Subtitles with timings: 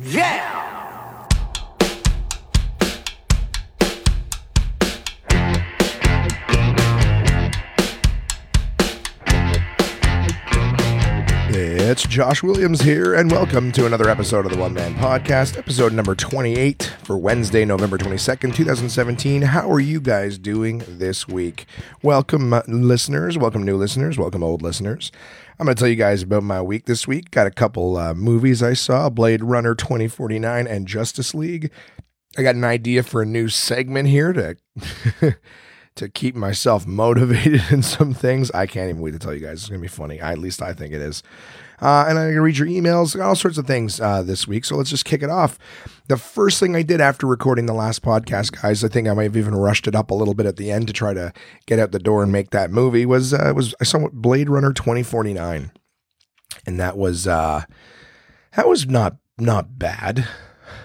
[0.00, 0.68] Yeah!
[11.50, 15.92] It's Josh Williams here, and welcome to another episode of the One Man Podcast, episode
[15.92, 19.42] number 28 for Wednesday, November 22nd, 2017.
[19.42, 21.66] How are you guys doing this week?
[22.02, 23.36] Welcome, uh, listeners.
[23.36, 24.16] Welcome, new listeners.
[24.16, 25.10] Welcome, old listeners.
[25.58, 27.32] I'm going to tell you guys about my week this week.
[27.32, 31.72] Got a couple uh, movies I saw Blade Runner 2049 and Justice League.
[32.36, 34.56] I got an idea for a new segment here to.
[35.96, 38.52] to keep myself motivated in some things.
[38.52, 39.60] I can't even wait to tell you guys.
[39.60, 40.20] It's going to be funny.
[40.20, 41.24] I, at least I think it is.
[41.80, 44.64] Uh, and I'm going to read your emails, all sorts of things uh, this week.
[44.64, 45.58] So let's just kick it off.
[46.08, 49.24] The first thing I did after recording the last podcast, guys, I think I might
[49.24, 51.32] have even rushed it up a little bit at the end to try to
[51.66, 53.06] get out the door and make that movie.
[53.06, 55.70] Was uh, was I saw Blade Runner 2049,
[56.66, 57.62] and that was uh,
[58.56, 60.26] that was not not bad.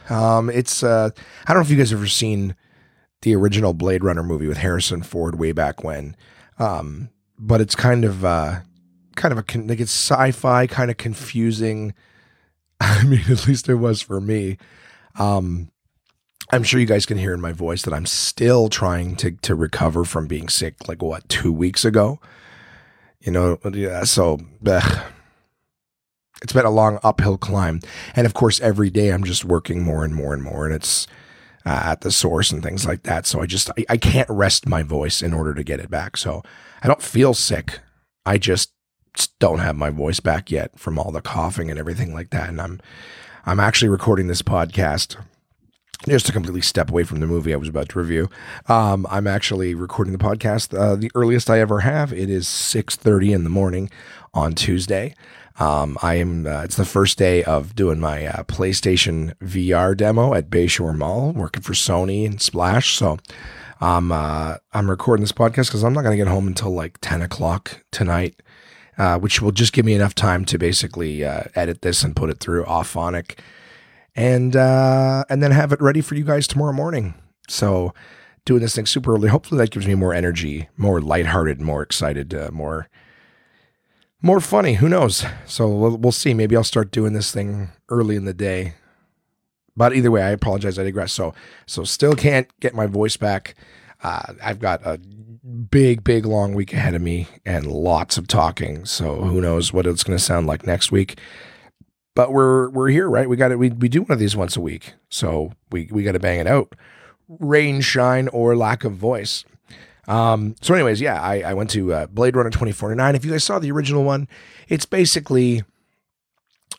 [0.09, 1.09] Um, it's uh,
[1.47, 2.55] I don't know if you guys have ever seen
[3.23, 6.15] the original Blade Runner movie with Harrison Ford way back when.
[6.59, 7.09] Um,
[7.39, 8.59] but it's kind of uh,
[9.15, 11.93] kind of a like it's sci-fi, kind of confusing.
[12.79, 14.57] I mean, at least it was for me.
[15.19, 15.71] Um,
[16.51, 19.55] I'm sure you guys can hear in my voice that I'm still trying to to
[19.55, 20.87] recover from being sick.
[20.87, 22.19] Like what, two weeks ago?
[23.21, 24.03] You know, yeah.
[24.03, 24.39] So.
[26.41, 27.79] It's been a long uphill climb.
[28.17, 30.65] And of course, every day I'm just working more and more and more.
[30.65, 31.07] And it's,
[31.65, 33.25] uh, at the source and things like that.
[33.25, 36.17] So I just I, I can't rest my voice in order to get it back.
[36.17, 36.43] So
[36.81, 37.79] I don't feel sick.
[38.25, 38.72] I just
[39.39, 42.49] don't have my voice back yet from all the coughing and everything like that.
[42.49, 42.81] And I'm
[43.45, 45.17] I'm actually recording this podcast
[46.07, 48.29] just to completely step away from the movie I was about to review.
[48.67, 52.13] Um, I'm actually recording the podcast uh, the earliest I ever have.
[52.13, 53.89] It is 6:30 in the morning
[54.33, 55.15] on Tuesday.
[55.59, 56.47] Um, I am.
[56.47, 61.31] Uh, it's the first day of doing my uh, PlayStation VR demo at Bayshore Mall,
[61.31, 62.95] working for Sony and Splash.
[62.97, 63.19] So,
[63.79, 66.97] I'm uh, I'm recording this podcast because I'm not going to get home until like
[67.01, 68.41] 10 o'clock tonight,
[68.97, 72.29] uh, which will just give me enough time to basically uh, edit this and put
[72.29, 73.37] it through Auphonic,
[74.15, 77.13] and uh, and then have it ready for you guys tomorrow morning.
[77.47, 77.93] So,
[78.45, 79.29] doing this thing super early.
[79.29, 82.87] Hopefully, that gives me more energy, more lighthearted, more excited, more
[84.25, 84.75] more funny.
[84.75, 85.25] Who knows?
[85.45, 86.33] So we'll, we'll see.
[86.33, 88.75] Maybe I'll start doing this thing early in the day.
[89.75, 90.79] But either way, I apologize.
[90.79, 91.11] I digress.
[91.11, 91.33] So
[91.65, 93.55] so still can't get my voice back.
[94.01, 94.97] Uh, I've got a
[95.43, 98.85] big, big, long week ahead of me and lots of talking.
[98.85, 101.19] So who knows what it's going to sound like next week?
[102.15, 103.27] But we're we're here, right?
[103.27, 103.57] We got it.
[103.57, 106.39] We we do one of these once a week, so we we got to bang
[106.39, 106.75] it out.
[107.27, 109.43] Rain, shine, or lack of voice.
[110.07, 113.15] Um, so, anyways, yeah, I, I went to uh, Blade Runner 2049.
[113.15, 114.27] If you guys saw the original one,
[114.67, 115.63] it's basically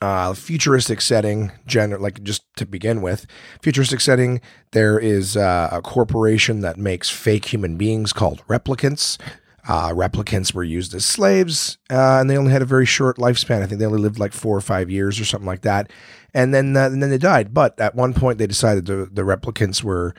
[0.04, 3.26] uh, futuristic setting, gen- like just to begin with,
[3.62, 4.42] futuristic setting.
[4.72, 9.18] There is uh, a corporation that makes fake human beings called replicants.
[9.66, 13.62] Uh, replicants were used as slaves, uh, and they only had a very short lifespan.
[13.62, 15.90] I think they only lived like four or five years or something like that,
[16.34, 17.54] and then uh, and then they died.
[17.54, 20.14] But at one point, they decided the the replicants were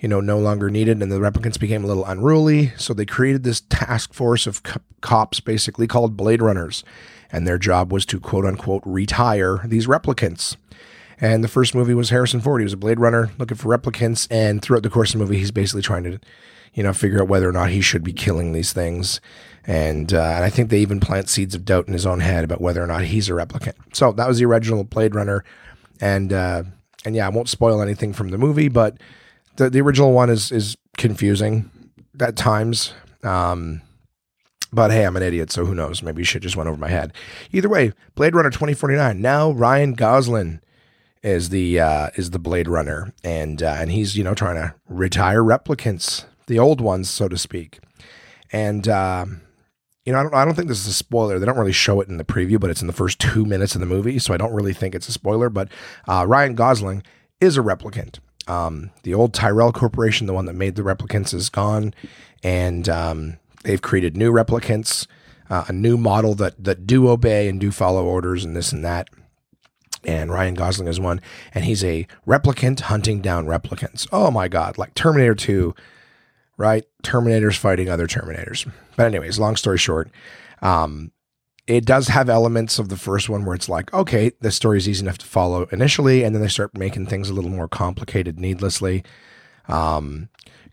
[0.00, 2.72] you know, no longer needed, and the replicants became a little unruly.
[2.76, 6.84] So they created this task force of co- cops, basically called Blade Runners,
[7.34, 10.56] and their job was to quote unquote retire these replicants.
[11.20, 12.60] And the first movie was Harrison Ford.
[12.60, 15.38] He was a Blade Runner looking for replicants, and throughout the course of the movie,
[15.38, 16.20] he's basically trying to,
[16.74, 19.20] you know, figure out whether or not he should be killing these things.
[19.66, 22.44] And, uh, and I think they even plant seeds of doubt in his own head
[22.44, 23.74] about whether or not he's a replicant.
[23.92, 25.44] So that was the original Blade Runner,
[26.00, 26.62] and uh,
[27.04, 28.96] and yeah, I won't spoil anything from the movie, but
[29.56, 31.68] the, the original one is is confusing
[32.20, 32.92] at times.
[33.24, 33.82] Um,
[34.74, 36.02] but hey, I'm an idiot, so who knows?
[36.02, 37.12] Maybe shit just went over my head.
[37.52, 39.20] Either way, Blade Runner 2049.
[39.20, 40.60] Now Ryan Gosling
[41.22, 44.74] is the uh, is the Blade Runner, and uh, and he's you know trying to
[44.88, 47.80] retire replicants, the old ones, so to speak.
[48.52, 49.26] And uh,
[50.04, 51.38] you know, I don't I don't think this is a spoiler.
[51.38, 53.74] They don't really show it in the preview, but it's in the first two minutes
[53.74, 55.48] of the movie, so I don't really think it's a spoiler.
[55.48, 55.68] But
[56.06, 57.02] uh, Ryan Gosling
[57.40, 61.48] is a replicant, um, the old Tyrell Corporation, the one that made the replicants, is
[61.48, 61.94] gone,
[62.42, 65.06] and um, they've created new replicants,
[65.50, 68.84] uh, a new model that that do obey and do follow orders and this and
[68.84, 69.08] that.
[70.06, 71.20] And Ryan Gosling is one,
[71.54, 74.06] and he's a replicant hunting down replicants.
[74.12, 75.74] Oh my God, like Terminator 2,
[76.56, 76.84] right?
[77.02, 78.70] Terminators fighting other Terminators.
[78.96, 80.10] But, anyways, long story short,
[80.60, 81.10] um,
[81.66, 84.88] it does have elements of the first one where it's like, okay, the story is
[84.88, 88.38] easy enough to follow initially, and then they start making things a little more complicated
[88.38, 89.02] needlessly.
[89.68, 90.28] Um,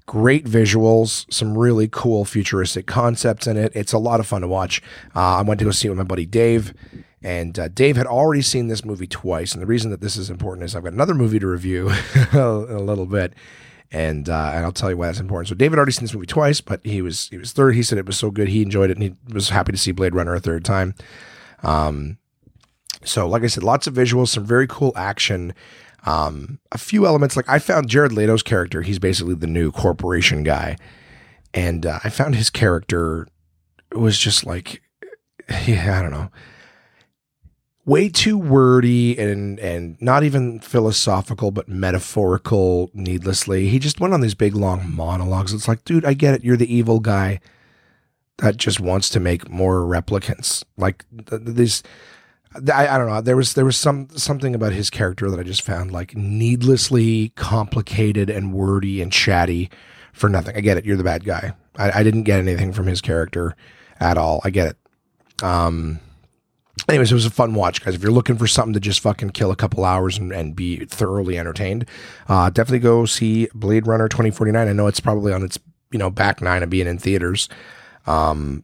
[0.05, 3.71] great visuals, some really cool futuristic concepts in it.
[3.75, 4.81] It's a lot of fun to watch.
[5.15, 6.73] Uh, I went to go see it with my buddy Dave,
[7.23, 10.29] And uh, Dave had already seen this movie twice, and the reason that this is
[10.29, 11.89] important is I've got another movie to review
[12.33, 13.33] in a little bit,
[13.91, 15.49] and uh, and I'll tell you why that's important.
[15.49, 17.75] So David already seen this movie twice, but he was he was third.
[17.75, 19.91] He said it was so good, he enjoyed it, and he was happy to see
[19.91, 20.95] Blade Runner a third time.
[21.63, 22.17] Um,
[23.03, 25.53] so like I said, lots of visuals, some very cool action.
[26.05, 28.81] Um, a few elements like I found Jared Leto's character.
[28.81, 30.77] He's basically the new corporation guy,
[31.53, 33.27] and uh, I found his character
[33.93, 34.81] was just like,
[35.67, 36.31] yeah, I don't know,
[37.85, 43.67] way too wordy and and not even philosophical, but metaphorical needlessly.
[43.67, 45.53] He just went on these big long monologues.
[45.53, 46.43] It's like, dude, I get it.
[46.43, 47.39] You're the evil guy
[48.37, 50.63] that just wants to make more replicants.
[50.77, 51.83] Like th- these
[52.53, 53.21] I, I don't know.
[53.21, 57.29] There was there was some something about his character that I just found like needlessly
[57.35, 59.69] complicated and wordy and chatty
[60.13, 60.55] for nothing.
[60.57, 60.85] I get it.
[60.85, 61.53] You're the bad guy.
[61.77, 63.55] I, I didn't get anything from his character
[63.99, 64.41] at all.
[64.43, 65.43] I get it.
[65.43, 65.99] Um.
[66.89, 67.95] Anyways, it was a fun watch, guys.
[67.95, 70.85] If you're looking for something to just fucking kill a couple hours and, and be
[70.85, 71.85] thoroughly entertained,
[72.27, 74.67] uh, definitely go see Blade Runner 2049.
[74.67, 75.59] I know it's probably on its
[75.91, 77.47] you know back nine of being in theaters.
[78.07, 78.63] Um,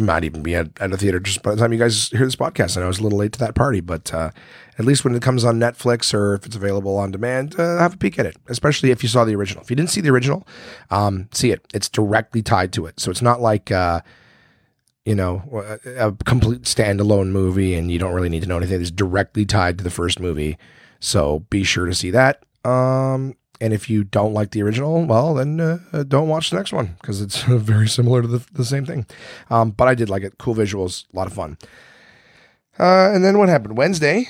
[0.00, 2.36] might even be at, at a theater just by the time you guys hear this
[2.36, 2.76] podcast.
[2.76, 4.30] I know I was a little late to that party, but uh,
[4.78, 7.94] at least when it comes on Netflix or if it's available on demand, uh, have
[7.94, 8.36] a peek at it.
[8.48, 9.62] Especially if you saw the original.
[9.62, 10.46] If you didn't see the original,
[10.90, 11.66] um, see it.
[11.74, 13.70] It's directly tied to it, so it's not like.
[13.70, 14.00] Uh,
[15.04, 18.78] you know, a, a complete standalone movie, and you don't really need to know anything.
[18.78, 20.58] It's directly tied to the first movie,
[21.00, 22.44] so be sure to see that.
[22.62, 26.56] Um, and if you don't like the original, well, then uh, uh don't watch the
[26.56, 29.06] next one because it's very similar to the, the same thing.
[29.50, 30.38] Um, but I did like it.
[30.38, 31.58] Cool visuals, a lot of fun.
[32.78, 33.76] Uh, and then what happened?
[33.76, 34.28] Wednesday,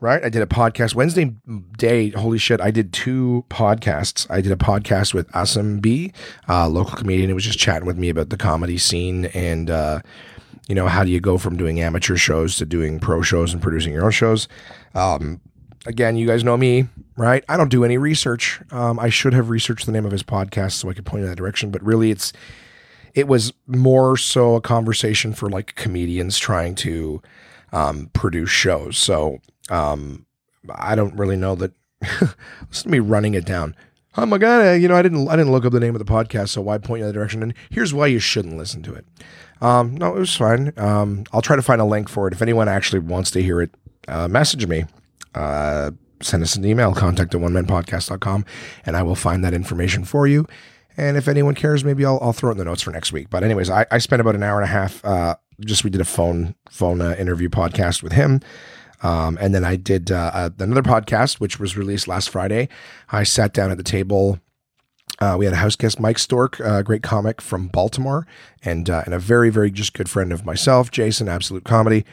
[0.00, 0.24] right?
[0.24, 0.94] I did a podcast.
[0.94, 1.34] Wednesday
[1.78, 4.26] day, holy shit, I did two podcasts.
[4.28, 6.12] I did a podcast with Asim B,
[6.48, 10.00] uh, local comedian who was just chatting with me about the comedy scene and, uh,
[10.68, 13.62] you know, how do you go from doing amateur shows to doing pro shows and
[13.62, 14.48] producing your own shows?
[14.94, 15.40] Um,
[15.86, 17.44] again, you guys know me, right?
[17.48, 18.60] I don't do any research.
[18.70, 21.30] Um, I should have researched the name of his podcast so I could point in
[21.30, 22.32] that direction, but really, it's
[23.14, 27.22] it was more so a conversation for like comedians trying to
[27.72, 28.98] um, produce shows.
[28.98, 29.38] So
[29.70, 30.26] um,
[30.74, 31.72] I don't really know that.
[32.20, 33.74] listen to me running it down.
[34.16, 34.80] Oh my god!
[34.80, 36.78] You know, I didn't I didn't look up the name of the podcast, so why
[36.78, 37.42] point you in that direction?
[37.42, 39.06] And here's why you shouldn't listen to it.
[39.60, 40.72] Um, no, it was fine.
[40.76, 42.34] Um, I'll try to find a link for it.
[42.34, 43.70] If anyone actually wants to hear it,
[44.06, 44.84] uh, message me
[45.34, 45.90] uh,
[46.20, 48.44] send us an email, contact at onemanpodcast.com,
[48.86, 50.46] and I will find that information for you.
[50.96, 53.28] And if anyone cares, maybe I'll, I'll throw it in the notes for next week.
[53.30, 55.04] But anyways, I, I spent about an hour and a half.
[55.04, 58.40] Uh, just we did a phone phone uh, interview podcast with him.
[59.02, 62.68] Um, and then I did uh, uh another podcast, which was released last Friday.
[63.10, 64.38] I sat down at the table.
[65.20, 68.26] Uh, we had a house guest, Mike Stork, a great comic from Baltimore,
[68.64, 72.04] and uh, and a very very just good friend of myself, Jason, Absolute Comedy.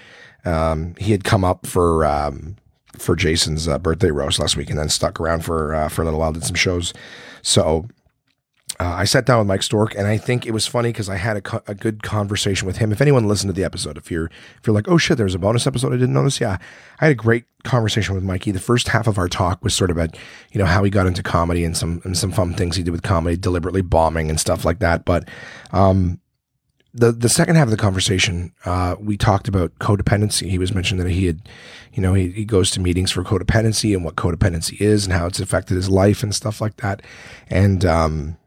[0.44, 2.58] Um, he had come up for um,
[2.98, 6.06] for Jason's uh, birthday roast last week, and then stuck around for uh, for a
[6.06, 6.94] little while, did some shows.
[7.42, 7.88] So
[8.80, 11.18] uh, I sat down with Mike Stork, and I think it was funny because I
[11.18, 12.92] had a, co- a, good conversation with him.
[12.92, 15.40] If anyone listened to the episode, if you're if you're like, oh shit, there's a
[15.40, 16.58] bonus episode I didn't notice, yeah,
[17.00, 18.52] I had a great conversation with Mikey.
[18.52, 20.18] The first half of our talk was sort of about
[20.52, 22.92] you know how he got into comedy and some and some fun things he did
[22.92, 25.06] with comedy, deliberately bombing and stuff like that.
[25.06, 25.28] But
[25.74, 26.20] um,
[26.94, 30.50] the the second half of the conversation, uh, we talked about codependency.
[30.50, 31.48] He was mentioning that he had,
[31.94, 35.26] you know, he, he goes to meetings for codependency and what codependency is and how
[35.26, 37.02] it's affected his life and stuff like that.
[37.50, 38.38] And um,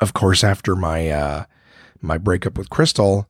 [0.00, 1.44] of course, after my uh,
[2.02, 3.28] my breakup with Crystal,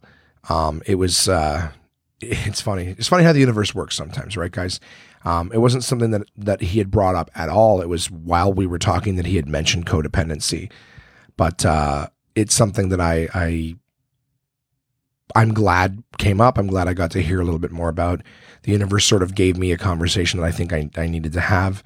[0.49, 1.71] um, it was uh,
[2.21, 2.95] it's funny.
[2.99, 4.81] It's funny how the universe works sometimes, right, guys?
[5.25, 7.81] Um, it wasn't something that that he had brought up at all.
[7.81, 10.71] It was while we were talking that he had mentioned codependency,
[11.37, 13.77] but uh, it's something that I I
[15.35, 16.59] I'm glad came up.
[16.59, 18.23] I'm glad I got to hear a little bit more about.
[18.63, 21.41] The universe sort of gave me a conversation that I think I, I needed to
[21.41, 21.83] have.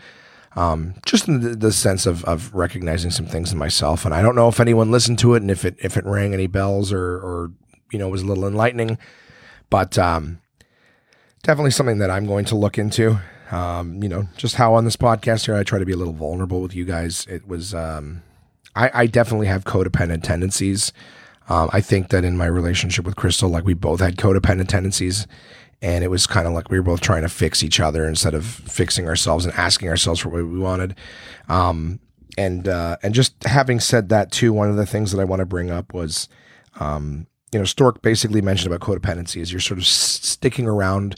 [0.57, 4.05] Um, just in the, the, sense of, of recognizing some things in myself.
[4.05, 6.35] And I don't know if anyone listened to it and if it if it rang
[6.35, 7.53] any bells or or
[7.93, 8.99] you know was a little enlightening,
[9.71, 10.41] but um,
[11.43, 13.21] definitely something that I'm going to look into.
[13.51, 16.13] Um, you know, just how on this podcast here I try to be a little
[16.13, 17.27] vulnerable with you guys.
[17.29, 18.23] It was um,
[18.75, 20.93] I, I definitely have codependent tendencies.
[21.49, 25.27] Um, I think that in my relationship with Crystal, like we both had codependent tendencies,
[25.81, 28.35] and it was kind of like we were both trying to fix each other instead
[28.35, 30.95] of fixing ourselves and asking ourselves for what we wanted.
[31.49, 32.01] Um,
[32.37, 35.41] and uh, and just having said that too, one of the things that I want
[35.41, 36.29] to bring up was,
[36.79, 41.17] um, you know, Stork basically mentioned about codependency is you're sort of s- sticking around,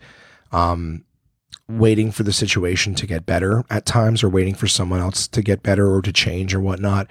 [0.52, 1.04] um,
[1.68, 5.42] waiting for the situation to get better at times, or waiting for someone else to
[5.42, 7.06] get better or to change or whatnot.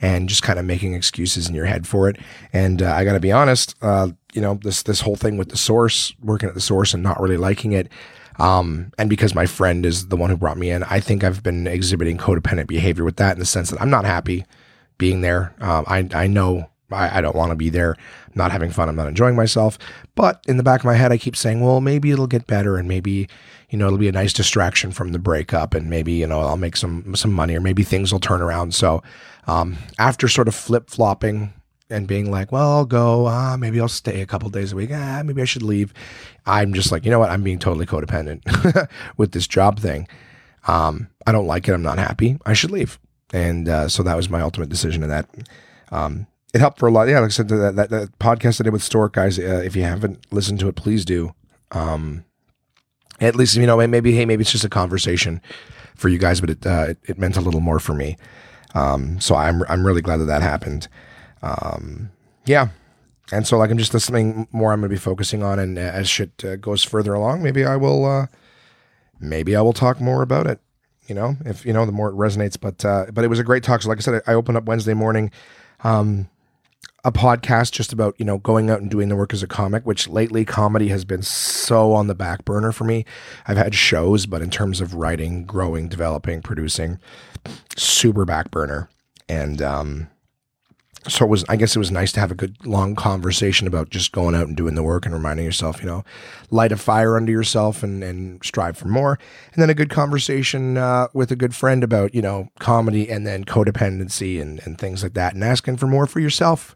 [0.00, 2.16] And just kind of making excuses in your head for it.
[2.52, 5.48] And uh, I got to be honest, uh, you know, this this whole thing with
[5.48, 7.88] the source, working at the source and not really liking it.
[8.38, 11.42] Um, and because my friend is the one who brought me in, I think I've
[11.42, 14.44] been exhibiting codependent behavior with that in the sense that I'm not happy
[14.98, 15.54] being there.
[15.60, 17.92] Um, I I know I, I don't want to be there.
[17.92, 18.88] I'm not having fun.
[18.88, 19.78] I'm not enjoying myself.
[20.14, 22.76] But in the back of my head, I keep saying, well, maybe it'll get better,
[22.76, 23.28] and maybe
[23.74, 26.56] you know it'll be a nice distraction from the breakup, and maybe you know I'll
[26.56, 28.72] make some some money, or maybe things will turn around.
[28.72, 29.02] So
[29.48, 31.52] um, after sort of flip flopping
[31.90, 33.26] and being like, well, I'll go.
[33.26, 34.90] Ah, maybe I'll stay a couple days a week.
[34.92, 35.92] Ah, maybe I should leave.
[36.46, 37.30] I'm just like, you know what?
[37.30, 40.06] I'm being totally codependent with this job thing.
[40.68, 41.72] Um, I don't like it.
[41.72, 42.38] I'm not happy.
[42.46, 43.00] I should leave.
[43.32, 45.28] And uh, so that was my ultimate decision in that.
[45.90, 47.08] Um, it helped for a lot.
[47.08, 49.74] Yeah, like I said, that, that, that podcast I did with Stork, guys, uh, if
[49.74, 51.34] you haven't listened to it, please do.
[51.72, 52.24] Um,
[53.20, 55.40] at least, you know, maybe, hey, maybe it's just a conversation
[55.94, 58.16] for you guys, but it, uh, it, meant a little more for me.
[58.74, 60.88] Um, so I'm, I'm really glad that that happened.
[61.42, 62.10] Um,
[62.44, 62.68] yeah.
[63.32, 65.58] And so, like, I'm just, that's something more I'm going to be focusing on.
[65.58, 68.26] And as shit uh, goes further along, maybe I will, uh,
[69.20, 70.60] maybe I will talk more about it.
[71.06, 72.58] You know, if you know, the more it resonates.
[72.58, 73.82] But uh, but it was a great talk.
[73.82, 75.30] So, like I said, I opened up Wednesday morning.
[75.82, 76.28] Um,
[77.04, 79.84] a podcast just about you know going out and doing the work as a comic
[79.84, 83.04] which lately comedy has been so on the back burner for me.
[83.46, 86.98] I've had shows but in terms of writing growing developing producing
[87.76, 88.88] super back burner.
[89.28, 90.08] And um
[91.06, 93.90] so it was i guess it was nice to have a good long conversation about
[93.90, 96.02] just going out and doing the work and reminding yourself you know
[96.50, 99.18] light a fire under yourself and and strive for more.
[99.52, 103.26] And then a good conversation uh, with a good friend about you know comedy and
[103.26, 106.74] then codependency and and things like that and asking for more for yourself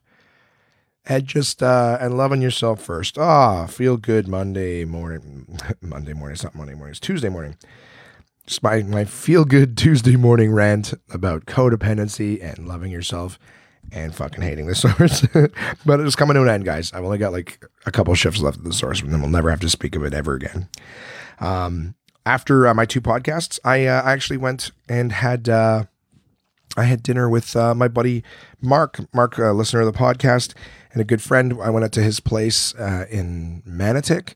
[1.09, 3.19] and just uh, and loving yourself first.
[3.19, 5.59] Ah, feel good Monday morning.
[5.81, 6.35] Monday morning.
[6.35, 6.91] It's not Monday morning.
[6.91, 7.57] It's Tuesday morning.
[8.47, 13.39] Just my my feel good Tuesday morning rant about codependency and loving yourself
[13.91, 15.27] and fucking hating the source.
[15.87, 16.93] but it's coming to an end, guys.
[16.93, 19.51] I've only got like a couple shifts left of the source, and then we'll never
[19.51, 20.69] have to speak of it ever again.
[21.41, 21.95] Um,
[22.27, 25.49] after uh, my two podcasts, I uh, actually went and had.
[25.49, 25.85] Uh,
[26.77, 28.23] I had dinner with uh, my buddy
[28.61, 30.55] Mark, Mark, uh, listener of the podcast,
[30.93, 31.59] and a good friend.
[31.63, 34.35] I went out to his place uh, in Manotick.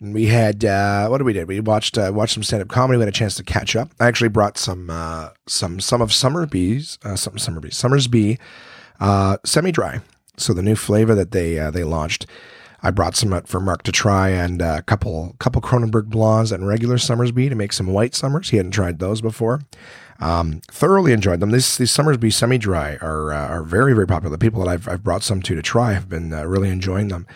[0.00, 1.46] And we had uh, what did we did?
[1.46, 2.98] We watched uh, watched some stand up comedy.
[2.98, 3.90] We had a chance to catch up.
[4.00, 8.38] I actually brought some uh, some some of Summerbee's uh, some Summerbee's Somersby
[9.00, 10.00] uh, semi dry.
[10.36, 12.26] So the new flavor that they uh, they launched.
[12.82, 16.66] I brought some out for Mark to try and a couple couple Kronenbourg blondes and
[16.66, 18.50] regular Somersby to make some white summers.
[18.50, 19.62] He hadn't tried those before.
[20.20, 21.50] Um, thoroughly enjoyed them.
[21.50, 24.30] These these Somersby semi dry are uh, are very very popular.
[24.30, 27.08] The people that I've I've brought some to to try have been uh, really enjoying
[27.08, 27.26] them.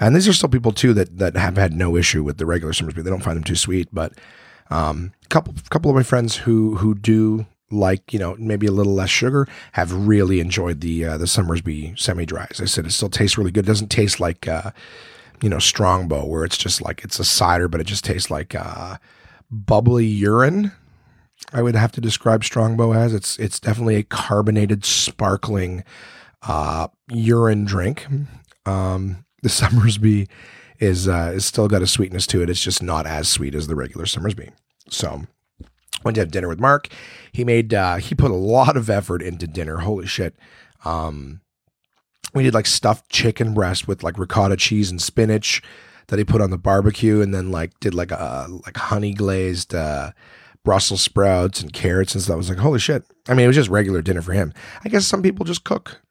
[0.00, 2.72] And these are still people too that that have had no issue with the regular
[2.72, 3.02] Somersby.
[3.02, 4.12] They don't find them too sweet, but
[4.70, 8.72] um, a couple couple of my friends who who do like you know maybe a
[8.72, 12.60] little less sugar have really enjoyed the uh, the Somersby semi dries.
[12.62, 13.64] I said it still tastes really good.
[13.64, 14.70] It doesn't taste like uh,
[15.42, 18.54] you know Strongbow where it's just like it's a cider, but it just tastes like
[18.54, 18.98] uh,
[19.50, 20.72] bubbly urine
[21.52, 23.14] I would have to describe Strongbow as.
[23.14, 25.84] It's it's definitely a carbonated, sparkling
[26.42, 28.06] uh, urine drink.
[28.66, 30.28] Um, the Somersby
[30.78, 32.50] is uh, is still got a sweetness to it.
[32.50, 34.50] It's just not as sweet as the regular Somersby.
[34.88, 35.26] So
[36.04, 36.88] went to have dinner with Mark.
[37.32, 39.78] He made uh, he put a lot of effort into dinner.
[39.78, 40.34] Holy shit.
[40.84, 41.40] Um,
[42.34, 45.62] we did like stuffed chicken breast with like ricotta cheese and spinach
[46.08, 49.74] that he put on the barbecue, and then like did like a like honey glazed
[49.74, 50.12] uh,
[50.68, 52.34] Brussels sprouts and carrots and stuff.
[52.34, 53.02] I was like, holy shit.
[53.26, 54.52] I mean, it was just regular dinner for him.
[54.84, 56.02] I guess some people just cook,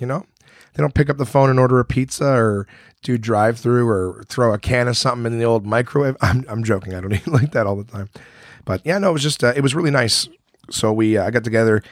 [0.00, 0.24] you know?
[0.72, 2.66] They don't pick up the phone and order a pizza or
[3.02, 6.16] do drive through or throw a can of something in the old microwave.
[6.22, 6.94] I'm, I'm joking.
[6.94, 8.08] I don't eat like that all the time.
[8.64, 10.26] But yeah, no, it was just, uh, it was really nice.
[10.70, 11.82] So we, uh, I got together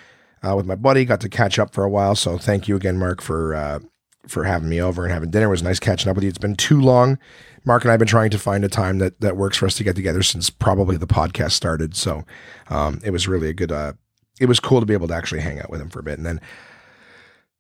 [0.42, 2.14] uh, with my buddy, got to catch up for a while.
[2.14, 3.80] So thank you again, Mark, for, uh,
[4.26, 5.48] for having me over and having dinner.
[5.48, 6.30] It was nice catching up with you.
[6.30, 7.18] It's been too long
[7.66, 9.74] Mark and I have been trying to find a time that that works for us
[9.74, 11.96] to get together since probably the podcast started.
[11.96, 12.24] So
[12.70, 13.72] um, it was really a good.
[13.72, 13.94] Uh,
[14.40, 16.16] it was cool to be able to actually hang out with him for a bit,
[16.16, 16.40] and then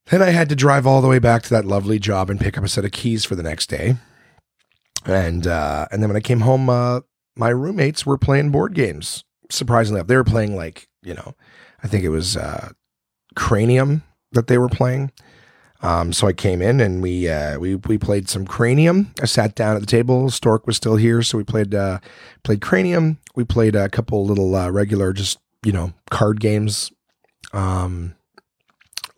[0.06, 2.56] then I had to drive all the way back to that lovely job and pick
[2.56, 3.96] up a set of keys for the next day.
[5.04, 7.00] And uh, and then when I came home, uh,
[7.36, 9.24] my roommates were playing board games.
[9.50, 11.34] Surprisingly enough, they were playing like you know,
[11.82, 12.70] I think it was uh,
[13.34, 15.10] Cranium that they were playing.
[15.82, 19.12] Um, so I came in and we uh, we we played some Cranium.
[19.20, 20.30] I sat down at the table.
[20.30, 21.98] Stork was still here, so we played uh,
[22.42, 23.18] played Cranium.
[23.34, 26.90] We played a couple little uh, regular, just you know, card games,
[27.52, 28.14] um,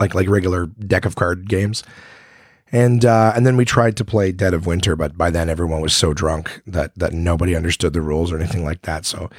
[0.01, 1.85] like like regular deck of card games.
[2.71, 5.81] And uh, and then we tried to play Dead of Winter, but by then everyone
[5.81, 9.07] was so drunk that that nobody understood the rules or anything like that.
[9.07, 9.31] So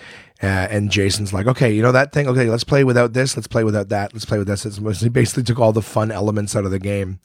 [0.41, 2.27] Uh, and Jason's like, okay, you know that thing?
[2.27, 3.36] Okay, let's play without this.
[3.36, 4.13] Let's play without that.
[4.13, 4.65] Let's play with this.
[4.65, 7.19] It's, he basically took all the fun elements out of the game.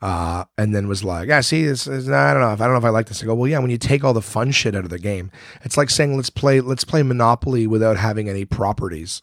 [0.00, 2.74] Uh, and then was like, yeah, see, it's, it's, I don't know if I don't
[2.74, 3.20] know if I like this.
[3.22, 5.32] I go, well, yeah, when you take all the fun shit out of the game,
[5.62, 9.22] it's like saying let's play let's play Monopoly without having any properties.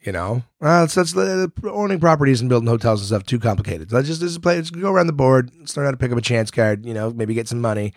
[0.00, 3.92] You know, uh, uh, owning properties and building hotels and stuff too complicated.
[3.92, 4.56] Let's just, just play.
[4.56, 5.50] Let's go around the board.
[5.76, 6.86] Learn how to pick up a chance card.
[6.86, 7.92] You know, maybe get some money.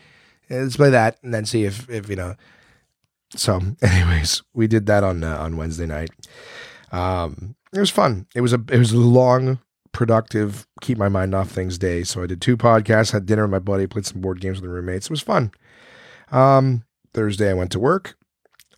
[0.50, 2.36] Let's play that and then see if if you know
[3.36, 6.10] so, anyways, we did that on uh, on Wednesday night.
[6.92, 8.28] Um, it was fun.
[8.36, 9.60] It was a it was a long,
[9.92, 12.04] productive, keep my mind off things day.
[12.04, 14.70] So I did two podcasts, had dinner with my buddy, played some board games with
[14.70, 15.08] the roommates.
[15.08, 15.52] It was fun.
[16.32, 18.16] Um, Thursday I went to work.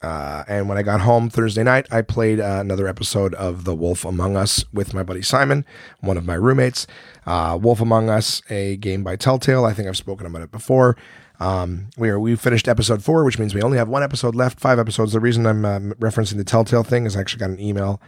[0.01, 3.75] Uh, and when I got home Thursday night, I played uh, another episode of The
[3.75, 5.65] Wolf Among Us with my buddy Simon,
[5.99, 6.87] one of my roommates.
[7.25, 9.65] Uh, Wolf Among Us, a game by Telltale.
[9.65, 10.95] I think I've spoken about it before.
[11.39, 14.59] Um, we are we finished episode four, which means we only have one episode left.
[14.59, 15.13] Five episodes.
[15.13, 18.01] The reason I'm um, referencing the Telltale thing is I actually got an email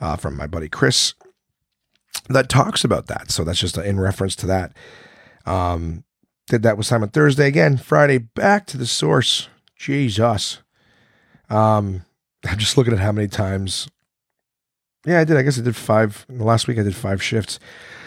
[0.00, 1.14] uh, from my buddy Chris
[2.28, 3.30] that talks about that.
[3.30, 4.76] So that's just in reference to that.
[5.46, 6.04] Um,
[6.46, 7.76] did that with Simon Thursday again.
[7.78, 9.48] Friday back to the source.
[9.76, 10.58] Jesus.
[11.48, 12.04] Um,
[12.46, 13.88] I'm just looking at how many times.
[15.06, 15.36] Yeah, I did.
[15.36, 16.26] I guess I did five.
[16.28, 17.58] Last week I did five shifts.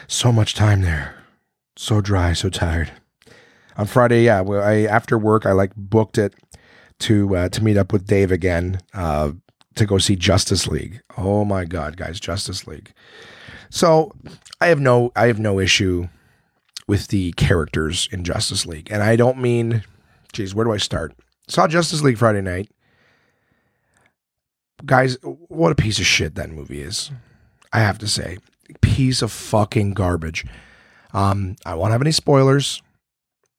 [0.08, 1.24] So much time there.
[1.76, 2.34] So dry.
[2.34, 2.92] So tired
[3.78, 6.34] on Friday, yeah, I after work I like booked it
[7.00, 9.32] to uh, to meet up with Dave again uh,
[9.76, 11.02] to go see Justice League.
[11.18, 12.92] Oh my God, guys, Justice League.
[13.70, 14.12] So
[14.60, 16.10] I have no I have no issue
[16.88, 19.84] with the characters in Justice League, and I don't mean,
[20.34, 21.14] geez, where do I start?
[21.48, 22.70] Saw Justice League Friday night.
[24.86, 27.12] Guys, what a piece of shit that movie is.
[27.74, 28.38] I have to say,
[28.82, 30.46] piece of fucking garbage.
[31.14, 32.82] Um, I won't have any spoilers.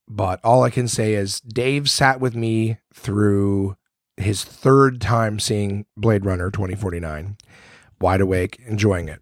[0.09, 3.77] But all I can say is Dave sat with me through
[4.17, 7.37] his third time seeing Blade Runner 2049,
[8.01, 9.21] wide awake, enjoying it.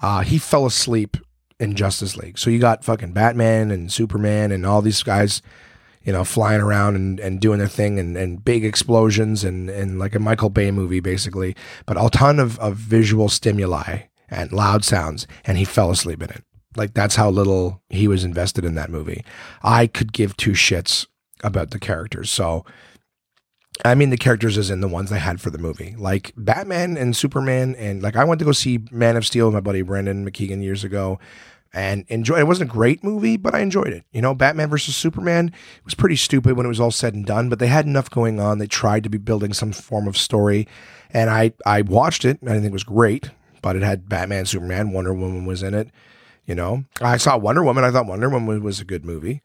[0.00, 1.16] Uh, he fell asleep
[1.58, 2.38] in Justice League.
[2.38, 5.42] So you got fucking Batman and Superman and all these guys,
[6.02, 9.98] you know, flying around and, and doing their thing and, and big explosions and, and
[9.98, 11.54] like a Michael Bay movie, basically,
[11.86, 15.26] but a ton of, of visual stimuli and loud sounds.
[15.44, 16.44] And he fell asleep in it.
[16.76, 19.24] Like that's how little he was invested in that movie.
[19.62, 21.06] I could give two shits
[21.42, 22.30] about the characters.
[22.30, 22.64] So
[23.84, 25.94] I mean the characters as in the ones I had for the movie.
[25.98, 29.54] Like Batman and Superman and like I went to go see Man of Steel with
[29.54, 31.18] my buddy Brendan McKeegan years ago
[31.72, 34.04] and enjoyed it wasn't a great movie, but I enjoyed it.
[34.12, 35.52] You know, Batman versus Superman
[35.84, 38.38] was pretty stupid when it was all said and done, but they had enough going
[38.38, 38.58] on.
[38.58, 40.68] They tried to be building some form of story.
[41.10, 43.30] And I I watched it and I think it was great,
[43.62, 45.88] but it had Batman, Superman, Wonder Woman was in it.
[46.44, 47.84] You know, I saw Wonder Woman.
[47.84, 49.42] I thought Wonder Woman was a good movie.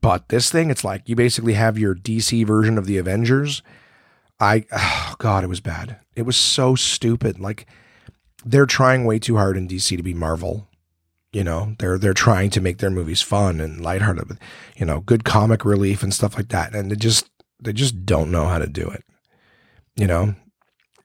[0.00, 3.62] But this thing, it's like you basically have your DC version of the Avengers.
[4.40, 5.98] I, oh God, it was bad.
[6.16, 7.38] It was so stupid.
[7.38, 7.66] Like
[8.44, 10.68] they're trying way too hard in DC to be Marvel.
[11.32, 14.38] You know, they're they're trying to make their movies fun and lighthearted with,
[14.76, 16.74] you know, good comic relief and stuff like that.
[16.74, 17.30] And they just
[17.62, 19.04] they just don't know how to do it.
[19.94, 20.34] You know,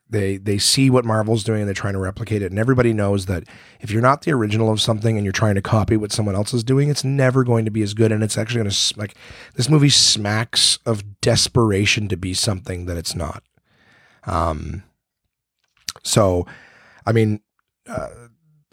[0.10, 2.52] they they see what Marvel's doing and they're trying to replicate it.
[2.52, 3.44] And everybody knows that
[3.80, 6.54] if you're not the original of something and you're trying to copy what someone else
[6.54, 8.12] is doing, it's never going to be as good.
[8.12, 9.16] And it's actually going to like
[9.56, 13.44] this movie smacks of desperation to be something that it's not.
[14.26, 14.84] Um.
[16.04, 16.46] So,
[17.06, 17.42] I mean,
[17.88, 18.10] uh,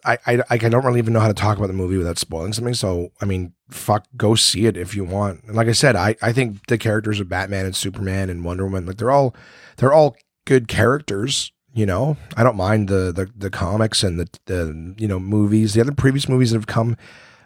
[0.04, 2.52] I, I I don't really even know how to talk about the movie without spoiling
[2.52, 2.74] something.
[2.74, 5.44] So I mean, fuck, go see it if you want.
[5.44, 8.64] And like I said, I I think the characters of Batman and Superman and Wonder
[8.64, 9.34] Woman, like they're all
[9.76, 11.52] they're all good characters.
[11.74, 15.74] You know, I don't mind the the, the comics and the the you know movies,
[15.74, 16.96] the other previous movies that have come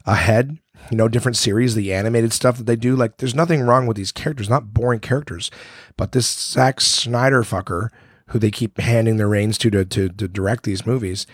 [0.05, 0.59] ahead.
[0.91, 2.95] You know, different series, the animated stuff that they do.
[2.95, 5.51] Like, there's nothing wrong with these characters, not boring characters.
[5.97, 7.89] But this Zack Snyder fucker,
[8.29, 11.27] who they keep handing the reins to to to, to direct these movies,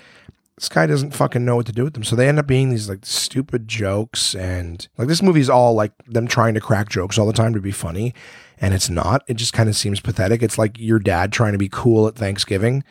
[0.57, 2.05] this guy doesn't fucking know what to do with them.
[2.05, 5.93] So they end up being these like stupid jokes and like this movie's all like
[6.07, 8.15] them trying to crack jokes all the time to be funny
[8.63, 9.25] and it's not.
[9.27, 10.41] It just kind of seems pathetic.
[10.41, 12.85] It's like your dad trying to be cool at Thanksgiving,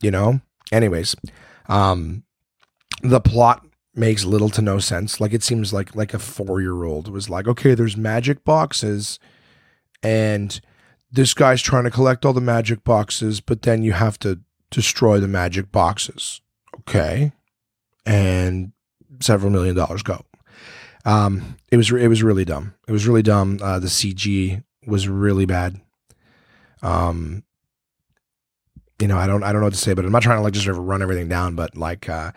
[0.00, 0.40] you know?
[0.72, 1.14] Anyways,
[1.68, 2.24] um,
[3.02, 5.20] the plot makes little to no sense.
[5.20, 9.18] Like it seems like like a four year old was like, okay, there's magic boxes,
[10.02, 10.58] and
[11.12, 15.20] this guy's trying to collect all the magic boxes, but then you have to destroy
[15.20, 16.40] the magic boxes.
[16.80, 17.32] Okay,
[18.06, 18.72] and
[19.20, 20.24] several million dollars go.
[21.04, 22.74] Um, it was it was really dumb.
[22.86, 23.58] It was really dumb.
[23.62, 25.80] Uh, the CG was really bad.
[26.82, 27.42] Um,
[29.00, 30.42] you know, I don't I don't know what to say, but I'm not trying to
[30.42, 32.32] like just run everything down, but like uh,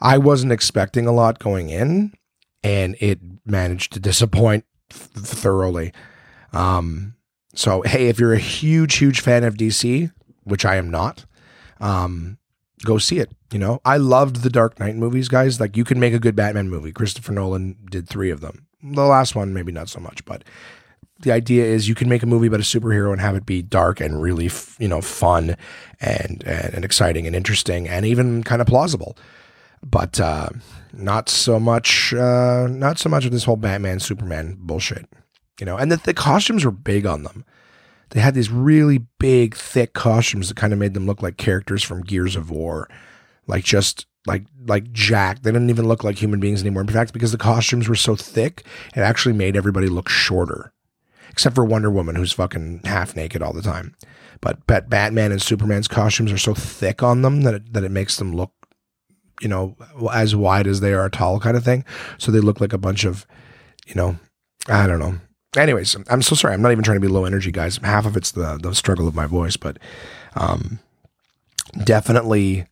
[0.00, 2.12] I wasn't expecting a lot going in,
[2.64, 5.92] and it managed to disappoint th- thoroughly.
[6.52, 7.14] Um,
[7.54, 10.12] So, hey, if you're a huge, huge fan of DC,
[10.44, 11.26] which I am not,
[11.80, 12.38] um,
[12.84, 13.30] go see it.
[13.52, 15.60] You know, I loved the Dark Knight movies, guys.
[15.60, 16.92] Like, you can make a good Batman movie.
[16.92, 18.66] Christopher Nolan did three of them.
[18.82, 20.42] The last one, maybe not so much, but
[21.20, 23.62] the idea is you can make a movie about a superhero and have it be
[23.62, 25.56] dark and really, f- you know, fun
[26.00, 29.16] and, and, and exciting and interesting and even kind of plausible.
[29.82, 30.50] But uh,
[30.92, 35.06] not so much, uh, not so much of this whole Batman Superman bullshit.
[35.58, 37.44] You know, and the, the costumes were big on them.
[38.10, 41.82] They had these really big, thick costumes that kind of made them look like characters
[41.82, 42.88] from Gears of War,
[43.46, 45.42] like just like like Jack.
[45.42, 46.82] They didn't even look like human beings anymore.
[46.82, 48.64] In fact, because the costumes were so thick,
[48.96, 50.72] it actually made everybody look shorter,
[51.30, 53.94] except for Wonder Woman, who's fucking half naked all the time.
[54.40, 57.90] But but Batman and Superman's costumes are so thick on them that it, that it
[57.90, 58.52] makes them look,
[59.40, 59.76] you know,
[60.12, 61.84] as wide as they are tall, kind of thing.
[62.18, 63.26] So they look like a bunch of,
[63.86, 64.18] you know,
[64.68, 65.18] I don't know.
[65.56, 66.54] Anyways, I'm so sorry.
[66.54, 67.78] I'm not even trying to be low energy, guys.
[67.78, 69.78] Half of it's the the struggle of my voice, but
[70.34, 70.78] um,
[71.84, 72.66] definitely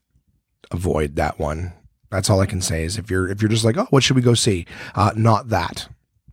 [0.71, 1.73] avoid that one.
[2.11, 2.85] That's all I can say.
[2.85, 4.65] Is if you're if you're just like, oh, what should we go see?
[4.95, 5.89] Uh, not that.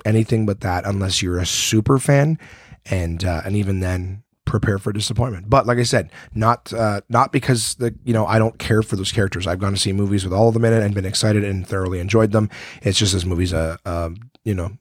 [0.06, 2.39] Anything but that, unless you're a super fan,
[2.86, 5.50] and uh, and even then, prepare for disappointment.
[5.50, 8.96] But like I said, not uh, not because the you know I don't care for
[8.96, 9.48] those characters.
[9.48, 11.68] I've gone to see movies with all of them in it and been excited and
[11.68, 12.50] thoroughly enjoyed them.
[12.82, 14.12] It's just this movie's a, a
[14.44, 14.78] you know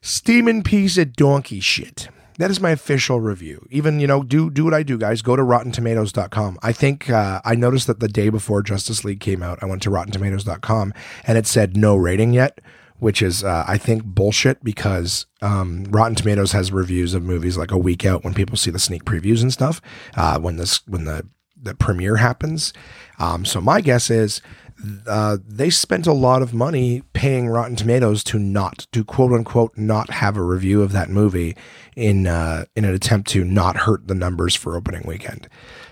[0.00, 2.08] steaming piece of donkey shit.
[2.38, 3.64] That is my official review.
[3.70, 5.22] Even, you know, do do what I do, guys.
[5.22, 6.58] Go to rottentomatoes.com.
[6.62, 9.82] I think uh, I noticed that the day before Justice League came out, I went
[9.82, 10.94] to rottentomatoes.com
[11.26, 12.60] and it said no rating yet,
[13.04, 17.70] which is, uh, I think, bullshit because um, Rotten Tomatoes has reviews of movies like
[17.70, 19.82] a week out when people see the sneak previews and stuff,
[20.16, 22.72] uh, when this when the the premiere happens.
[23.18, 24.40] Um, so my guess is
[25.06, 29.76] uh, they spent a lot of money paying Rotten Tomatoes to not to quote unquote
[29.76, 31.54] not have a review of that movie
[31.94, 35.46] in uh, in an attempt to not hurt the numbers for opening weekend.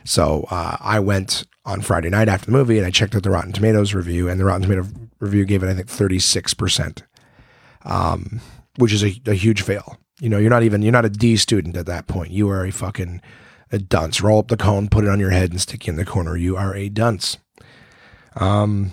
[0.04, 3.30] So uh, I went on Friday night after the movie and I checked out the
[3.30, 4.88] Rotten Tomatoes review, and the Rotten Tomato
[5.20, 7.04] review gave it I think thirty six percent,
[7.84, 8.40] um,
[8.76, 9.98] which is a, a huge fail.
[10.20, 12.30] You know, you're not even you're not a D student at that point.
[12.30, 13.20] You are a fucking
[13.70, 14.20] a dunce.
[14.20, 16.36] Roll up the cone, put it on your head, and stick you in the corner.
[16.36, 17.38] You are a dunce.
[18.36, 18.92] Um,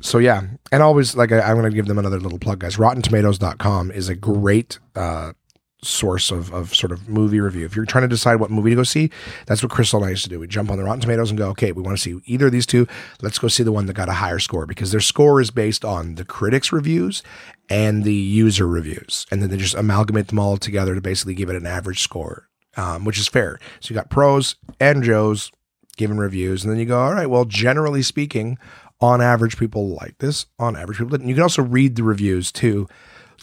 [0.00, 2.76] so yeah, and always like I, am going to give them another little plug, guys.
[2.76, 5.32] RottenTomatoes.com is a great uh,
[5.82, 7.64] source of, of sort of movie review.
[7.64, 9.10] If you're trying to decide what movie to go see,
[9.46, 10.40] that's what Crystal and I used to do.
[10.40, 12.52] We jump on the Rotten Tomatoes and go, okay, we want to see either of
[12.52, 12.86] these two.
[13.22, 15.84] Let's go see the one that got a higher score because their score is based
[15.84, 17.22] on the critics' reviews
[17.70, 21.50] and the user reviews, and then they just amalgamate them all together to basically give
[21.50, 23.60] it an average score, um, which is fair.
[23.80, 25.52] So you got pros and Joes
[25.96, 28.58] giving reviews, and then you go, all right, well, generally speaking,
[29.00, 30.46] on average, people like this.
[30.58, 31.28] On average, people didn't.
[31.28, 32.88] You can also read the reviews too,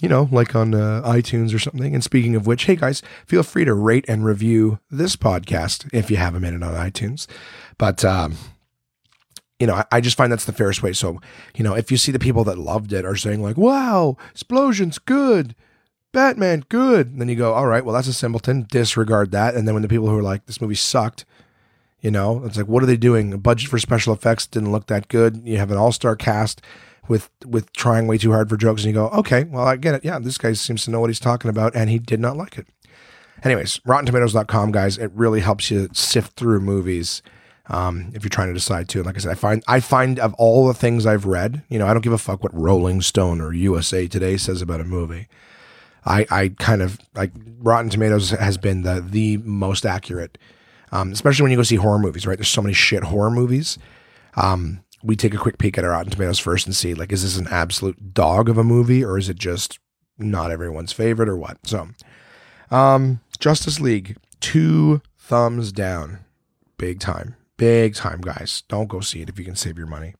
[0.02, 1.94] you know, like on uh, iTunes or something.
[1.94, 6.12] And speaking of which, hey guys, feel free to rate and review this podcast if
[6.12, 7.28] you have a minute on iTunes.
[7.78, 8.36] But, um,
[9.60, 10.94] you know, I, I just find that's the fairest way.
[10.94, 11.22] So,
[11.56, 15.00] you know, if you see the people that loved it are saying, like, wow, explosions,
[15.00, 15.56] good.
[16.12, 17.08] Batman, good.
[17.08, 18.68] And then you go, all right, well, that's a simpleton.
[18.70, 19.56] Disregard that.
[19.56, 21.26] And then when the people who are like, this movie sucked,
[22.00, 23.34] you know, it's like, what are they doing?
[23.34, 25.42] A budget for special effects didn't look that good.
[25.44, 26.62] You have an all star cast
[27.08, 29.96] with with trying way too hard for jokes, and you go, okay, well, I get
[29.96, 30.06] it.
[30.06, 32.58] Yeah, this guy seems to know what he's talking about, and he did not like
[32.58, 32.68] it.
[33.44, 37.22] Anyways, rotten RottenTomatoes.com, guys, it really helps you sift through movies.
[37.68, 40.20] Um, if you're trying to decide to, and like I said, I find I find
[40.20, 43.02] of all the things I've read, you know, I don't give a fuck what Rolling
[43.02, 45.28] Stone or USA Today says about a movie.
[46.08, 50.38] I, I kind of like Rotten Tomatoes has been the the most accurate
[50.96, 52.38] um, especially when you go see horror movies, right?
[52.38, 53.78] There's so many shit horror movies.
[54.36, 57.22] Um, we take a quick peek at our Rotten Tomatoes first and see, like, is
[57.22, 59.80] this an absolute dog of a movie or is it just
[60.18, 61.58] not everyone's favorite or what?
[61.64, 61.90] So,
[62.72, 66.20] um, Justice League, two thumbs down.
[66.78, 67.36] Big time.
[67.58, 68.64] Big time, guys.
[68.68, 70.16] Don't go see it if you can save your money.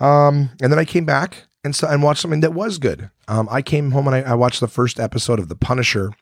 [0.00, 3.10] Um, and then I came back and, so, and watched something that was good.
[3.28, 6.12] Um, I came home and I, I watched the first episode of The Punisher.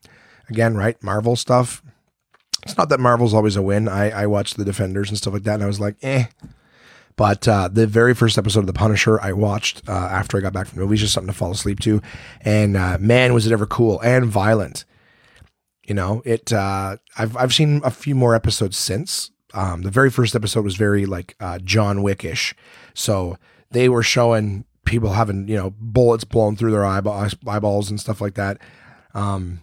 [0.51, 1.01] Again, right?
[1.03, 1.83] Marvel stuff.
[2.65, 3.89] It's not that Marvel's always a win.
[3.89, 6.27] I, I watched the Defenders and stuff like that, and I was like, eh.
[7.17, 10.53] But uh, the very first episode of The Punisher I watched uh, after I got
[10.53, 12.03] back from the movies, just something to fall asleep to.
[12.41, 14.85] And uh, man, was it ever cool and violent.
[15.87, 16.53] You know, it.
[16.53, 19.31] Uh, I've I've seen a few more episodes since.
[19.53, 22.55] Um, the very first episode was very like uh, John Wickish,
[22.95, 23.37] so
[23.71, 28.35] they were showing people having you know bullets blown through their eyeballs, and stuff like
[28.35, 28.59] that.
[29.15, 29.61] Um,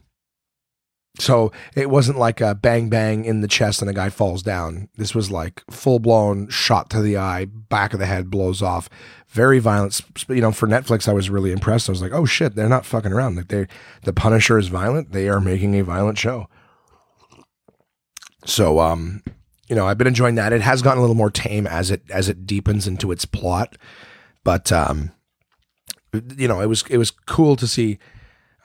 [1.19, 4.87] so it wasn't like a bang bang in the chest and a guy falls down.
[4.95, 8.89] This was like full blown shot to the eye, back of the head blows off.
[9.27, 10.01] Very violent.
[10.29, 11.89] You know, for Netflix, I was really impressed.
[11.89, 13.35] I was like, oh shit, they're not fucking around.
[13.35, 13.67] Like they,
[14.03, 15.11] the Punisher is violent.
[15.11, 16.47] They are making a violent show.
[18.45, 19.21] So, um,
[19.67, 20.53] you know, I've been enjoying that.
[20.53, 23.77] It has gotten a little more tame as it as it deepens into its plot,
[24.43, 25.11] but um,
[26.35, 27.99] you know, it was it was cool to see.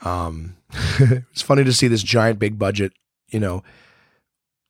[0.03, 0.57] Um,
[0.99, 2.93] it's funny to see this giant, big budget,
[3.29, 3.63] you know,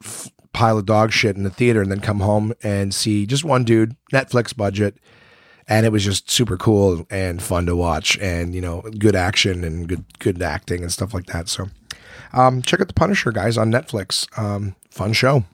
[0.03, 3.45] f- pile of dog shit in the theater, and then come home and see just
[3.45, 4.99] one dude, Netflix budget,
[5.69, 9.65] and it was just super cool and fun to watch, and you know, good action
[9.65, 11.49] and good good acting and stuff like that.
[11.49, 11.69] So,
[12.33, 14.27] um, check out the Punisher guys on Netflix.
[14.39, 15.45] Um, fun show.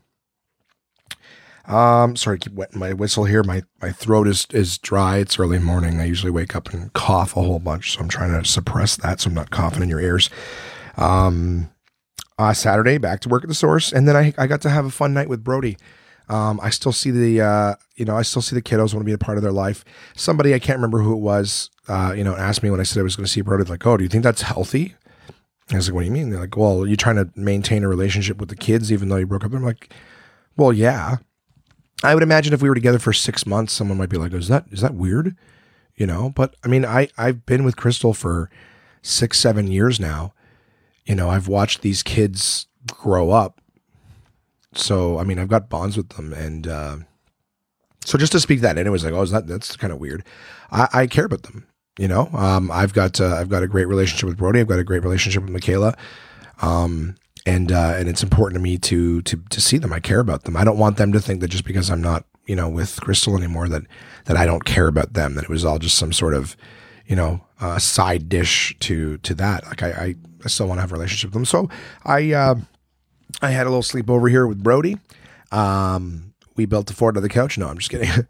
[1.67, 3.43] Um, sorry, keep wetting my whistle here.
[3.43, 5.19] My my throat is is dry.
[5.19, 6.01] It's early morning.
[6.01, 9.21] I usually wake up and cough a whole bunch, so I'm trying to suppress that
[9.21, 10.29] so I'm not coughing in your ears.
[10.97, 11.71] Um,
[12.39, 14.87] uh, Saturday back to work at the source, and then I I got to have
[14.87, 15.77] a fun night with Brody.
[16.29, 19.05] Um, I still see the uh, you know, I still see the kiddos want to
[19.05, 19.85] be a part of their life.
[20.17, 23.01] Somebody I can't remember who it was, uh, you know, asked me when I said
[23.01, 24.95] I was going to see Brody, like, oh, do you think that's healthy?
[25.71, 26.31] I was like, what do you mean?
[26.31, 29.27] They're like, well, you're trying to maintain a relationship with the kids even though you
[29.27, 29.53] broke up.
[29.53, 29.93] And I'm like,
[30.57, 31.17] well, yeah.
[32.03, 34.49] I would imagine if we were together for six months, someone might be like, "Is
[34.49, 35.37] that is that weird?"
[35.97, 36.31] You know.
[36.35, 38.51] But I mean, I I've been with Crystal for
[39.03, 40.33] six seven years now.
[41.05, 43.61] You know, I've watched these kids grow up.
[44.75, 46.97] So I mean, I've got bonds with them, and uh,
[48.05, 49.99] so just to speak that, and it was like, "Oh, is that that's kind of
[49.99, 50.25] weird?"
[50.71, 51.67] I, I care about them.
[51.99, 54.61] You know, um, I've got uh, I've got a great relationship with Brody.
[54.61, 55.97] I've got a great relationship with Michaela.
[56.63, 59.93] Um, and uh, and it's important to me to to to see them.
[59.93, 60.57] I care about them.
[60.57, 63.37] I don't want them to think that just because I'm not you know with Crystal
[63.37, 63.83] anymore that
[64.27, 65.35] that I don't care about them.
[65.35, 66.57] That it was all just some sort of
[67.07, 69.65] you know uh, side dish to to that.
[69.67, 71.45] Like I I, I still want to have a relationship with them.
[71.45, 71.69] So
[72.05, 72.55] I uh,
[73.41, 74.99] I had a little sleepover here with Brody.
[75.51, 77.59] Um, we built a fort on the couch.
[77.59, 78.09] No, I'm just kidding.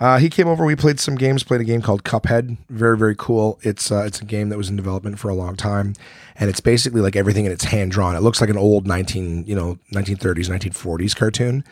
[0.00, 0.64] Uh, he came over.
[0.64, 1.42] We played some games.
[1.42, 2.56] Played a game called Cuphead.
[2.68, 3.58] Very very cool.
[3.62, 5.94] It's uh, it's a game that was in development for a long time,
[6.36, 8.14] and it's basically like everything in its hand drawn.
[8.14, 11.64] It looks like an old 19 you know 1930s 1940s cartoon.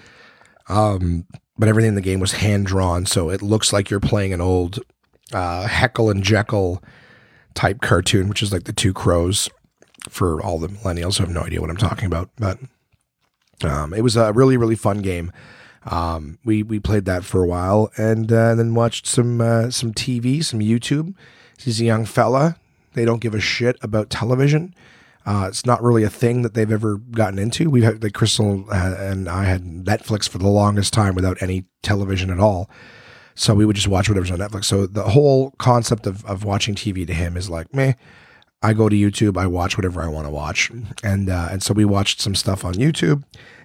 [0.68, 1.26] Um,
[1.58, 4.40] but everything in the game was hand drawn, so it looks like you're playing an
[4.40, 4.80] old
[5.32, 6.82] uh, Heckle and Jeckle
[7.54, 9.48] type cartoon, which is like the two crows
[10.08, 12.30] for all the millennials who have no idea what I'm talking about.
[12.36, 12.58] But
[13.62, 15.30] um, it was a really really fun game.
[15.86, 19.92] Um, we we played that for a while, and, uh, then watched some uh, some
[19.92, 21.14] TV, some YouTube.
[21.58, 22.56] He's a young fella.
[22.94, 24.74] They don't give a shit about television.
[25.24, 27.68] Uh, it's not really a thing that they've ever gotten into.
[27.68, 31.64] We've had like Crystal uh, and I had Netflix for the longest time without any
[31.82, 32.70] television at all.
[33.34, 34.64] So we would just watch whatever's on Netflix.
[34.64, 37.94] So the whole concept of, of watching TV to him is like, meh.
[38.62, 40.70] I go to YouTube, I watch whatever I want to watch,
[41.04, 43.22] and uh, and so we watched some stuff on YouTube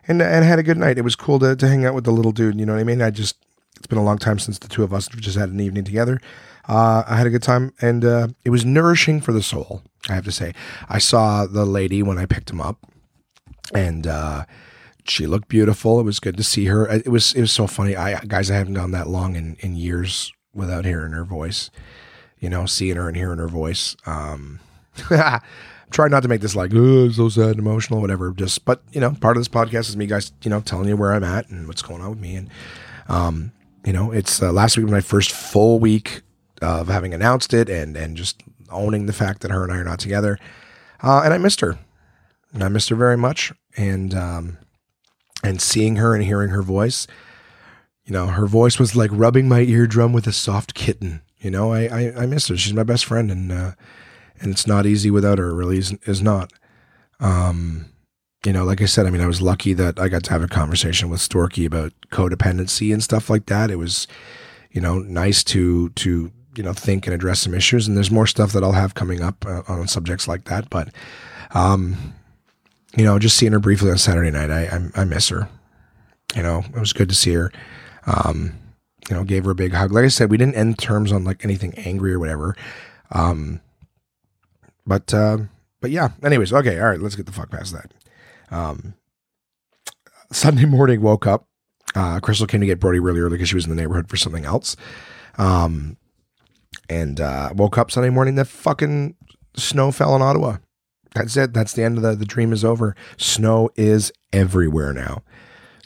[0.07, 0.97] and and had a good night.
[0.97, 2.59] It was cool to, to hang out with the little dude.
[2.59, 3.01] You know what I mean?
[3.01, 3.35] I just
[3.77, 6.19] it's been a long time since the two of us just had an evening together.
[6.67, 9.81] Uh, I had a good time, and uh, it was nourishing for the soul.
[10.09, 10.53] I have to say,
[10.87, 12.77] I saw the lady when I picked him up,
[13.73, 14.45] and uh,
[15.05, 15.99] she looked beautiful.
[15.99, 16.87] It was good to see her.
[16.87, 17.95] It was it was so funny.
[17.95, 21.71] I guys, I haven't gone that long in in years without hearing her voice.
[22.39, 23.95] You know, seeing her and hearing her voice.
[24.05, 24.59] Um,
[25.91, 28.31] try not to make this like oh, so sad and emotional, whatever.
[28.31, 30.97] Just, but you know, part of this podcast is me guys, you know, telling you
[30.97, 32.35] where I'm at and what's going on with me.
[32.35, 32.49] And
[33.07, 33.51] um,
[33.85, 36.21] you know, it's uh, last week was my first full week
[36.61, 39.83] of having announced it and and just owning the fact that her and I are
[39.83, 40.39] not together.
[41.03, 41.77] Uh, and I missed her.
[42.53, 43.51] And I missed her very much.
[43.77, 44.57] And um,
[45.43, 47.07] and seeing her and hearing her voice,
[48.05, 51.21] you know, her voice was like rubbing my eardrum with a soft kitten.
[51.39, 52.57] You know, I I, I miss her.
[52.57, 53.71] She's my best friend, and uh,
[54.41, 55.49] and it's not easy without her.
[55.49, 56.51] It Really, is, is not.
[57.19, 57.85] Um,
[58.45, 60.41] you know, like I said, I mean, I was lucky that I got to have
[60.41, 63.69] a conversation with Storky about codependency and stuff like that.
[63.69, 64.07] It was,
[64.71, 67.87] you know, nice to to you know think and address some issues.
[67.87, 70.69] And there's more stuff that I'll have coming up uh, on subjects like that.
[70.71, 70.89] But,
[71.53, 72.15] um,
[72.97, 74.63] you know, just seeing her briefly on Saturday night, I
[74.95, 75.47] I, I miss her.
[76.35, 77.51] You know, it was good to see her.
[78.07, 78.57] Um,
[79.09, 79.91] you know, gave her a big hug.
[79.91, 82.55] Like I said, we didn't end terms on like anything angry or whatever.
[83.11, 83.61] Um,
[84.91, 85.37] but uh,
[85.79, 86.09] but yeah.
[86.21, 86.99] Anyways, okay, all right.
[86.99, 87.93] Let's get the fuck past that.
[88.53, 88.95] Um,
[90.33, 91.47] Sunday morning, woke up.
[91.95, 94.17] Uh, Crystal came to get Brody really early because she was in the neighborhood for
[94.17, 94.75] something else.
[95.37, 95.95] Um,
[96.89, 98.35] and uh, woke up Sunday morning.
[98.35, 99.15] The fucking
[99.55, 100.57] snow fell in Ottawa.
[101.15, 101.53] That's it.
[101.53, 102.93] That's the end of the the dream is over.
[103.15, 105.23] Snow is everywhere now.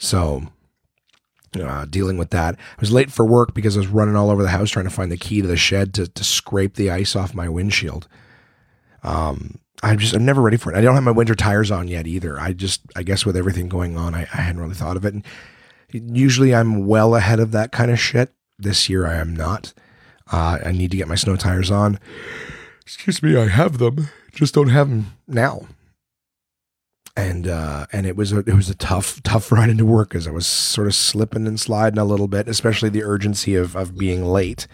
[0.00, 0.48] So
[1.54, 2.56] uh, dealing with that.
[2.56, 4.90] I was late for work because I was running all over the house trying to
[4.90, 8.08] find the key to the shed to, to scrape the ice off my windshield.
[9.06, 10.76] Um, I'm just I'm never ready for it.
[10.76, 12.38] I don't have my winter tires on yet either.
[12.40, 15.14] I just I guess with everything going on, I, I hadn't really thought of it.
[15.14, 15.24] And
[15.92, 18.32] usually I'm well ahead of that kind of shit.
[18.58, 19.72] This year I am not.
[20.32, 22.00] Uh, I need to get my snow tires on.
[22.82, 25.66] Excuse me, I have them, just don't have them now.
[27.16, 30.26] and uh, and it was a it was a tough tough ride into work as
[30.26, 33.96] I was sort of slipping and sliding a little bit, especially the urgency of of
[33.96, 34.66] being late.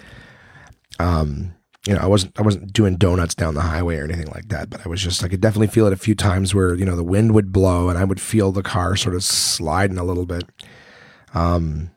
[0.99, 1.55] Um,
[1.87, 4.71] you know, I wasn't I wasn't doing donuts down the highway or anything like that,
[4.71, 6.95] but I was just I could definitely feel it a few times where you know
[6.95, 10.27] the wind would blow and I would feel the car sort of sliding a little
[10.27, 10.45] bit.
[11.35, 11.91] Um,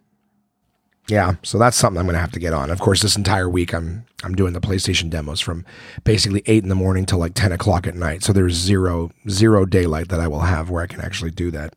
[1.08, 2.72] yeah, so that's something I'm going to have to get on.
[2.72, 5.64] Of course, this entire week I'm I'm doing the PlayStation demos from
[6.04, 8.24] basically eight in the morning till like ten o'clock at night.
[8.24, 11.76] So there's zero zero daylight that I will have where I can actually do that,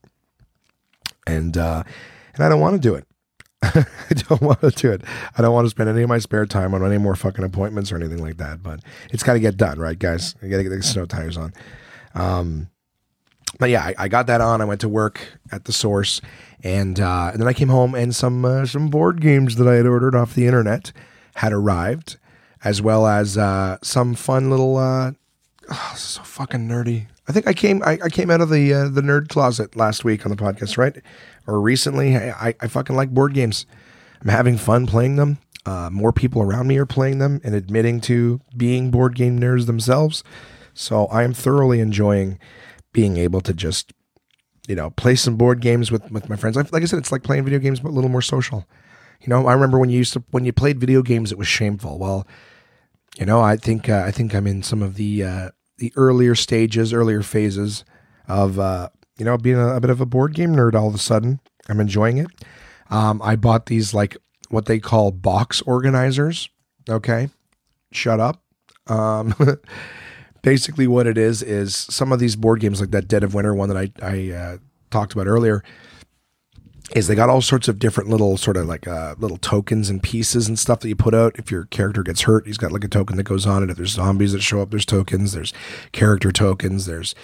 [1.27, 1.83] and uh,
[2.35, 3.08] and I don't want to do it.
[3.63, 5.03] I don't want to do it.
[5.37, 7.91] I don't want to spend any of my spare time on any more fucking appointments
[7.91, 8.63] or anything like that.
[8.63, 10.37] But it's got to get done, right, guys?
[10.43, 11.53] I got to get the snow tires on.
[12.15, 12.69] Um,
[13.59, 14.61] but yeah, I, I, got that on.
[14.61, 16.21] I went to work at the source,
[16.63, 19.75] and uh, and then I came home and some uh, some board games that I
[19.75, 20.93] had ordered off the internet
[21.37, 22.19] had arrived,
[22.63, 24.77] as well as uh, some fun little.
[24.77, 25.13] Uh,
[25.71, 27.07] oh, so fucking nerdy.
[27.29, 30.05] I think I came I, I came out of the uh, the nerd closet last
[30.05, 30.97] week on the podcast, right?
[31.49, 32.17] Or recently.
[32.17, 33.67] I, I fucking like board games.
[34.23, 35.39] I'm having fun playing them.
[35.67, 39.67] Uh, more people around me are playing them and admitting to being board game nerds
[39.67, 40.23] themselves.
[40.73, 42.39] So I am thoroughly enjoying
[42.93, 43.93] being able to just
[44.69, 46.55] you know, play some board games with, with my friends.
[46.55, 48.69] Like I said, it's like playing video games, but a little more social.
[49.23, 51.49] You know, I remember when you used to when you played video games, it was
[51.49, 51.99] shameful.
[51.99, 52.29] Well,
[53.19, 56.35] you know, I think uh, I think I'm in some of the uh, the earlier
[56.35, 57.85] stages, earlier phases
[58.29, 60.75] of uh, you know being a, a, bit of a board game nerd.
[60.75, 62.29] All of a sudden, I'm enjoying it.
[62.91, 64.17] Um, I bought these like
[64.49, 66.49] what they call box organizers.
[66.89, 67.29] Okay,
[67.93, 68.43] shut up.
[68.87, 69.35] Um,
[70.43, 73.55] basically what it is is some of these board games like that Dead of Winter
[73.55, 74.59] one that I I uh,
[74.91, 75.63] talked about earlier
[76.95, 80.03] is they got all sorts of different little sort of like uh, little tokens and
[80.03, 81.39] pieces and stuff that you put out.
[81.39, 83.71] If your character gets hurt, he's got like a token that goes on it.
[83.71, 85.33] If there's zombies that show up, there's tokens.
[85.33, 85.53] There's
[85.93, 86.87] character tokens.
[86.87, 87.15] There's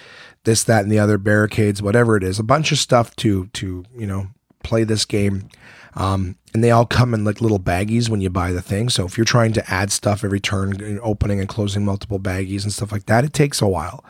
[0.45, 2.39] this, that, and the other barricades, whatever it is.
[2.39, 4.27] A bunch of stuff to to you know
[4.63, 5.49] play this game.
[5.95, 8.89] Um, and they all come in like little baggies when you buy the thing.
[8.89, 12.73] So if you're trying to add stuff every turn, opening and closing multiple baggies and
[12.73, 14.03] stuff like that, it takes a while.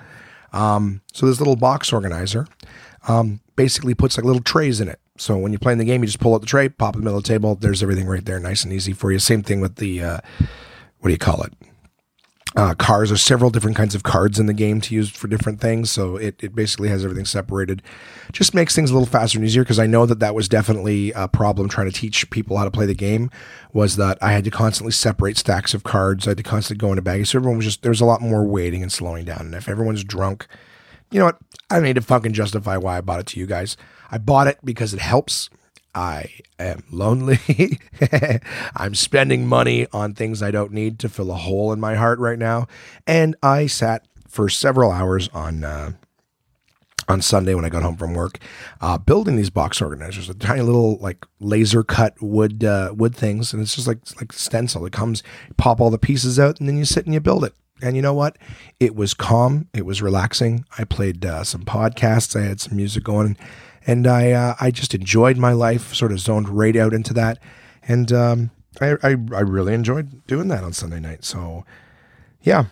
[0.52, 2.48] Um, so this little box organizer
[3.08, 5.00] um, basically puts like little trays in it.
[5.18, 7.02] So when you're playing the game, you just pull out the tray, pop it in
[7.02, 7.56] the middle of the table.
[7.56, 9.20] There's everything right there, nice and easy for you.
[9.20, 10.20] Same thing with the uh,
[11.00, 11.54] what do you call it?
[12.56, 13.10] Uh, cards.
[13.10, 15.92] There's several different kinds of cards in the game to use for different things.
[15.92, 17.82] So it, it basically has everything separated.
[18.32, 21.12] Just makes things a little faster and easier because I know that that was definitely
[21.14, 23.30] a problem trying to teach people how to play the game
[23.74, 26.28] was that I had to constantly separate stacks of cards.
[26.28, 27.28] I had to constantly go into baggies.
[27.28, 29.42] So everyone was just, there's a lot more waiting and slowing down.
[29.42, 30.48] And if everyone's drunk,
[31.12, 31.38] you know what?
[31.70, 33.76] I don't need to fucking justify why I bought it to you guys.
[34.12, 35.50] I bought it because it helps
[35.96, 36.30] I
[36.60, 37.80] am lonely.
[38.76, 42.20] I'm spending money on things I don't need to fill a hole in my heart
[42.20, 42.68] right now.
[43.08, 45.94] And I sat for several hours on uh,
[47.08, 48.40] on Sunday when I got home from work,
[48.82, 53.54] uh, building these box organizers, a tiny little like laser cut wood uh, wood things,
[53.54, 54.86] and it's just like like stencil.
[54.86, 55.24] It comes,
[55.56, 57.54] pop all the pieces out, and then you sit and you build it.
[57.82, 58.38] And you know what?
[58.80, 59.68] It was calm.
[59.74, 60.66] It was relaxing.
[60.78, 62.40] I played uh, some podcasts.
[62.40, 63.38] I had some music going
[63.86, 67.40] and I uh, I just enjoyed my life, sort of zoned right out into that,
[67.88, 71.24] and um, I, I, I really enjoyed doing that on Sunday night.
[71.24, 71.66] So
[72.42, 72.66] yeah,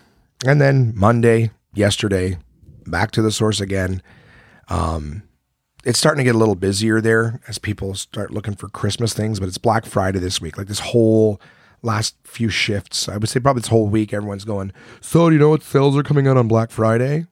[0.44, 2.38] and then Monday, yesterday,
[2.86, 4.02] back to the source again.
[4.68, 5.22] Um,
[5.84, 9.38] it's starting to get a little busier there as people start looking for Christmas things,
[9.38, 10.56] but it's Black Friday this week.
[10.56, 11.40] Like this whole
[11.82, 15.40] last few shifts, I would say probably this whole week, everyone's going, So, do you
[15.40, 17.26] know what sales are coming out on Black Friday?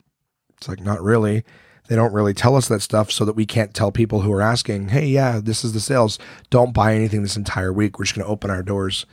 [0.59, 1.45] It's like, not really.
[1.93, 4.41] They don't really tell us that stuff so that we can't tell people who are
[4.41, 6.19] asking, hey, yeah, this is the sales.
[6.49, 7.99] Don't buy anything this entire week.
[7.99, 9.05] We're just going to open our doors.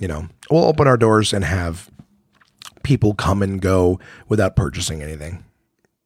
[0.00, 1.88] You know, we'll open our doors and have
[2.82, 5.44] people come and go without purchasing anything.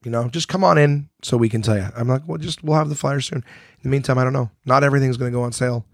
[0.04, 1.88] You know, just come on in so we can tell you.
[1.96, 3.38] I'm like, well, just we'll have the flyer soon.
[3.38, 3.44] In
[3.82, 4.50] the meantime, I don't know.
[4.66, 5.86] Not everything's going to go on sale.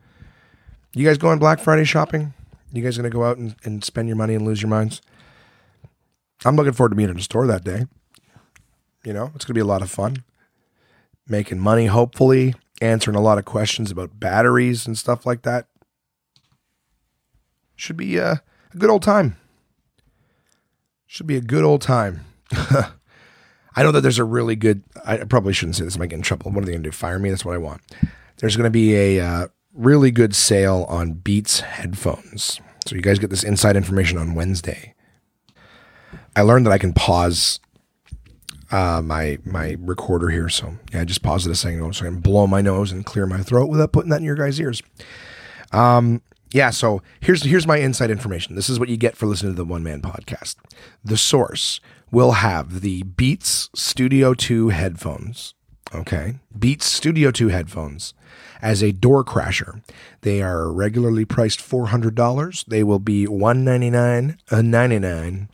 [0.95, 2.35] You guys going Black Friday shopping?
[2.73, 5.01] You guys going to go out and, and spend your money and lose your minds?
[6.45, 7.85] I'm looking forward to being in the store that day.
[9.05, 10.25] You know, it's going to be a lot of fun.
[11.29, 15.67] Making money, hopefully, answering a lot of questions about batteries and stuff like that.
[17.77, 18.37] Should be uh,
[18.73, 19.37] a good old time.
[21.07, 22.25] Should be a good old time.
[23.75, 24.83] I know that there's a really good.
[25.05, 25.97] I probably shouldn't say this.
[25.97, 26.51] I might get in trouble.
[26.51, 26.93] What are they going to do?
[26.95, 27.31] Fire me?
[27.31, 27.81] That's what I want.
[28.39, 32.61] There's going to be a uh, really good sale on Beats headphones.
[32.87, 34.95] So you guys get this inside information on Wednesday.
[36.35, 37.61] I learned that I can pause
[38.73, 40.49] uh, my my recorder here.
[40.49, 43.27] So yeah, just pause it a second so I can blow my nose and clear
[43.27, 44.83] my throat without putting that in your guys' ears.
[45.71, 48.57] Um, yeah, so here's here's my inside information.
[48.57, 50.57] This is what you get for listening to the One Man Podcast.
[51.05, 51.81] The source,
[52.13, 55.55] will have the Beats Studio 2 headphones.
[55.93, 56.39] Okay.
[56.57, 58.15] Beats Studio 2 headphones
[58.61, 59.83] as a door crasher.
[60.21, 62.67] They are regularly priced $400.
[62.67, 65.49] They will be 199 uh, 99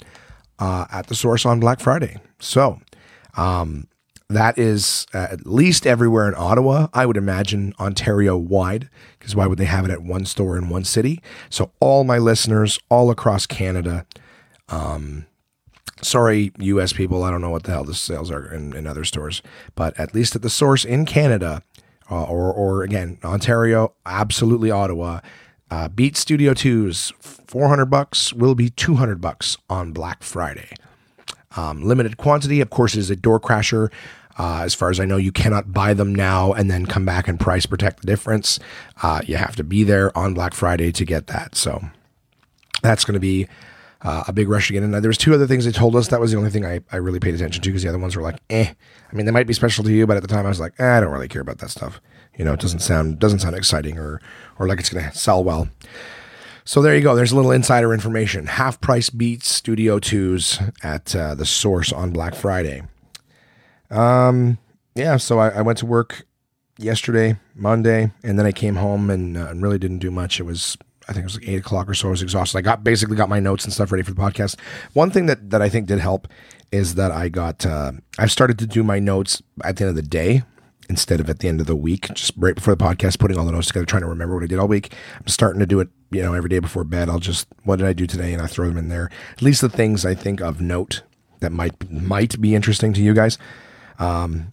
[0.59, 2.19] uh, at the source on Black Friday.
[2.41, 2.81] So,
[3.37, 3.89] um,
[4.29, 6.89] that is uh, at least everywhere in Ottawa.
[6.93, 10.69] I would imagine Ontario wide, because why would they have it at one store in
[10.69, 11.23] one city?
[11.49, 14.05] So, all my listeners all across Canada,
[14.69, 15.27] um,
[16.03, 19.05] sorry, US people, I don't know what the hell the sales are in, in other
[19.05, 19.43] stores,
[19.75, 21.63] but at least at the source in Canada,
[22.11, 25.21] uh, or, or again, Ontario, absolutely Ottawa.
[25.71, 30.71] Uh, Beat Studio 2's 400 bucks will be 200 bucks on Black Friday.
[31.57, 33.91] Um, limited quantity, of course, is a door crasher.
[34.39, 37.27] Uh, as far as I know, you cannot buy them now and then come back
[37.27, 38.61] and price protect the difference.
[39.03, 41.57] Uh, you have to be there on Black Friday to get that.
[41.57, 41.83] So
[42.83, 43.49] that's going to be
[44.03, 44.85] uh, a big rush again.
[44.85, 46.09] And there was two other things they told us.
[46.09, 48.15] That was the only thing I, I really paid attention to because the other ones
[48.15, 48.73] were like, eh.
[49.11, 50.75] I mean, they might be special to you, but at the time I was like,
[50.79, 52.01] eh, I don't really care about that stuff.
[52.37, 54.21] You know, it doesn't sound doesn't sound exciting or
[54.61, 55.69] or like it's going to sell well.
[56.69, 57.17] So there you go.
[57.17, 58.45] There's a little insider information.
[58.45, 62.83] Half price beats Studio Twos at uh, the Source on Black Friday.
[63.91, 64.59] Um,
[64.95, 65.17] yeah.
[65.17, 66.27] So I, I, went to work
[66.77, 70.41] yesterday, Monday, and then I came home and, uh, really didn't do much.
[70.41, 70.77] It was
[71.09, 72.09] I think it was like eight o'clock or so.
[72.09, 72.59] I was exhausted.
[72.59, 74.61] I got basically got my notes and stuff ready for the podcast.
[74.93, 76.29] One thing that that I think did help
[76.71, 79.97] is that I got uh, I've started to do my notes at the end of
[79.97, 80.43] the day
[80.89, 83.45] instead of at the end of the week, just right before the podcast, putting all
[83.45, 84.93] the notes together, trying to remember what I did all week.
[85.19, 87.09] I'm starting to do it, you know, every day before bed.
[87.09, 89.11] I'll just what did I do today, and I throw them in there.
[89.33, 91.03] At least the things I think of note
[91.41, 93.39] that might might be interesting to you guys.
[93.99, 94.53] Um,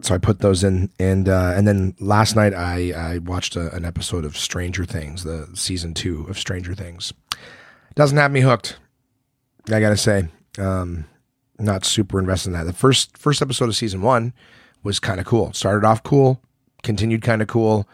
[0.00, 3.74] so I put those in, and uh, and then last night I I watched a,
[3.74, 7.12] an episode of Stranger Things, the season two of Stranger Things.
[7.94, 8.78] Doesn't have me hooked.
[9.70, 11.04] I gotta say, um,
[11.58, 12.64] not super invested in that.
[12.64, 14.32] The first first episode of season one
[14.82, 15.52] was kind of cool.
[15.52, 16.40] Started off cool,
[16.82, 17.88] continued kind of cool,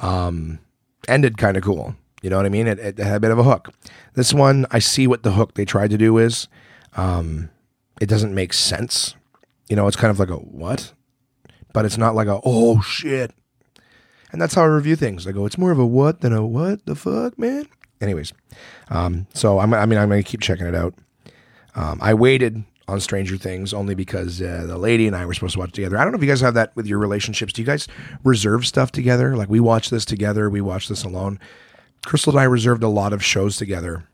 [0.00, 0.58] um,
[1.06, 1.96] ended kind of cool.
[2.22, 2.66] You know what I mean?
[2.66, 3.72] It, it, had a bit of a hook.
[4.14, 6.48] This one, I see what the hook they tried to do is.
[6.96, 7.50] Um,
[8.00, 9.14] it doesn't make sense.
[9.68, 10.92] You know, it's kind of like a what?
[11.72, 13.32] but it's not like a oh shit.
[14.32, 15.26] And that's how I review things.
[15.26, 17.66] I go, it's more of a what than a what the fuck, man.
[18.00, 18.32] Anyways,
[18.90, 20.94] um, so I'm, I mean, I'm gonna keep checking it out.
[21.74, 25.52] Um, I waited on Stranger Things only because uh, the lady and I were supposed
[25.52, 25.98] to watch together.
[25.98, 27.52] I don't know if you guys have that with your relationships.
[27.52, 27.86] Do you guys
[28.24, 29.36] reserve stuff together?
[29.36, 31.38] Like we watch this together, we watch this alone.
[32.04, 34.04] Crystal and I reserved a lot of shows together.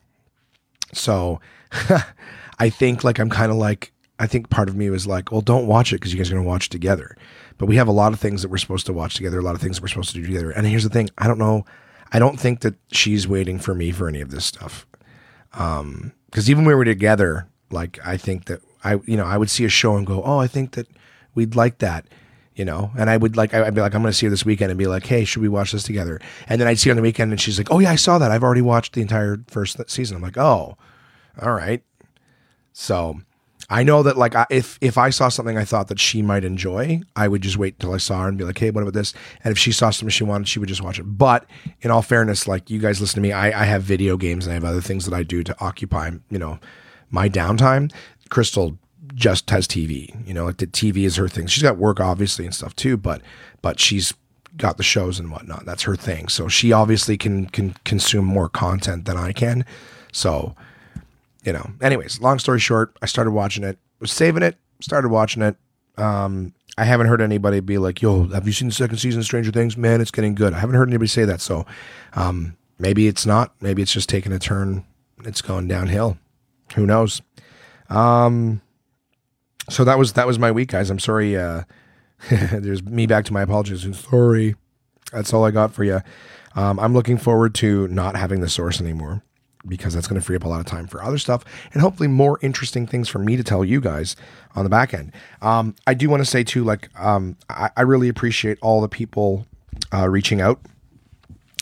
[0.93, 1.41] So
[2.59, 5.41] I think like I'm kind of like I think part of me was like, well,
[5.41, 7.17] don't watch it because you guys are going to watch together.
[7.59, 9.55] But we have a lot of things that we're supposed to watch together, a lot
[9.55, 10.51] of things we're supposed to do together.
[10.51, 11.65] And here's the thing I don't know.
[12.13, 14.87] I don't think that she's waiting for me for any of this stuff.
[15.55, 19.37] Um, because even when we were together, like I think that I, you know, I
[19.37, 20.87] would see a show and go, oh, I think that
[21.35, 22.07] we'd like that,
[22.55, 24.45] you know, and I would like, I'd be like, I'm going to see her this
[24.45, 26.21] weekend and be like, hey, should we watch this together?
[26.49, 28.19] And then I'd see her on the weekend and she's like, oh yeah, I saw
[28.19, 28.31] that.
[28.31, 30.17] I've already watched the entire first season.
[30.17, 30.77] I'm like, oh,
[31.41, 31.83] all right.
[32.73, 33.21] So
[33.71, 37.01] I know that like if if I saw something I thought that she might enjoy,
[37.17, 39.15] I would just wait until I saw her and be like, hey, what about this?
[39.43, 41.05] And if she saw something she wanted, she would just watch it.
[41.05, 41.47] But
[41.81, 44.53] in all fairness, like you guys listen to me, I, I have video games and
[44.53, 46.59] I have other things that I do to occupy, you know,
[47.11, 47.93] my downtime.
[48.35, 48.77] Crystal
[49.15, 51.47] just has TV, you know, like the TV is her thing.
[51.47, 53.23] She's got work obviously and stuff too, but
[53.63, 54.13] but she's
[54.57, 55.65] got the shows and whatnot.
[55.65, 56.27] That's her thing.
[56.27, 59.65] So she obviously can can consume more content than I can.
[60.11, 60.57] So
[61.45, 65.41] you know, anyways, long story short, I started watching it, was saving it, started watching
[65.41, 65.55] it.
[65.97, 69.27] Um, I haven't heard anybody be like, yo, have you seen the second season of
[69.27, 69.77] Stranger Things?
[69.77, 70.55] Man, it's getting good.
[70.55, 71.41] I haven't heard anybody say that.
[71.41, 71.67] So
[72.15, 73.55] um, maybe it's not.
[73.61, 74.85] Maybe it's just taking a turn.
[75.25, 76.19] It's going downhill.
[76.75, 77.23] Who knows?
[77.95, 78.61] Um,
[79.71, 80.91] so that was that was my week, guys.
[80.91, 81.37] I'm sorry.
[81.37, 81.63] Uh,
[82.31, 83.87] there's me back to my apologies.
[83.99, 84.57] Sorry.
[85.13, 86.01] That's all I got for you.
[86.57, 89.23] Um, I'm looking forward to not having the source anymore
[89.67, 91.43] because that's going to free up a lot of time for other stuff
[91.73, 94.15] and hopefully more interesting things for me to tell you guys
[94.55, 95.13] on the back end.
[95.41, 98.89] Um, I do want to say too, like, um, I, I, really appreciate all the
[98.89, 99.47] people
[99.93, 100.61] uh, reaching out.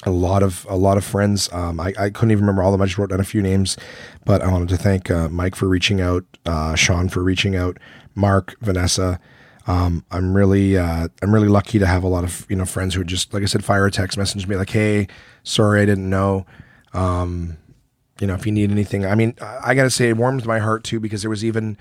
[0.04, 1.48] A lot of a lot of friends.
[1.52, 2.82] Um, I, I couldn't even remember all of them.
[2.82, 3.76] I just wrote down a few names,
[4.24, 7.78] but I wanted to thank uh, Mike for reaching out, uh, Sean for reaching out,
[8.14, 9.20] Mark, Vanessa.
[9.68, 12.94] Um, I'm really uh, I'm really lucky to have a lot of you know friends
[12.94, 15.06] who just like I said fire a text message me like hey
[15.44, 16.46] sorry I didn't know
[16.94, 17.56] um,
[18.20, 19.04] you know, if you need anything.
[19.04, 21.76] I mean, I got to say, it warms my heart too because there was even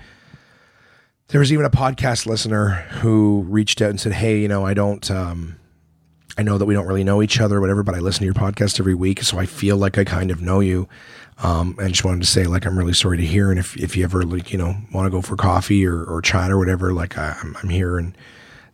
[1.28, 2.70] there was even a podcast listener
[3.00, 5.56] who reached out and said, "Hey, you know, I don't, um,
[6.38, 8.24] I know that we don't really know each other, or whatever, but I listen to
[8.24, 10.88] your podcast every week, so I feel like I kind of know you.
[11.42, 13.50] Um, and just wanted to say, like, I'm really sorry to hear.
[13.50, 16.22] And if, if you ever, like, you know, want to go for coffee or, or
[16.22, 17.98] chat or whatever, like, I, am I'm here.
[17.98, 18.16] And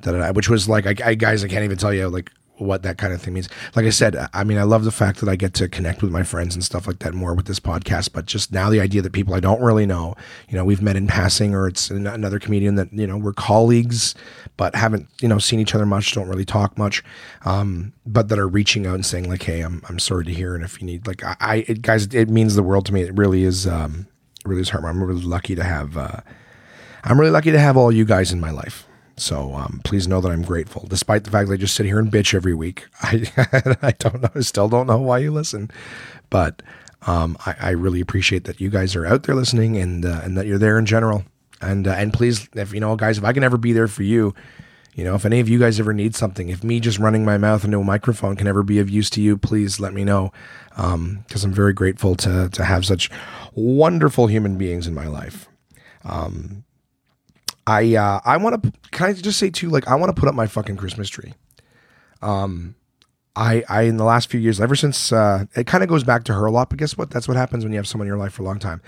[0.02, 2.98] that, which was like, I, I, guys, I can't even tell you, like, what that
[2.98, 3.48] kind of thing means.
[3.74, 6.10] Like I said, I mean, I love the fact that I get to connect with
[6.10, 8.12] my friends and stuff like that more with this podcast.
[8.12, 10.14] But just now, the idea that people I don't really know,
[10.48, 14.14] you know, we've met in passing, or it's another comedian that you know we're colleagues,
[14.56, 17.02] but haven't you know seen each other much, don't really talk much,
[17.44, 20.54] um, but that are reaching out and saying like, "Hey, I'm I'm sorry to hear,"
[20.54, 23.02] and if you need like, I, it, guys, it means the world to me.
[23.02, 24.06] It really is, um,
[24.44, 24.84] it really is hard.
[24.84, 25.96] I'm really lucky to have.
[25.96, 26.20] Uh,
[27.04, 28.87] I'm really lucky to have all you guys in my life.
[29.18, 31.98] So um, please know that I'm grateful, despite the fact that I just sit here
[31.98, 32.86] and bitch every week.
[33.02, 33.26] I
[33.82, 35.70] I don't know, still don't know why you listen,
[36.30, 36.62] but
[37.06, 40.36] um, I, I, really appreciate that you guys are out there listening and uh, and
[40.36, 41.24] that you're there in general.
[41.60, 44.02] And uh, and please, if you know, guys, if I can ever be there for
[44.02, 44.34] you,
[44.94, 47.38] you know, if any of you guys ever need something, if me just running my
[47.38, 50.32] mouth into a microphone can ever be of use to you, please let me know,
[50.70, 53.10] because um, I'm very grateful to to have such
[53.54, 55.48] wonderful human beings in my life.
[56.04, 56.64] Um,
[57.68, 60.26] I uh, I want to kind of just say too, like I want to put
[60.26, 61.34] up my fucking Christmas tree.
[62.22, 62.76] Um,
[63.36, 66.24] I I in the last few years, ever since uh, it kind of goes back
[66.24, 67.10] to her a lot, but guess what?
[67.10, 68.80] That's what happens when you have someone in your life for a long time.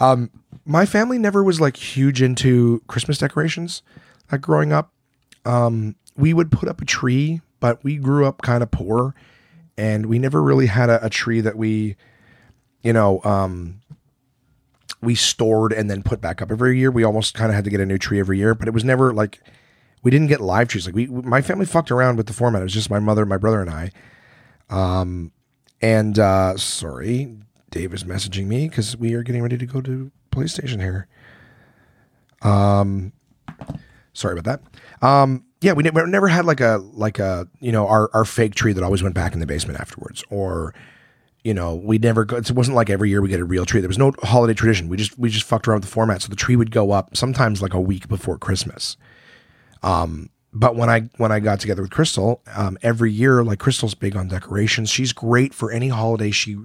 [0.00, 0.30] Um,
[0.64, 3.82] my family never was like huge into Christmas decorations.
[4.32, 4.90] Like growing up,
[5.44, 9.14] um, we would put up a tree, but we grew up kind of poor,
[9.76, 11.96] and we never really had a, a tree that we,
[12.82, 13.82] you know, um,
[15.04, 16.90] we stored and then put back up every year.
[16.90, 18.84] We almost kind of had to get a new tree every year, but it was
[18.84, 19.40] never like
[20.02, 20.86] we didn't get live trees.
[20.86, 22.60] Like we, my family fucked around with the format.
[22.60, 23.90] It was just my mother, my brother, and I.
[24.70, 25.32] Um,
[25.80, 27.36] and uh, sorry,
[27.70, 31.08] Dave is messaging me because we are getting ready to go to PlayStation here.
[32.42, 33.12] Um,
[34.12, 35.06] sorry about that.
[35.06, 38.54] Um, yeah, we never, never had like a like a you know our our fake
[38.54, 40.74] tree that always went back in the basement afterwards, or
[41.44, 43.80] you know, we never go, it wasn't like every year we get a real tree.
[43.80, 44.88] There was no holiday tradition.
[44.88, 46.22] We just we just fucked around with the format.
[46.22, 48.96] So the tree would go up sometimes like a week before Christmas.
[49.82, 53.94] Um, but when I when I got together with Crystal, um, every year, like Crystal's
[53.94, 54.88] big on decorations.
[54.88, 56.30] She's great for any holiday.
[56.30, 56.56] She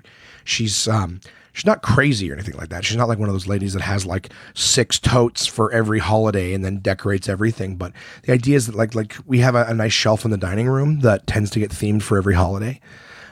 [0.45, 1.19] she's um
[1.51, 2.86] she's not crazy or anything like that.
[2.86, 6.53] She's not like one of those ladies that has like six totes for every holiday
[6.53, 7.75] and then decorates everything.
[7.75, 7.91] But
[8.23, 10.69] the idea is that like like we have a, a nice shelf in the dining
[10.69, 12.80] room that tends to get themed for every holiday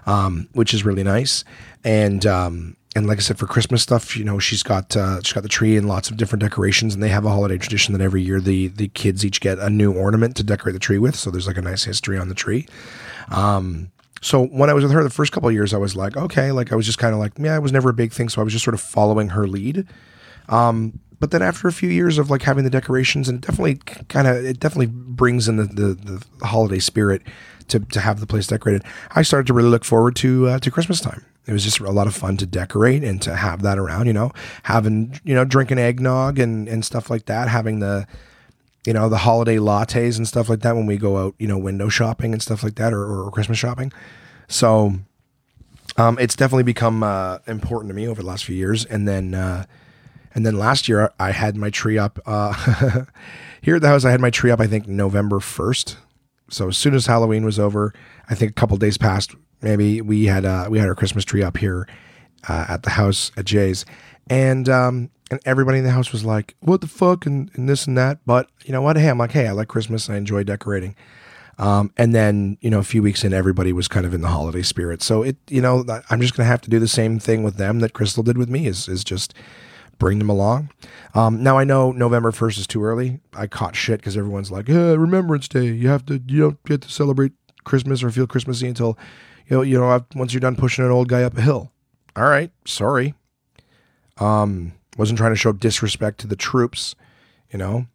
[0.07, 1.43] um, which is really nice.
[1.83, 5.33] And um, and like I said, for Christmas stuff, you know, she's got uh, she's
[5.33, 8.01] got the tree and lots of different decorations, and they have a holiday tradition that
[8.01, 11.15] every year the the kids each get a new ornament to decorate the tree with.
[11.15, 12.65] So there's like a nice history on the tree.
[13.29, 13.91] Um,
[14.21, 16.71] so when I was with her the first couple years, I was like, okay, like
[16.71, 18.43] I was just kind of like, yeah, it was never a big thing, so I
[18.43, 19.85] was just sort of following her lead.
[20.49, 23.75] Um, but then after a few years of like having the decorations, and it definitely
[24.07, 27.21] kind of it definitely brings in the, the the holiday spirit
[27.69, 30.71] to, to have the place decorated, I started to really look forward to uh, to
[30.71, 31.25] Christmas time.
[31.47, 34.13] It was just a lot of fun to decorate and to have that around, you
[34.13, 34.31] know,
[34.63, 38.05] having, you know, drinking eggnog and, and stuff like that, having the,
[38.85, 41.57] you know, the holiday lattes and stuff like that when we go out, you know,
[41.57, 43.93] window shopping and stuff like that or, or Christmas shopping.
[44.49, 44.95] So
[45.95, 48.83] um, it's definitely become uh, important to me over the last few years.
[48.83, 49.65] And then, uh,
[50.35, 53.05] and then last year I had my tree up uh,
[53.61, 54.03] here at the house.
[54.03, 55.95] I had my tree up, I think November 1st
[56.49, 57.93] so as soon as Halloween was over,
[58.29, 59.35] I think a couple days passed.
[59.61, 61.87] Maybe we had uh, we had our Christmas tree up here
[62.47, 63.85] uh, at the house at Jay's,
[64.29, 67.87] and um, and everybody in the house was like, "What the fuck?" and, and this
[67.87, 68.19] and that.
[68.25, 68.97] But you know what?
[68.97, 70.95] Hey, I'm like, hey, I like Christmas I enjoy decorating.
[71.59, 74.27] Um, and then you know a few weeks in, everybody was kind of in the
[74.27, 75.01] holiday spirit.
[75.01, 77.79] So it you know I'm just gonna have to do the same thing with them
[77.79, 78.67] that Crystal did with me.
[78.67, 79.33] Is is just
[79.97, 80.69] bring them along.
[81.13, 83.19] Um, now I know November first is too early.
[83.33, 85.65] I caught shit because everyone's like, "Yeah, Remembrance Day.
[85.65, 86.21] You have to.
[86.27, 87.33] You don't get to celebrate
[87.63, 88.97] Christmas or feel Christmassy until
[89.47, 91.71] you know you know once you're done pushing an old guy up a hill."
[92.15, 93.13] All right, sorry.
[94.19, 96.95] Um, wasn't trying to show disrespect to the troops.
[97.51, 97.87] You know,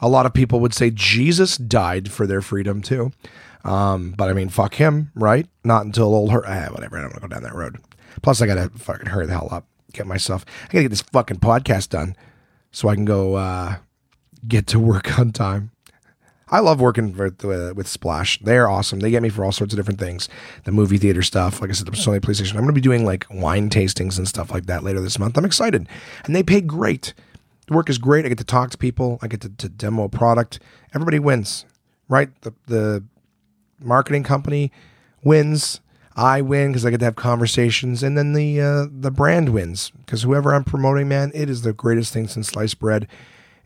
[0.00, 3.12] a lot of people would say Jesus died for their freedom too.
[3.64, 5.46] Um, but I mean, fuck him, right?
[5.64, 6.42] Not until old her.
[6.46, 6.98] Ah, whatever.
[6.98, 7.78] I don't want to go down that road.
[8.22, 9.66] Plus, I gotta fucking hurry the hell up
[9.96, 10.44] get myself.
[10.64, 12.16] I gotta get this fucking podcast done
[12.70, 13.76] so I can go uh,
[14.46, 15.70] get to work on time.
[16.48, 18.38] I love working with, uh, with Splash.
[18.38, 19.00] They're awesome.
[19.00, 20.28] They get me for all sorts of different things.
[20.62, 22.52] The movie theater stuff, like I said, the Sony PlayStation.
[22.52, 25.36] I'm going to be doing like wine tastings and stuff like that later this month.
[25.36, 25.88] I'm excited,
[26.24, 27.14] and they pay great.
[27.66, 28.24] The work is great.
[28.24, 29.18] I get to talk to people.
[29.22, 30.60] I get to, to demo a product.
[30.94, 31.64] Everybody wins,
[32.08, 32.30] right?
[32.42, 33.02] The the
[33.80, 34.70] marketing company
[35.24, 35.80] wins.
[36.16, 39.92] I win because I get to have conversations, and then the uh, the brand wins
[40.04, 43.06] because whoever I'm promoting, man, it is the greatest thing since sliced bread,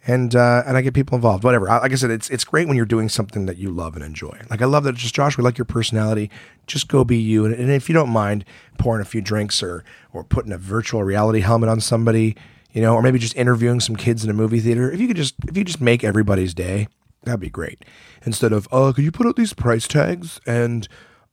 [0.04, 1.44] and uh, and I get people involved.
[1.44, 1.66] Whatever.
[1.66, 4.40] Like I said, it's it's great when you're doing something that you love and enjoy.
[4.50, 4.96] Like I love that.
[4.96, 6.28] Just Josh, we like your personality.
[6.66, 7.44] Just go be you.
[7.44, 8.44] And, and if you don't mind
[8.78, 12.36] pouring a few drinks or or putting a virtual reality helmet on somebody,
[12.72, 14.90] you know, or maybe just interviewing some kids in a movie theater.
[14.90, 16.88] If you could just if you just make everybody's day,
[17.22, 17.84] that'd be great.
[18.26, 20.88] Instead of uh, could you put out these price tags and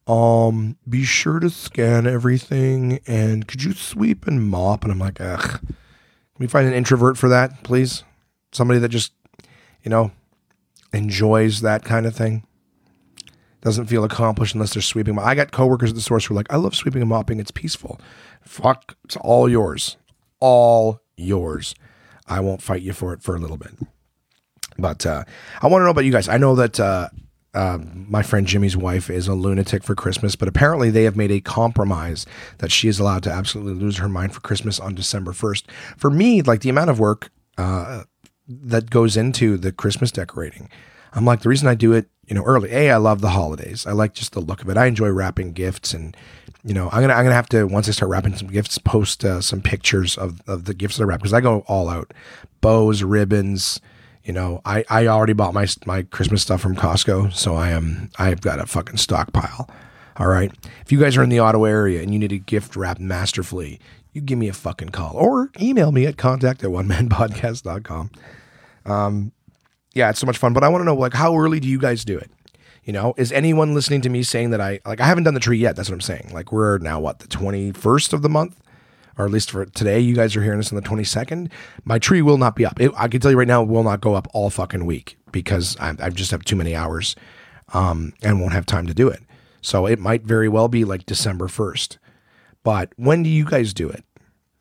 [0.07, 4.83] um be sure to scan everything and could you sweep and mop?
[4.83, 5.59] And I'm like, ugh.
[5.59, 8.03] Can we find an introvert for that, please?
[8.51, 9.13] somebody that just,
[9.83, 10.11] you know,
[10.93, 12.45] enjoys that kind of thing.
[13.61, 15.17] Doesn't feel accomplished unless they're sweeping.
[15.17, 17.39] I got coworkers at the source who are like, I love sweeping and mopping.
[17.39, 17.99] It's peaceful.
[18.41, 19.97] Fuck, it's all yours.
[20.39, 21.75] All yours.
[22.27, 23.71] I won't fight you for it for a little bit.
[24.77, 25.23] But uh,
[25.61, 26.29] I want to know about you guys.
[26.29, 27.09] I know that uh,
[27.53, 31.31] uh, my friend Jimmy's wife is a lunatic for Christmas, but apparently they have made
[31.31, 32.25] a compromise
[32.59, 35.63] that she is allowed to absolutely lose her mind for Christmas on December 1st.
[35.97, 38.03] For me, like the amount of work uh,
[38.47, 40.69] that goes into the Christmas decorating.
[41.13, 42.71] I'm like, the reason I do it, you know, early.
[42.71, 43.87] A, I love the holidays.
[43.87, 44.77] I like just the look of it.
[44.77, 46.15] I enjoy wrapping gifts, and
[46.63, 49.23] you know, I'm gonna I'm gonna have to once I start wrapping some gifts, post
[49.23, 52.13] uh, some pictures of of the gifts that I wrap because I go all out,
[52.61, 53.79] bows, ribbons.
[54.28, 58.09] You know, I I already bought my my Christmas stuff from Costco, so I am
[58.19, 59.69] I've got a fucking stockpile.
[60.17, 60.51] All right.
[60.82, 63.80] If you guys are in the Ottawa area and you need a gift wrapped masterfully,
[64.11, 68.11] you give me a fucking call or email me at contact at one man manpodcast.com.
[68.86, 69.32] Um,
[69.93, 70.51] yeah, it's so much fun.
[70.51, 72.30] But I want to know, like, how early do you guys do it?
[72.84, 75.39] You know, is anyone listening to me saying that I like I haven't done the
[75.39, 75.78] tree yet?
[75.78, 76.32] That's what I'm saying.
[76.34, 78.57] Like we're now what the 21st of the month,
[79.18, 79.99] or at least for today.
[79.99, 81.51] You guys are hearing this on the 22nd.
[81.86, 82.80] My tree will not be up.
[82.80, 85.18] It, I can tell you right now, it will not go up all fucking week
[85.32, 87.15] because I, I just have too many hours,
[87.74, 89.22] um, and won't have time to do it.
[89.61, 91.97] So it might very well be like December 1st.
[92.63, 94.03] But when do you guys do it?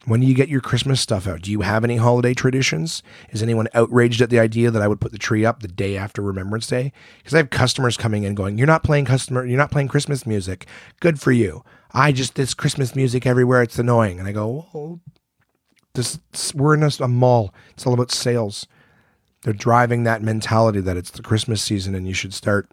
[0.05, 1.43] When do you get your Christmas stuff out?
[1.43, 3.03] Do you have any holiday traditions?
[3.31, 5.97] Is anyone outraged at the idea that I would put the tree up the day
[5.97, 6.93] after Remembrance Day?
[7.19, 10.25] Because I have customers coming in going, "You're not playing customer, you're not playing Christmas
[10.25, 10.67] music.
[11.01, 11.65] Good for you.
[11.97, 13.62] I just this Christmas music everywhere.
[13.62, 15.01] It's annoying." And I go, "Well,
[15.94, 16.20] this
[16.55, 17.53] we're in a, a mall.
[17.70, 18.66] It's all about sales.
[19.42, 22.70] They're driving that mentality that it's the Christmas season and you should start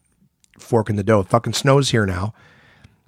[0.59, 1.24] forking the dough.
[1.24, 2.34] Fucking snows here now.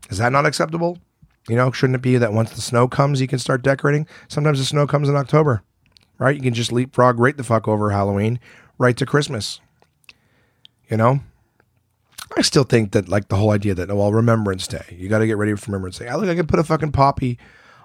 [0.09, 0.99] Is that not acceptable?
[1.47, 4.07] You know, shouldn't it be that once the snow comes, you can start decorating?
[4.27, 5.63] Sometimes the snow comes in October,
[6.17, 6.35] right?
[6.35, 8.39] You can just leapfrog right the fuck over Halloween,
[8.77, 9.59] right to Christmas.
[10.89, 11.21] You know,
[12.37, 15.19] I still think that like the whole idea that oh, well, Remembrance Day, you got
[15.19, 16.07] to get ready for Remembrance Day.
[16.07, 17.37] I look, I could put a fucking poppy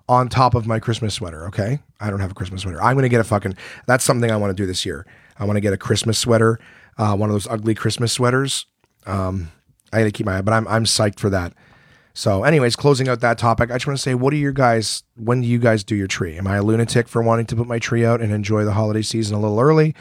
[0.09, 1.47] on top of my Christmas sweater.
[1.47, 2.83] Okay, I don't have a Christmas sweater.
[2.83, 3.57] I'm gonna get a fucking.
[3.87, 5.07] That's something I want to do this year.
[5.39, 6.59] I want to get a Christmas sweater,
[6.99, 8.67] uh, one of those ugly Christmas sweaters.
[9.07, 9.51] Um,
[9.93, 11.55] I got to keep my eye, but I'm I'm psyched for that.
[12.13, 15.05] So, anyways, closing out that topic, I just want to say, what are your guys?
[15.17, 16.37] When do you guys do your tree?
[16.37, 19.03] Am I a lunatic for wanting to put my tree out and enjoy the holiday
[19.03, 19.95] season a little early?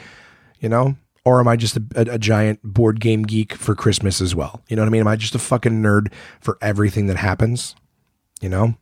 [0.58, 4.20] You know, or am I just a, a, a, giant board game geek for Christmas
[4.20, 4.62] as well?
[4.68, 5.02] You know what I mean?
[5.02, 7.74] Am I just a fucking nerd for everything that happens?
[8.40, 8.74] You know,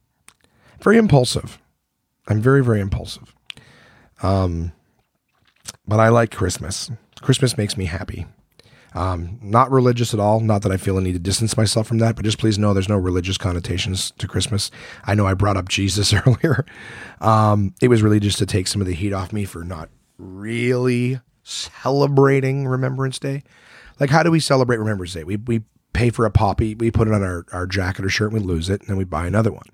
[0.81, 1.59] very impulsive.
[2.29, 3.35] I'm very very impulsive.
[4.23, 4.73] Um,
[5.87, 6.91] but I like Christmas.
[7.21, 8.27] Christmas makes me happy.
[8.95, 10.41] Um, not religious at all.
[10.41, 12.73] Not that I feel a need to distance myself from that, but just please know
[12.73, 14.71] there's no religious connotations to Christmas.
[15.05, 16.65] I know I brought up Jesus earlier.
[17.21, 19.91] Um, it was really just to take some of the heat off me for not
[20.17, 23.43] really celebrating Remembrance Day.
[23.99, 25.25] Like, how do we celebrate Remembrance Day?
[25.25, 28.33] We, we pay for a poppy, we put it on our, our jacket or shirt,
[28.33, 29.67] and we lose it, and then we buy another one.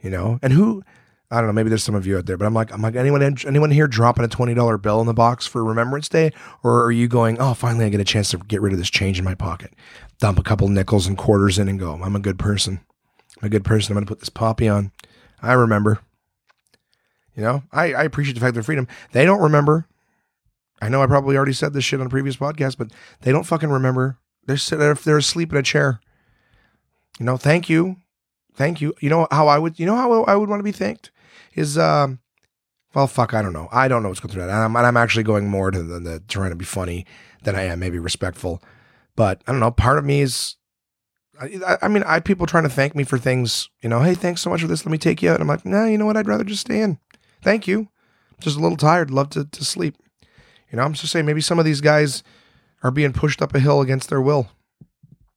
[0.00, 0.82] You know, and who
[1.30, 1.52] I don't know.
[1.52, 3.88] Maybe there's some of you out there, but I'm like, I'm like, anyone, anyone here
[3.88, 6.32] dropping a twenty dollar bill in the box for Remembrance Day,
[6.62, 8.90] or are you going, oh, finally I get a chance to get rid of this
[8.90, 9.74] change in my pocket,
[10.20, 12.80] dump a couple nickels and quarters in, and go, I'm a good person,
[13.40, 13.92] I'm a good person.
[13.92, 14.92] I'm gonna put this poppy on.
[15.42, 16.00] I remember.
[17.34, 18.88] You know, I, I appreciate the fact they're freedom.
[19.12, 19.86] They don't remember.
[20.80, 22.88] I know I probably already said this shit on a previous podcast, but
[23.22, 24.18] they don't fucking remember.
[24.46, 24.56] They're
[24.90, 26.00] if they're asleep in a chair.
[27.18, 27.96] You know, thank you,
[28.54, 28.94] thank you.
[29.00, 31.10] You know how I would, you know how I would want to be thanked?
[31.54, 32.20] Is um
[32.94, 33.68] well fuck I don't know.
[33.72, 35.82] I don't know what's going through that and I'm, and I'm actually going more to
[35.82, 37.06] the, the trying to be funny
[37.42, 38.62] than I am maybe respectful.
[39.16, 40.56] But I don't know part of me is
[41.40, 44.42] I, I mean I people trying to thank me for things you know hey thanks
[44.42, 44.84] so much for this.
[44.84, 45.40] Let me take you out.
[45.40, 46.18] And I'm like nah you know what?
[46.18, 46.98] I'd rather just stay in.
[47.42, 47.88] Thank you.
[48.40, 49.10] Just a little tired.
[49.10, 49.96] Love to, to sleep
[50.70, 52.22] you know I'm just saying maybe some of these guys
[52.82, 54.48] are being pushed up a hill against their will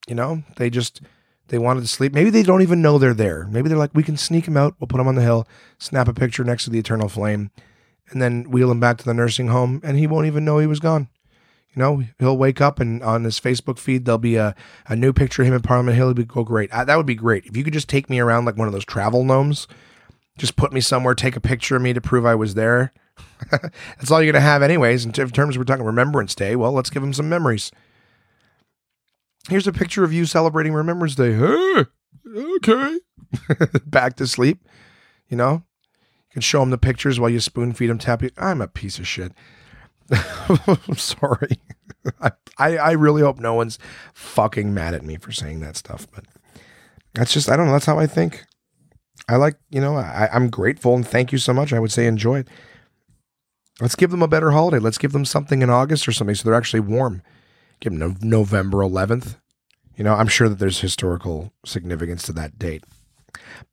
[0.07, 1.01] you know they just
[1.49, 2.13] they wanted to sleep.
[2.13, 3.45] Maybe they don't even know they're there.
[3.49, 4.75] Maybe they're like, we can sneak him out.
[4.79, 7.51] We'll put him on the hill, snap a picture next to the eternal flame,
[8.09, 10.67] and then wheel him back to the nursing home, and he won't even know he
[10.67, 11.09] was gone.
[11.73, 14.55] You know, he'll wake up and on his Facebook feed there'll be a,
[14.87, 16.07] a new picture of him in Parliament Hill.
[16.07, 16.73] He'll be go great.
[16.73, 18.73] I, that would be great if you could just take me around like one of
[18.73, 19.67] those travel gnomes.
[20.37, 22.93] Just put me somewhere, take a picture of me to prove I was there.
[23.51, 25.05] That's all you're going to have, anyways.
[25.05, 27.71] In terms we're talking Remembrance Day, well, let's give them some memories.
[29.49, 31.35] Here's a picture of you celebrating Remembrance Day.
[32.27, 32.99] Okay.
[33.85, 34.59] Back to sleep.
[35.29, 38.31] You know, you can show them the pictures while you spoon feed them tappy.
[38.37, 39.31] I'm a piece of shit.
[40.11, 41.59] I'm sorry.
[42.21, 43.77] I, I, I really hope no one's
[44.13, 46.25] fucking mad at me for saying that stuff, but
[47.13, 47.73] that's just I don't know.
[47.73, 48.45] That's how I think.
[49.27, 51.73] I like you know I, I'm grateful and thank you so much.
[51.73, 52.47] I would say enjoy it.
[53.81, 54.79] Let's give them a better holiday.
[54.79, 57.21] Let's give them something in August or something so they're actually warm.
[57.79, 59.37] Give them November 11th.
[59.95, 62.83] You know, I'm sure that there's historical significance to that date.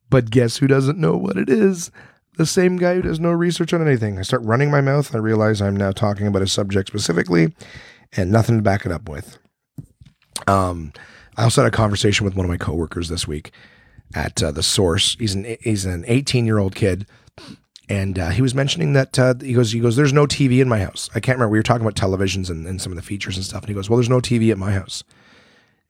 [0.08, 1.90] But guess who doesn't know what it is?
[2.36, 4.18] The same guy who does no research on anything.
[4.18, 5.14] I start running my mouth.
[5.14, 7.54] I realize I'm now talking about a subject specifically
[8.16, 9.38] and nothing to back it up with.
[10.46, 10.92] Um,
[11.36, 13.52] I also had a conversation with one of my coworkers this week
[14.14, 15.16] at uh, the Source.
[15.18, 17.06] He's an he's an 18 year old kid
[17.88, 20.68] and uh, he was mentioning that uh, he goes, he goes, there's no TV in
[20.68, 21.08] my house.
[21.14, 21.52] I can't remember.
[21.52, 23.62] We were talking about televisions and, and some of the features and stuff.
[23.62, 25.04] And he goes, well, there's no TV at my house.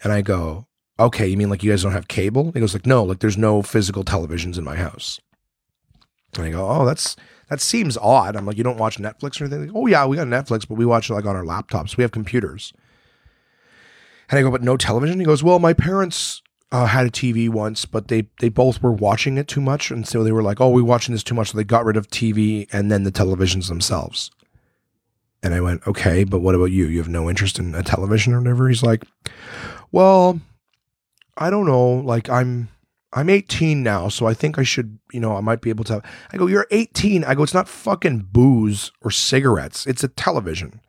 [0.04, 0.66] And I go,
[0.98, 2.52] okay, you mean like you guys don't have cable?
[2.52, 5.20] he goes like, no, like there's no physical televisions in my house.
[6.34, 7.16] And I go, oh, that's
[7.48, 8.36] that seems odd.
[8.36, 9.68] I'm like, you don't watch Netflix or anything?
[9.68, 11.96] Like, oh yeah, we got Netflix, but we watch it like on our laptops.
[11.96, 12.72] We have computers.
[14.28, 15.20] And I go, but no television.
[15.20, 16.42] He goes, well, my parents
[16.72, 20.06] uh, had a TV once, but they they both were watching it too much, and
[20.06, 22.08] so they were like, "Oh, we're watching this too much." So they got rid of
[22.08, 24.30] TV and then the televisions themselves.
[25.42, 26.86] And I went, "Okay, but what about you?
[26.86, 29.04] You have no interest in a television or whatever?" He's like,
[29.92, 30.40] "Well,
[31.36, 31.94] I don't know.
[31.94, 32.68] Like I'm."
[33.12, 36.02] I'm 18 now, so I think I should, you know, I might be able to.
[36.32, 37.24] I go, you're 18.
[37.24, 39.86] I go, it's not fucking booze or cigarettes.
[39.86, 40.82] It's a television.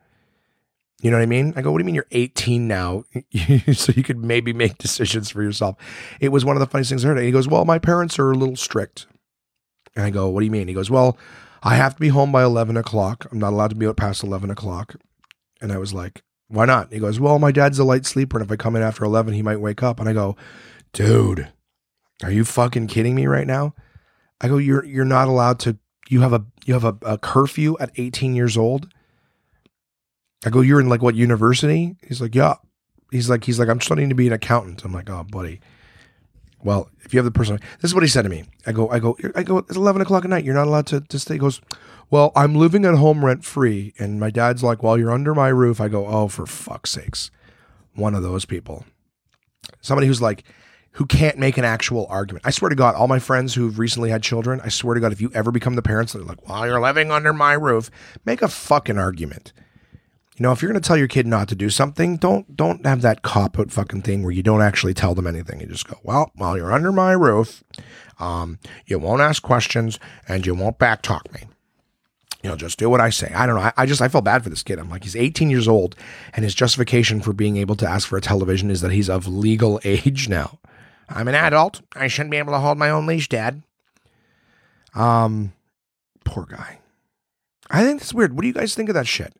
[1.00, 1.52] You know what I mean?
[1.54, 3.04] I go, what do you mean you're 18 now?
[3.72, 5.76] so you could maybe make decisions for yourself.
[6.20, 7.18] It was one of the funniest things I heard.
[7.18, 9.06] And he goes, well, my parents are a little strict.
[9.94, 10.66] And I go, what do you mean?
[10.66, 11.16] He goes, well,
[11.62, 13.26] I have to be home by 11 o'clock.
[13.30, 14.96] I'm not allowed to be out past 11 o'clock.
[15.60, 16.92] And I was like, why not?
[16.92, 18.38] He goes, well, my dad's a light sleeper.
[18.38, 20.00] And if I come in after 11, he might wake up.
[20.00, 20.36] And I go,
[20.92, 21.48] dude,
[22.24, 23.74] are you fucking kidding me right now?
[24.40, 25.78] I go, you're, you're not allowed to,
[26.08, 28.88] you have a, you have a, a curfew at 18 years old
[30.44, 31.96] I go, you're in like what university?
[32.06, 32.54] He's like, yeah.
[33.10, 34.84] He's like, he's like, I'm studying to be an accountant.
[34.84, 35.60] I'm like, oh, buddy.
[36.62, 38.44] Well, if you have the person, this is what he said to me.
[38.66, 39.58] I go, I go, I go.
[39.58, 40.44] It's 11 o'clock at night.
[40.44, 41.34] You're not allowed to to stay.
[41.34, 41.60] He goes,
[42.10, 45.48] well, I'm living at home rent free, and my dad's like, well, you're under my
[45.48, 45.80] roof.
[45.80, 47.30] I go, oh, for fuck's sakes,
[47.94, 48.84] one of those people,
[49.80, 50.44] somebody who's like,
[50.92, 52.46] who can't make an actual argument.
[52.46, 55.12] I swear to God, all my friends who've recently had children, I swear to God,
[55.12, 57.90] if you ever become the parents, they're like, well, you're living under my roof.
[58.24, 59.52] Make a fucking argument.
[60.38, 62.86] You know, if you're going to tell your kid not to do something, don't don't
[62.86, 65.60] have that cop out fucking thing where you don't actually tell them anything.
[65.60, 67.64] You just go, well, while you're under my roof,
[68.20, 71.48] um, you won't ask questions and you won't backtalk me.
[72.44, 73.32] You know, just do what I say.
[73.34, 73.62] I don't know.
[73.62, 74.78] I, I just I feel bad for this kid.
[74.78, 75.96] I'm like, he's 18 years old,
[76.34, 79.26] and his justification for being able to ask for a television is that he's of
[79.26, 80.60] legal age now.
[81.08, 81.80] I'm an adult.
[81.96, 83.62] I shouldn't be able to hold my own leash, Dad.
[84.94, 85.52] Um,
[86.24, 86.78] poor guy.
[87.70, 88.34] I think it's weird.
[88.34, 89.34] What do you guys think of that shit?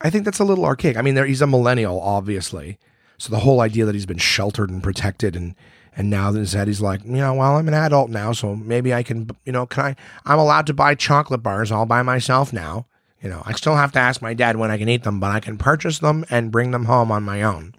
[0.00, 0.96] I think that's a little archaic.
[0.96, 2.78] I mean, there, he's a millennial, obviously.
[3.18, 5.54] So the whole idea that he's been sheltered and protected and
[5.96, 9.02] and now that he's like, you know, well, I'm an adult now, so maybe I
[9.02, 12.86] can, you know, can I I'm allowed to buy chocolate bars all by myself now.
[13.20, 15.30] You know, I still have to ask my dad when I can eat them, but
[15.30, 17.74] I can purchase them and bring them home on my own.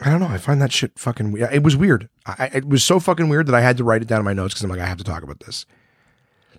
[0.00, 0.28] I don't know.
[0.28, 1.52] I find that shit fucking weird.
[1.52, 2.08] It was weird.
[2.26, 4.32] I, it was so fucking weird that I had to write it down in my
[4.32, 5.66] notes because I'm like, I have to talk about this.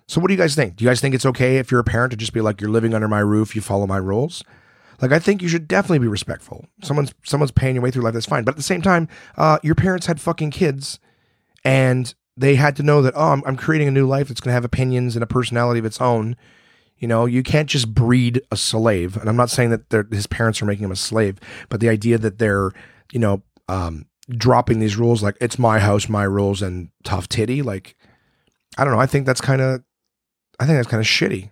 [0.08, 0.76] So what do you guys think?
[0.76, 2.70] Do you guys think it's okay if you're a parent to just be like, you're
[2.70, 4.42] living under my roof, you follow my rules?
[5.00, 6.66] Like I think you should definitely be respectful.
[6.82, 8.14] Someone's someone's paying your way through life.
[8.14, 8.42] That's fine.
[8.42, 9.06] But at the same time,
[9.36, 10.98] uh, your parents had fucking kids,
[11.62, 14.50] and they had to know that oh, I'm, I'm creating a new life that's going
[14.50, 16.36] to have opinions and a personality of its own.
[16.96, 19.16] You know, you can't just breed a slave.
[19.16, 21.38] And I'm not saying that his parents are making him a slave,
[21.68, 22.72] but the idea that they're
[23.12, 27.62] you know um, dropping these rules like it's my house, my rules, and tough titty.
[27.62, 27.94] Like
[28.76, 29.00] I don't know.
[29.00, 29.84] I think that's kind of
[30.58, 31.50] I think that's kind of shitty.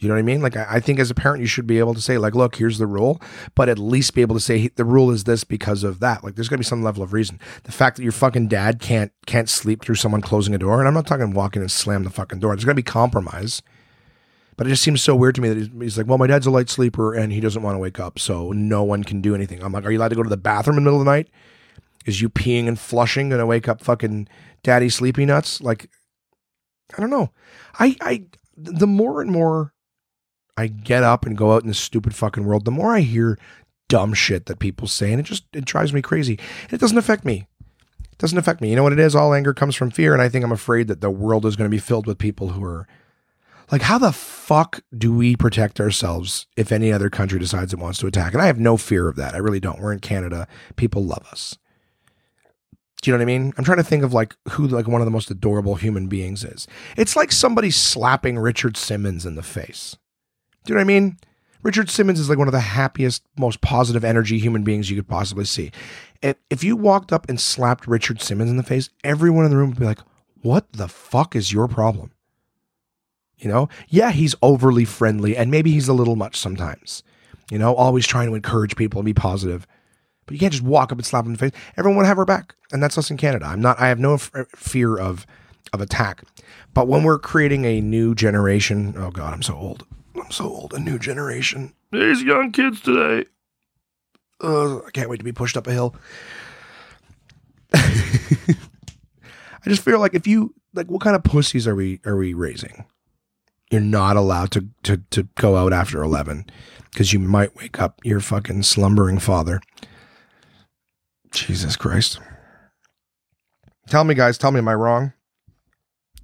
[0.00, 0.40] You know what I mean?
[0.40, 2.56] Like, I, I, think as a parent, you should be able to say, like, look,
[2.56, 3.20] here's the rule,
[3.54, 6.24] but at least be able to say the rule is this because of that.
[6.24, 7.38] Like, there's to be some level of reason.
[7.64, 10.88] The fact that your fucking dad can't can't sleep through someone closing a door, and
[10.88, 12.56] I'm not talking walking and slam the fucking door.
[12.56, 13.62] There's to be compromise.
[14.56, 16.46] But it just seems so weird to me that he's, he's, like, well, my dad's
[16.46, 19.34] a light sleeper and he doesn't want to wake up, so no one can do
[19.34, 19.62] anything.
[19.62, 21.10] I'm like, are you allowed to go to the bathroom in the middle of the
[21.10, 21.28] night?
[22.06, 24.28] Is you peeing and flushing gonna wake up fucking
[24.62, 25.60] daddy sleepy nuts?
[25.60, 25.90] Like,
[26.96, 27.30] I don't know.
[27.78, 28.24] I, I,
[28.56, 29.72] the more and more
[30.56, 33.38] I get up and go out in this stupid fucking world, the more I hear
[33.88, 36.38] dumb shit that people say, and it just it drives me crazy.
[36.64, 37.46] And it doesn't affect me.
[38.00, 38.70] It doesn't affect me.
[38.70, 39.14] You know what it is?
[39.14, 41.70] All anger comes from fear, and I think I'm afraid that the world is going
[41.70, 42.86] to be filled with people who are
[43.70, 47.98] like, how the fuck do we protect ourselves if any other country decides it wants
[48.00, 48.32] to attack?
[48.32, 49.34] And I have no fear of that.
[49.34, 49.80] I really don't.
[49.80, 50.48] We're in Canada.
[50.76, 51.56] People love us.
[53.00, 53.52] Do you know what I mean?
[53.56, 56.44] I'm trying to think of like who like one of the most adorable human beings
[56.44, 56.66] is.
[56.96, 59.96] It's like somebody slapping Richard Simmons in the face.
[60.64, 61.18] Do you know what I mean?
[61.62, 65.08] Richard Simmons is like one of the happiest, most positive energy human beings you could
[65.08, 65.70] possibly see.
[66.22, 69.56] If, if you walked up and slapped Richard Simmons in the face, everyone in the
[69.56, 70.00] room would be like,
[70.42, 72.12] "What the fuck is your problem?"
[73.38, 73.68] You know?
[73.88, 77.02] Yeah, he's overly friendly and maybe he's a little much sometimes.
[77.50, 79.66] You know, always trying to encourage people and be positive.
[80.30, 81.60] But you can't just walk up and slap them in the face.
[81.76, 83.46] Everyone would have her back, and that's us in Canada.
[83.46, 83.80] I'm not.
[83.80, 85.26] I have no f- fear of
[85.72, 86.22] of attack.
[86.72, 89.84] But when we're creating a new generation, oh god, I'm so old.
[90.14, 90.72] I'm so old.
[90.72, 91.74] A new generation.
[91.90, 93.28] These young kids today.
[94.40, 95.96] Uh, I can't wait to be pushed up a hill.
[97.74, 98.54] I
[99.64, 102.84] just feel like if you like, what kind of pussies are we are we raising?
[103.72, 106.46] You're not allowed to to to go out after eleven
[106.92, 109.60] because you might wake up your fucking slumbering father.
[111.30, 112.18] Jesus Christ.
[113.88, 115.12] Tell me, guys, tell me, am I wrong?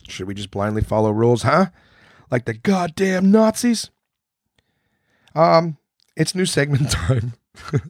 [0.09, 1.67] Should we just blindly follow rules, huh?
[2.31, 3.91] Like the goddamn Nazis?
[5.35, 5.77] Um,
[6.17, 7.35] it's new segment time.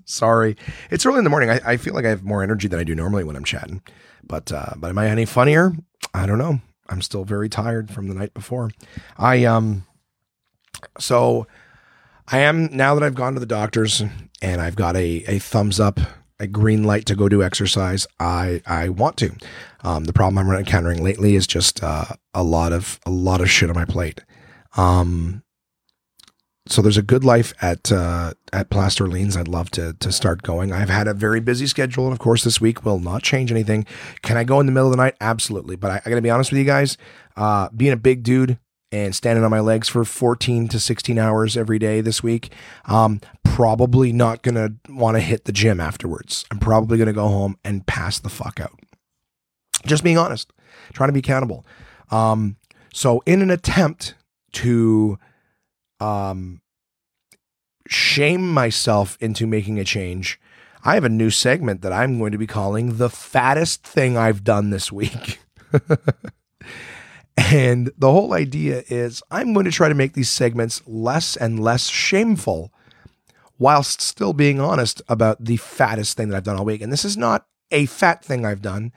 [0.05, 0.57] Sorry.
[0.91, 1.51] It's early in the morning.
[1.51, 3.83] I, I, feel like I have more energy than I do normally when I'm chatting.
[4.23, 5.73] But uh, but am I any funnier?
[6.15, 6.61] I don't know.
[6.89, 8.71] I'm still very tired from the night before.
[9.17, 9.87] I um
[10.99, 11.47] so
[12.29, 14.03] I am now that I've gone to the doctors
[14.43, 16.01] and I've got a, a thumbs up
[16.39, 19.33] a green light to go do exercise, I I want to.
[19.83, 23.51] Um, the problem I'm encountering lately is just uh, a lot of a lot of
[23.51, 24.23] shit on my plate.
[24.77, 25.43] Um,
[26.69, 29.37] so there's a good life at uh, at Place d'Orléans.
[29.37, 30.73] I'd love to to start going.
[30.73, 33.87] I've had a very busy schedule, and of course, this week will not change anything.
[34.23, 35.15] Can I go in the middle of the night?
[35.21, 35.77] Absolutely.
[35.77, 36.99] But I, I got to be honest with you guys.
[37.37, 38.59] Uh, being a big dude,
[38.93, 42.53] and standing on my legs for 14 to 16 hours every day this week,
[42.87, 46.45] um, probably not going to want to hit the gym afterwards.
[46.51, 48.79] I'm probably going to go home and pass the fuck out.
[49.85, 50.53] Just being honest,
[50.93, 51.65] trying to be accountable.
[52.11, 52.57] Um,
[52.93, 54.15] so, in an attempt
[54.53, 55.19] to
[56.01, 56.61] um,
[57.89, 60.41] shame myself into making a change,
[60.85, 64.45] I have a new segment that I'm going to be calling the fattest thing I've
[64.45, 65.41] done this week.
[67.37, 71.61] And the whole idea is I'm going to try to make these segments less and
[71.61, 72.73] less shameful
[73.59, 76.83] whilst still being honest about the fattest thing that I've done all week.
[76.83, 78.93] And this is not a fat thing I've done.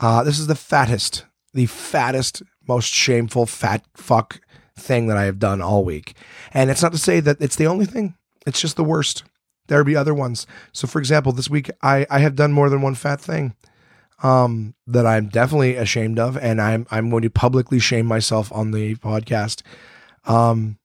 [0.00, 1.24] Uh, this is the fattest,
[1.54, 4.40] the fattest, most shameful fat fuck
[4.76, 6.14] thing that I have done all week.
[6.52, 8.14] And it's not to say that it's the only thing,
[8.46, 9.24] it's just the worst.
[9.68, 10.46] There'll be other ones.
[10.72, 13.54] So, for example, this week I, I have done more than one fat thing
[14.22, 18.70] um, that I'm definitely ashamed of, and I'm I'm going to publicly shame myself on
[18.70, 19.62] the podcast,
[20.24, 20.78] um,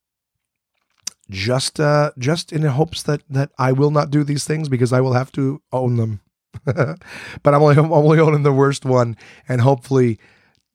[1.30, 5.02] just uh, just in hopes that that I will not do these things because I
[5.02, 6.22] will have to own them.
[6.66, 6.98] but
[7.46, 9.16] I'm only I'm only owning the worst one,
[9.48, 10.20] and hopefully,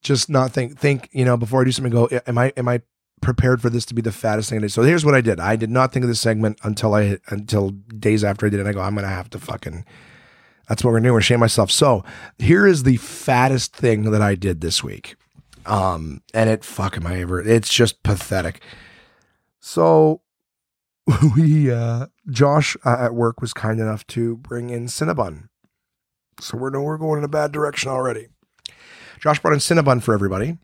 [0.02, 1.92] just not think think you know before I do something.
[1.92, 2.80] Go, am I am I
[3.20, 4.72] prepared for this to be the fattest thing I did?
[4.72, 5.40] So here's what I did.
[5.40, 8.66] I did not think of this segment until I until days after I did it.
[8.66, 9.84] I go, I'm gonna have to fucking
[10.68, 11.12] that's what we're doing.
[11.12, 11.70] We're shaming myself.
[11.70, 12.04] So
[12.38, 15.16] here is the fattest thing that I did this week.
[15.64, 18.62] Um, and it fuck am I ever it's just pathetic.
[19.60, 20.22] So
[21.36, 25.48] we uh Josh uh, at work was kind enough to bring in Cinnabon.
[26.40, 28.28] So we're we're going in a bad direction already.
[29.20, 30.58] Josh brought in Cinnabon for everybody.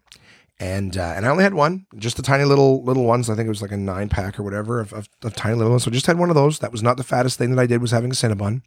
[0.61, 3.29] And uh, and I only had one, just the tiny little little ones.
[3.29, 5.73] I think it was like a nine pack or whatever of, of, of tiny little
[5.73, 5.83] ones.
[5.85, 6.61] So I just had one of those.
[6.61, 8.63] That was not the fattest thing that I did was having a Cinnabon.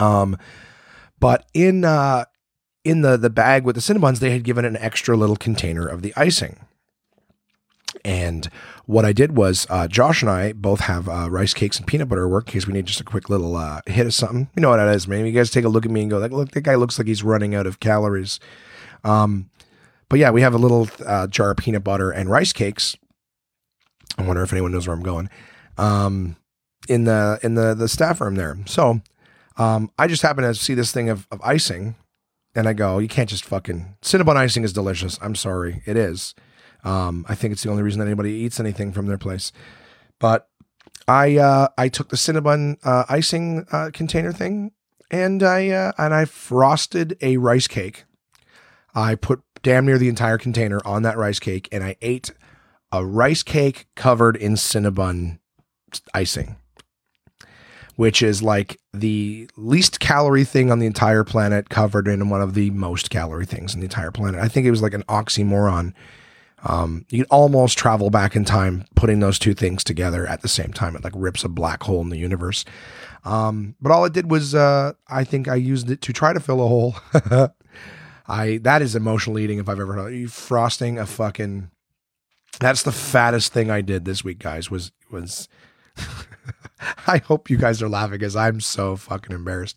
[0.00, 0.36] Um,
[1.20, 2.24] but in uh,
[2.84, 6.02] in the the bag with the Cinnabons, they had given an extra little container of
[6.02, 6.58] the icing.
[8.04, 8.50] And
[8.84, 12.08] what I did was, uh, Josh and I both have uh, rice cakes and peanut
[12.08, 14.50] butter work in case we need just a quick little uh, hit of something.
[14.54, 16.18] You know what that is, Maybe You guys take a look at me and go,
[16.18, 18.40] like, look, that guy looks like he's running out of calories.
[19.04, 19.48] Um,
[20.10, 22.96] but yeah, we have a little uh, jar of peanut butter and rice cakes.
[24.18, 25.30] I wonder if anyone knows where I'm going.
[25.78, 26.36] Um,
[26.88, 28.58] in the in the the staff room there.
[28.66, 29.00] So
[29.56, 31.94] um, I just happen to see this thing of, of icing,
[32.54, 35.18] and I go, you can't just fucking Cinnabon icing is delicious.
[35.22, 36.34] I'm sorry, it is.
[36.82, 39.52] Um, I think it's the only reason that anybody eats anything from their place.
[40.18, 40.48] But
[41.06, 44.72] I uh, I took the Cinnabon uh, icing uh, container thing,
[45.10, 48.04] and I uh, and I frosted a rice cake.
[48.94, 52.30] I put damn near the entire container on that rice cake, and I ate
[52.92, 55.38] a rice cake covered in Cinnabon
[56.12, 56.56] icing
[57.96, 62.54] which is like the least calorie thing on the entire planet covered in one of
[62.54, 64.40] the most calorie things on the entire planet.
[64.40, 65.92] I think it was like an oxymoron.
[66.64, 70.48] Um, you can almost travel back in time putting those two things together at the
[70.48, 70.96] same time.
[70.96, 72.64] It like rips a black hole in the universe.
[73.24, 76.40] Um, but all it did was, uh, I think I used it to try to
[76.40, 76.96] fill a hole.
[78.26, 80.14] I that is emotional eating if I've ever heard.
[80.14, 81.70] You frosting a fucking.
[82.60, 84.70] That's the fattest thing I did this week, guys.
[84.70, 85.48] Was was.
[87.06, 89.76] I hope you guys are laughing because I'm so fucking embarrassed.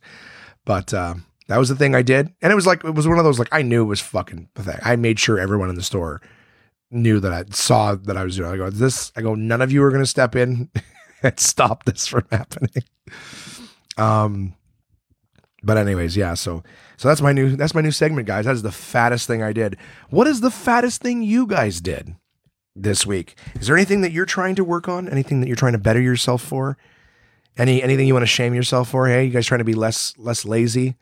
[0.65, 1.15] But uh,
[1.47, 3.39] that was the thing I did, and it was like it was one of those
[3.39, 4.85] like I knew it was fucking pathetic.
[4.85, 6.21] I made sure everyone in the store
[6.91, 8.51] knew that I saw that I was doing.
[8.51, 9.11] I go this.
[9.15, 9.35] I go.
[9.35, 10.69] None of you are going to step in
[11.23, 12.83] and stop this from happening.
[13.97, 14.55] Um,
[15.63, 16.33] but anyways, yeah.
[16.33, 16.63] So
[16.97, 18.45] so that's my new that's my new segment, guys.
[18.45, 19.77] That is the fattest thing I did.
[20.09, 22.15] What is the fattest thing you guys did
[22.81, 23.35] this week?
[23.59, 25.09] Is there anything that you're trying to work on?
[25.09, 26.77] Anything that you're trying to better yourself for?
[27.57, 29.07] Any anything you want to shame yourself for?
[29.07, 30.95] Hey, you guys trying to be less less lazy?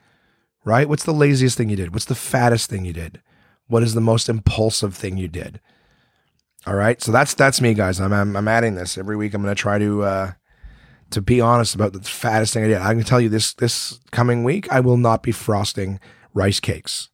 [0.64, 0.88] Right?
[0.90, 1.94] What's the laziest thing you did?
[1.94, 3.22] What's the fattest thing you did?
[3.68, 5.60] What is the most impulsive thing you did?
[6.66, 7.02] All right.
[7.02, 8.00] So that's that's me, guys.
[8.00, 9.34] I'm I'm, I'm adding this every week.
[9.34, 10.32] I'm going to try to uh,
[11.12, 12.78] to be honest about the fattest thing I did.
[12.78, 16.00] I can tell you this this coming week, I will not be frosting
[16.34, 17.10] rice cakes.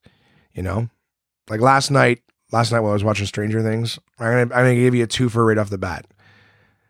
[0.53, 0.89] You know,
[1.49, 2.21] like last night.
[2.51, 5.07] Last night while I was watching Stranger Things, I'm gonna I'm gonna give you a
[5.07, 6.05] two for right off the bat.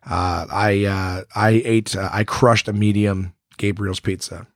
[0.03, 4.47] Uh, I uh, I ate uh, I crushed a medium Gabriel's pizza.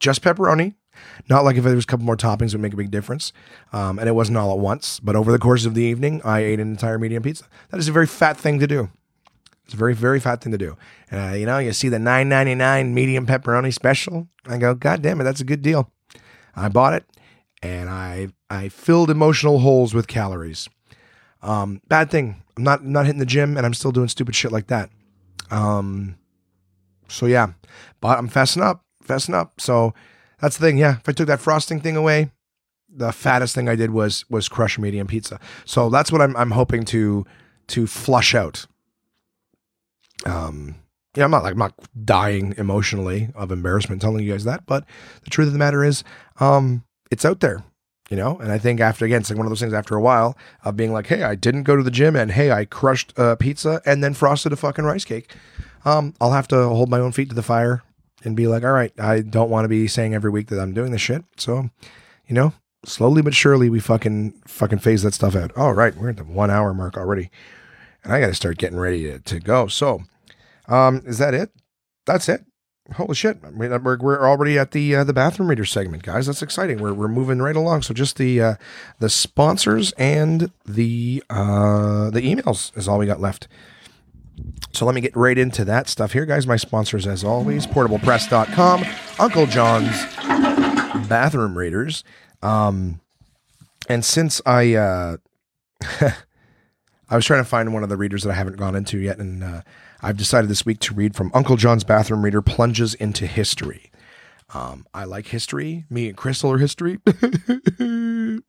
[0.00, 0.74] Just pepperoni,
[1.28, 3.32] not like if there was a couple more toppings would make a big difference.
[3.72, 6.40] Um, and it wasn't all at once, but over the course of the evening, I
[6.40, 7.44] ate an entire medium pizza.
[7.70, 8.88] That is a very fat thing to do.
[9.64, 10.78] It's a very, very fat thing to do.
[11.12, 14.28] Uh, you know, you see the nine ninety nine medium pepperoni special.
[14.46, 15.90] I go, God damn it, that's a good deal.
[16.56, 17.04] I bought it,
[17.62, 20.68] and I I filled emotional holes with calories.
[21.42, 22.42] Um, bad thing.
[22.56, 24.90] I'm not not hitting the gym, and I'm still doing stupid shit like that.
[25.50, 26.16] Um,
[27.08, 27.52] so yeah,
[28.00, 29.60] but I'm fessing up, fessing up.
[29.60, 29.94] So
[30.40, 30.78] that's the thing.
[30.78, 32.30] Yeah, if I took that frosting thing away,
[32.88, 35.40] the fattest thing I did was was crush medium pizza.
[35.64, 37.26] So that's what I'm I'm hoping to
[37.68, 38.66] to flush out
[40.26, 40.76] um,
[41.16, 44.84] yeah, I'm not like I'm not dying emotionally of embarrassment telling you guys that, but
[45.24, 46.04] the truth of the matter is,
[46.40, 47.64] um, it's out there,
[48.10, 48.38] you know.
[48.38, 49.72] And I think after again, it's like one of those things.
[49.72, 52.50] After a while of being like, hey, I didn't go to the gym, and hey,
[52.50, 55.34] I crushed a pizza and then frosted a fucking rice cake.
[55.84, 57.82] Um, I'll have to hold my own feet to the fire
[58.24, 60.74] and be like, all right, I don't want to be saying every week that I'm
[60.74, 61.24] doing this shit.
[61.36, 61.70] So,
[62.26, 62.52] you know,
[62.84, 65.56] slowly but surely, we fucking fucking phase that stuff out.
[65.56, 67.30] All right, we're at the one hour mark already
[68.08, 69.66] and I got to start getting ready to, to go.
[69.66, 70.02] So,
[70.66, 71.50] um, is that it?
[72.06, 72.44] That's it.
[72.94, 73.38] Holy shit!
[73.42, 76.26] We're, we're already at the uh, the bathroom reader segment, guys.
[76.26, 76.80] That's exciting.
[76.80, 77.82] We're, we're moving right along.
[77.82, 78.54] So just the uh,
[78.98, 83.46] the sponsors and the uh, the emails is all we got left.
[84.72, 86.46] So let me get right into that stuff here, guys.
[86.46, 88.84] My sponsors, as always, portablepress.com,
[89.18, 90.04] Uncle John's
[91.08, 92.04] Bathroom Readers.
[92.42, 93.00] Um,
[93.88, 95.16] and since I uh,
[97.10, 99.18] I was trying to find one of the readers that I haven't gone into yet,
[99.18, 99.62] and uh,
[100.00, 103.90] I've decided this week to read from Uncle John's Bathroom Reader Plunges into History.
[104.54, 105.84] Um, I like history.
[105.90, 107.00] Me and Crystal are history.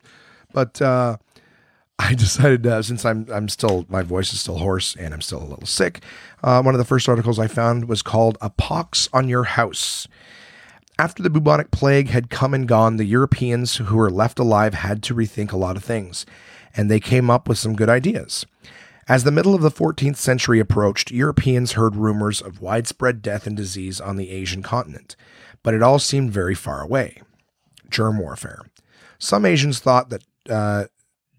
[0.53, 1.17] but uh,
[1.97, 5.41] I decided uh, since I'm I'm still my voice is still hoarse and I'm still
[5.41, 6.01] a little sick.
[6.43, 10.07] Uh, one of the first articles I found was called "A Pox on Your House."
[10.97, 15.01] After the bubonic plague had come and gone, the Europeans who were left alive had
[15.03, 16.25] to rethink a lot of things
[16.75, 18.45] and they came up with some good ideas.
[19.09, 23.57] As the middle of the 14th century approached, Europeans heard rumors of widespread death and
[23.57, 25.15] disease on the Asian continent,
[25.63, 27.23] but it all seemed very far away.
[27.89, 28.61] Germ warfare.
[29.17, 30.85] Some Asians thought that uh,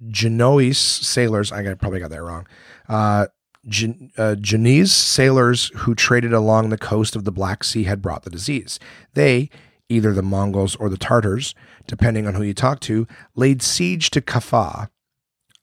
[0.09, 2.49] Genoese sailors, I probably got that wrong,
[2.89, 3.29] uh,
[3.69, 8.25] Gen- uh, Genoese sailors who traded along the coast of the Black Sea had brought
[8.25, 8.81] the disease.
[9.15, 9.49] They,
[9.89, 11.55] either the Mongols or the Tartars,
[11.87, 13.07] depending on who you talk to,
[13.37, 14.89] laid siege to Kaffa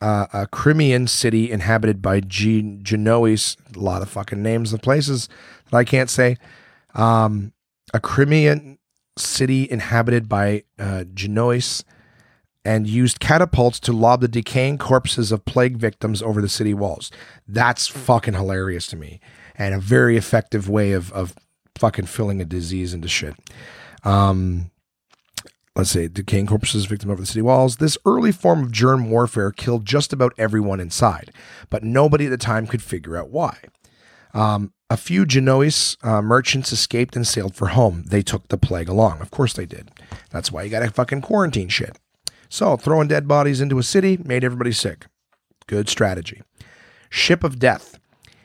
[0.02, 5.28] uh, a Crimean city inhabited by G- Genoese, a lot of fucking names of places
[5.70, 6.38] that I can't say.
[6.94, 7.54] Um,
[7.94, 8.78] a Crimean
[9.18, 11.84] city inhabited by uh, Genoese
[12.64, 17.10] and used catapults to lob the decaying corpses of plague victims over the city walls.
[17.48, 19.20] That's fucking hilarious to me
[19.56, 21.34] and a very effective way of, of
[21.76, 23.36] fucking filling a disease into shit.
[24.04, 24.72] Um,
[25.78, 27.78] let's say decaying corpses victim over the city walls.
[27.78, 31.32] This early form of germ warfare killed just about everyone inside,
[31.70, 33.60] but nobody at the time could figure out why.
[34.34, 38.06] Um, a few Genoese uh, merchants escaped and sailed for home.
[38.08, 39.22] They took the plague along.
[39.22, 39.92] Of course they did.
[40.32, 41.98] That's why you got to fucking quarantine shit.
[42.50, 45.06] So throwing dead bodies into a city made everybody sick.
[45.68, 46.42] Good strategy.
[47.10, 48.00] Ship of Death.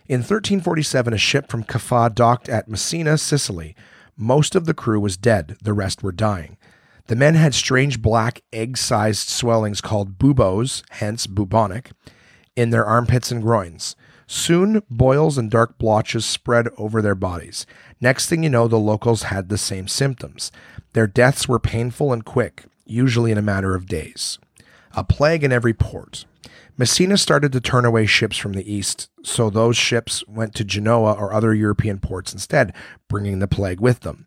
[0.07, 3.75] In 1347, a ship from Kaffa docked at Messina, Sicily.
[4.17, 6.59] Most of the crew was dead, the rest were dying.
[7.07, 11.91] The men had strange black egg sized swellings called buboes, hence bubonic,
[12.57, 13.97] in their armpits and groins.
[14.27, 17.67] Soon, boils and dark blotches spread over their bodies.
[18.01, 20.51] Next thing you know, the locals had the same symptoms.
[20.95, 24.39] Their deaths were painful and quick, usually in a matter of days.
[24.95, 26.25] A plague in every port.
[26.79, 31.13] Messina started to turn away ships from the east, so those ships went to Genoa
[31.13, 32.75] or other European ports instead,
[33.09, 34.27] bringing the plague with them.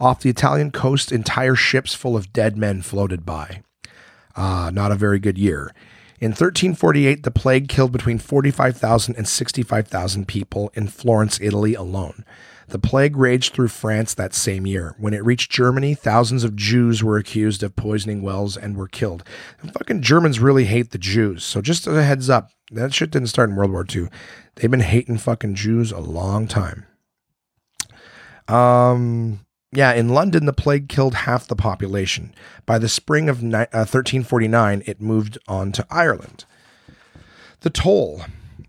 [0.00, 3.62] Off the Italian coast, entire ships full of dead men floated by.
[4.36, 5.72] Ah, not a very good year.
[6.20, 12.24] In 1348, the plague killed between 45,000 and 65,000 people in Florence, Italy alone.
[12.68, 14.94] The plague raged through France that same year.
[14.98, 19.22] When it reached Germany, thousands of Jews were accused of poisoning wells and were killed.
[19.58, 21.44] Fucking Germans really hate the Jews.
[21.44, 24.08] So just as a heads up, that shit didn't start in World War II.
[24.54, 26.86] They've been hating fucking Jews a long time.
[28.48, 29.43] Um,
[29.76, 32.34] yeah, in London, the plague killed half the population.
[32.66, 36.44] By the spring of ni- uh, 1349, it moved on to Ireland.
[37.60, 38.22] The toll.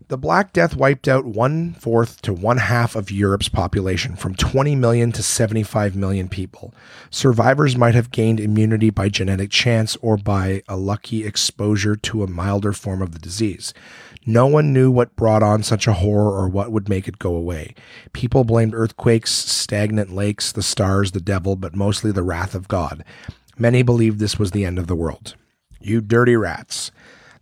[0.08, 4.76] The Black Death wiped out one fourth to one half of Europe's population, from 20
[4.76, 6.72] million to 75 million people.
[7.10, 12.28] Survivors might have gained immunity by genetic chance or by a lucky exposure to a
[12.28, 13.74] milder form of the disease.
[14.24, 17.34] No one knew what brought on such a horror or what would make it go
[17.34, 17.74] away.
[18.12, 23.04] People blamed earthquakes, stagnant lakes, the stars, the devil, but mostly the wrath of God.
[23.58, 25.34] Many believed this was the end of the world.
[25.80, 26.92] You dirty rats.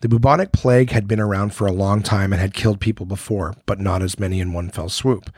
[0.05, 3.55] The bubonic plague had been around for a long time and had killed people before,
[3.65, 5.31] but not as many in one fell swoop.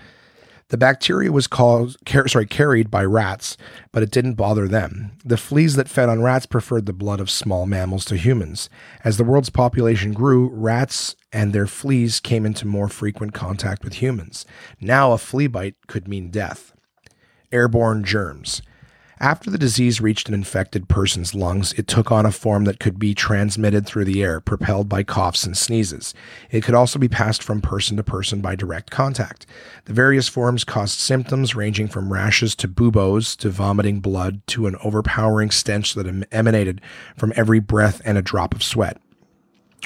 [0.71, 3.57] The bacteria was called, car- sorry, carried by rats,
[3.93, 5.13] but it didn't bother them.
[5.25, 8.69] The fleas that fed on rats preferred the blood of small mammals to humans.
[9.05, 14.03] As the world's population grew, rats and their fleas came into more frequent contact with
[14.03, 14.47] humans.
[14.81, 16.73] Now, a flea bite could mean death.
[17.53, 18.63] Airborne germs.
[19.19, 22.99] After the disease reached an infected person's lungs, it took on a form that could
[22.99, 26.13] be transmitted through the air, propelled by coughs and sneezes.
[26.51, 29.47] It could also be passed from person to person by direct contact.
[29.87, 34.77] The various forms caused symptoms ranging from rashes to buboes to vomiting blood to an
[34.85, 36.83] overpowering stench that em- emanated
[37.17, 39.01] from every breath and a drop of sweat.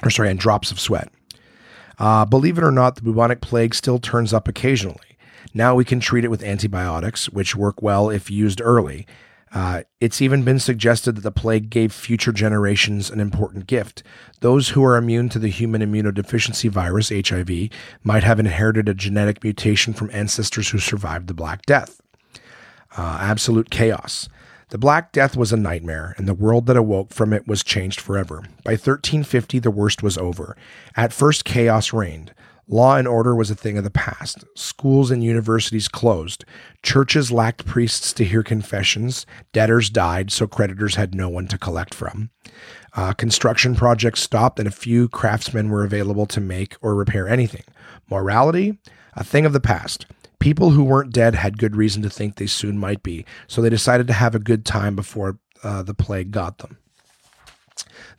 [0.03, 1.09] Or, sorry, and drops of sweat.
[2.01, 5.10] Uh, believe it or not, the bubonic plague still turns up occasionally.
[5.53, 9.07] Now we can treat it with antibiotics, which work well if used early.
[9.53, 14.03] Uh, it's even been suggested that the plague gave future generations an important gift.
[14.41, 17.71] Those who are immune to the human immunodeficiency virus, HIV,
[18.05, 22.01] might have inherited a genetic mutation from ancestors who survived the Black Death.
[22.97, 24.29] Uh, absolute chaos.
[24.69, 28.01] The Black Death was a nightmare, and the world that awoke from it was changed
[28.01, 28.45] forever.
[28.63, 30.57] By 1350, the worst was over.
[30.95, 32.33] At first, chaos reigned.
[32.71, 34.45] Law and order was a thing of the past.
[34.55, 36.45] Schools and universities closed.
[36.85, 39.27] Churches lacked priests to hear confessions.
[39.53, 42.31] Debtors died, so creditors had no one to collect from.
[42.95, 47.65] Uh, construction projects stopped, and a few craftsmen were available to make or repair anything.
[48.09, 48.79] Morality?
[49.15, 50.07] A thing of the past.
[50.39, 53.69] People who weren't dead had good reason to think they soon might be, so they
[53.69, 56.79] decided to have a good time before uh, the plague got them.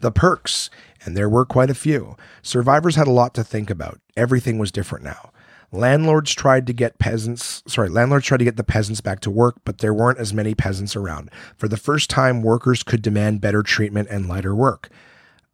[0.02, 0.70] The perks,
[1.04, 2.16] and there were quite a few.
[2.42, 4.00] Survivors had a lot to think about.
[4.16, 5.32] Everything was different now.
[5.74, 9.56] Landlords tried to get peasants, sorry, landlords tried to get the peasants back to work,
[9.64, 11.32] but there weren't as many peasants around.
[11.56, 14.90] For the first time, workers could demand better treatment and lighter work.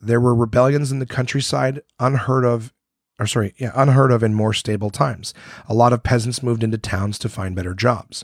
[0.02, 2.74] There were rebellions in the countryside, unheard of,
[3.20, 5.36] or sorry, yeah, unheard of in more stable times.
[5.68, 8.24] A lot of peasants moved into towns to find better jobs.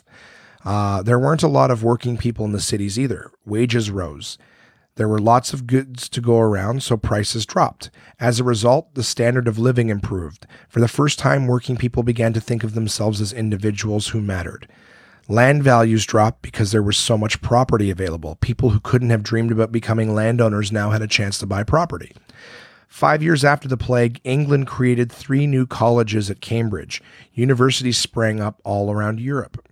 [0.65, 3.30] Uh, there weren't a lot of working people in the cities either.
[3.45, 4.39] Wages rose.
[4.95, 7.89] There were lots of goods to go around, so prices dropped.
[8.19, 10.45] As a result, the standard of living improved.
[10.69, 14.67] For the first time, working people began to think of themselves as individuals who mattered.
[15.27, 18.35] Land values dropped because there was so much property available.
[18.35, 22.13] People who couldn't have dreamed about becoming landowners now had a chance to buy property.
[22.88, 27.01] Five years after the plague, England created three new colleges at Cambridge.
[27.34, 29.68] Universities sprang up all around Europe.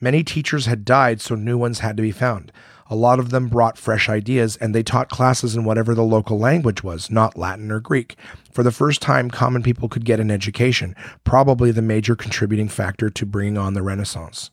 [0.00, 2.52] Many teachers had died, so new ones had to be found.
[2.92, 6.38] A lot of them brought fresh ideas and they taught classes in whatever the local
[6.38, 8.16] language was, not Latin or Greek.
[8.52, 10.94] For the first time, common people could get an education,
[11.24, 14.50] probably the major contributing factor to bringing on the Renaissance.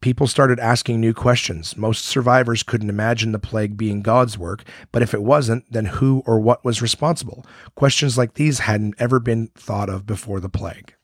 [0.00, 1.76] People started asking new questions.
[1.76, 6.22] Most survivors couldn't imagine the plague being God's work, but if it wasn't, then who
[6.24, 7.44] or what was responsible?
[7.74, 10.94] Questions like these hadn't ever been thought of before the plague.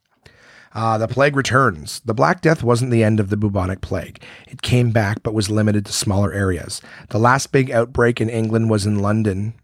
[0.76, 2.00] Uh, the plague returns.
[2.00, 4.22] The Black Death wasn't the end of the bubonic plague.
[4.46, 6.82] It came back, but was limited to smaller areas.
[7.08, 9.54] The last big outbreak in England was in London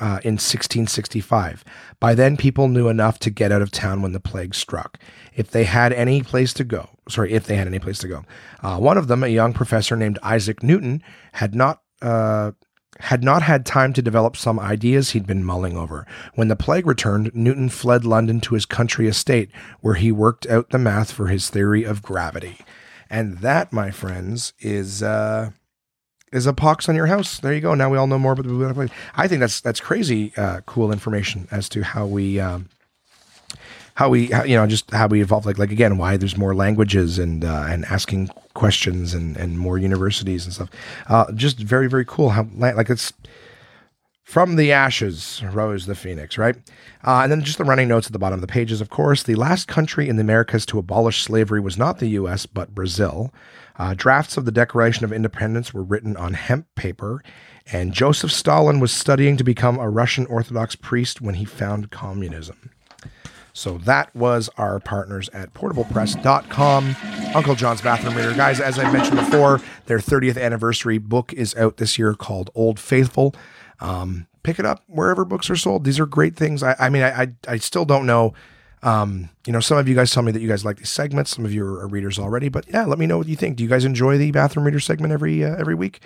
[0.00, 1.64] uh, in 1665.
[1.98, 4.98] By then, people knew enough to get out of town when the plague struck.
[5.34, 8.26] If they had any place to go, sorry, if they had any place to go,
[8.62, 11.80] uh, one of them, a young professor named Isaac Newton, had not.
[13.00, 16.06] Had not had time to develop some ideas he'd been mulling over.
[16.34, 19.50] When the plague returned, Newton fled London to his country estate,
[19.80, 22.58] where he worked out the math for his theory of gravity.
[23.08, 25.50] And that, my friends, is uh,
[26.32, 27.40] is a pox on your house.
[27.40, 27.74] There you go.
[27.74, 28.92] Now we all know more about the Plague.
[29.14, 32.68] I think that's that's crazy uh, cool information as to how we um,
[34.00, 35.44] how we how, you know just how we evolve.
[35.44, 39.76] Like like again, why there's more languages and uh, and asking questions and and more
[39.76, 40.70] universities and stuff.
[41.10, 42.30] Uh, just very very cool.
[42.30, 43.12] How like it's
[44.24, 46.56] from the ashes rose the phoenix, right?
[47.06, 49.22] Uh, and then just the running notes at the bottom of the pages, of course.
[49.22, 53.34] The last country in the Americas to abolish slavery was not the U.S., but Brazil.
[53.76, 57.22] Uh, drafts of the Declaration of Independence were written on hemp paper,
[57.70, 62.70] and Joseph Stalin was studying to become a Russian Orthodox priest when he found communism.
[63.60, 66.96] So that was our partners at portablepress.com.
[67.34, 68.32] Uncle John's Bathroom Reader.
[68.32, 72.80] Guys, as I mentioned before, their 30th anniversary book is out this year called Old
[72.80, 73.34] Faithful.
[73.78, 75.84] Um, pick it up wherever books are sold.
[75.84, 76.62] These are great things.
[76.62, 78.32] I, I mean, I, I, I still don't know.
[78.82, 81.30] Um, you know, some of you guys tell me that you guys like these segments.
[81.30, 83.58] Some of you are, readers already, but yeah, let me know what you think.
[83.58, 86.00] Do you guys enjoy the bathroom reader segment every uh, every week?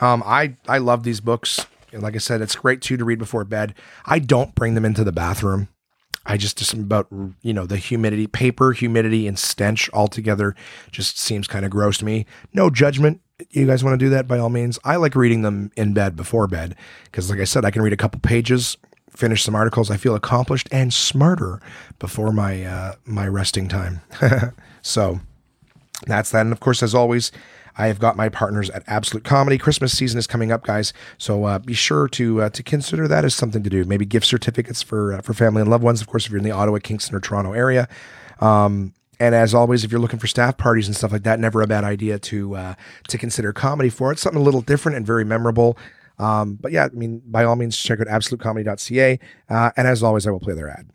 [0.00, 1.66] Um, I I love these books.
[1.92, 3.74] Like I said, it's great too to read before bed.
[4.06, 5.68] I don't bring them into the bathroom.
[6.26, 7.08] I just just about
[7.42, 10.54] you know the humidity, paper humidity and stench altogether
[10.90, 12.26] just seems kind of gross to me.
[12.52, 13.20] No judgment.
[13.50, 14.26] You guys want to do that?
[14.26, 14.78] By all means.
[14.84, 16.74] I like reading them in bed before bed
[17.04, 18.76] because like i said i can read a couple pages
[19.10, 19.90] finish some articles.
[19.90, 21.60] I feel accomplished and smarter
[21.98, 24.00] before my uh, my resting time.
[24.82, 25.18] So
[26.06, 26.42] that's that.
[26.42, 27.32] And of course as always
[27.78, 29.58] I have got my partners at Absolute Comedy.
[29.58, 33.24] Christmas season is coming up, guys, so uh, be sure to uh, to consider that
[33.24, 33.84] as something to do.
[33.84, 36.00] Maybe gift certificates for uh, for family and loved ones.
[36.00, 37.88] Of course, if you're in the Ottawa, Kingston, or Toronto area,
[38.40, 41.62] um, and as always, if you're looking for staff parties and stuff like that, never
[41.62, 42.74] a bad idea to uh,
[43.08, 44.18] to consider comedy for it.
[44.18, 45.76] Something a little different and very memorable.
[46.18, 49.18] Um, but yeah, I mean, by all means, check out absolutecomedy.ca.
[49.50, 50.88] Uh, and as always, I will play their ad.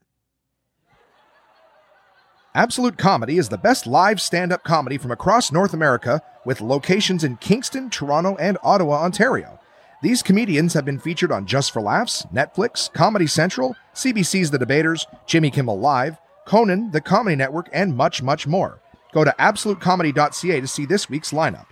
[2.53, 7.23] Absolute Comedy is the best live stand up comedy from across North America with locations
[7.23, 9.59] in Kingston, Toronto, and Ottawa, Ontario.
[10.01, 15.05] These comedians have been featured on Just for Laughs, Netflix, Comedy Central, CBC's The Debaters,
[15.27, 18.79] Jimmy Kimmel Live, Conan, the Comedy Network, and much, much more.
[19.13, 21.67] Go to absolutecomedy.ca to see this week's lineup.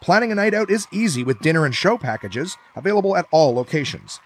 [0.00, 4.20] Planning a night out is easy with dinner and show packages available at all locations.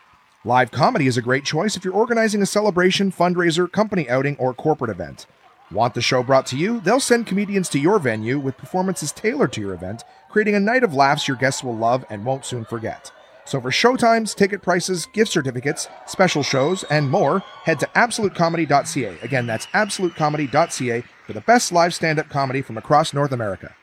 [0.44, 4.52] Live comedy is a great choice if you're organizing a celebration, fundraiser, company outing, or
[4.52, 5.26] corporate event.
[5.70, 6.80] Want the show brought to you?
[6.80, 10.84] They'll send comedians to your venue with performances tailored to your event, creating a night
[10.84, 13.10] of laughs your guests will love and won't soon forget.
[13.46, 19.18] So for showtimes, ticket prices, gift certificates, special shows, and more, head to absolutecomedy.ca.
[19.22, 23.74] Again, that's absolutecomedy.ca for the best live stand-up comedy from across North America.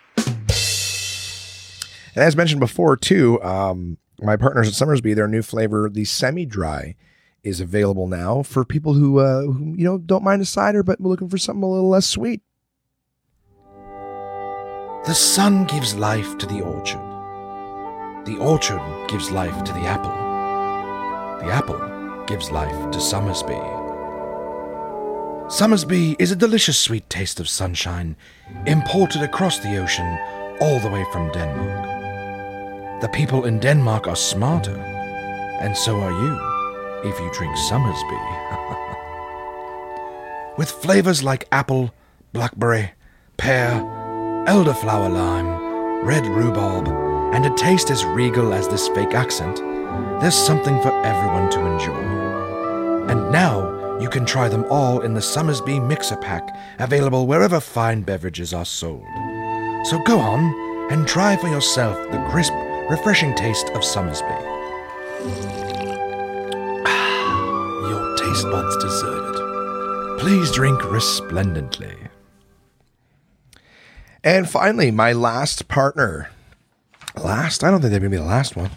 [2.13, 6.95] And as mentioned before, too, um, my partners at Somersby, their new flavor, the semi-dry,
[7.43, 11.01] is available now for people who, uh, who you know don't mind a cider, but
[11.01, 12.41] looking for something a little less sweet.
[15.05, 17.01] The sun gives life to the orchard.
[18.25, 20.11] The orchard gives life to the apple.
[21.45, 23.59] The apple gives life to Somersby.
[25.49, 28.15] Somersby is a delicious sweet taste of sunshine,
[28.67, 30.19] imported across the ocean
[30.61, 33.01] all the way from Denmark.
[33.01, 36.50] The people in Denmark are smarter, and so are you
[37.03, 38.19] if you drink Somersby.
[40.57, 41.93] With flavors like apple,
[42.33, 42.91] blackberry,
[43.37, 43.81] pear,
[44.47, 46.87] elderflower lime, red rhubarb,
[47.33, 49.57] and a taste as regal as this fake accent,
[50.21, 53.09] there's something for everyone to enjoy.
[53.09, 58.01] And now you can try them all in the Somersby Mixer Pack, available wherever fine
[58.01, 59.05] beverages are sold.
[59.85, 62.53] So go on and try for yourself the crisp,
[62.89, 65.60] refreshing taste of Somersby.
[68.31, 70.19] Taste buds deserve it.
[70.21, 71.97] Please drink resplendently.
[74.23, 76.29] And finally, my last partner
[77.21, 77.61] last.
[77.61, 78.71] I don't think they're going to be the last one,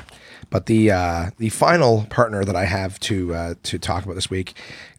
[0.50, 4.28] but the uh, the final partner that I have to uh, to talk about this
[4.28, 4.54] week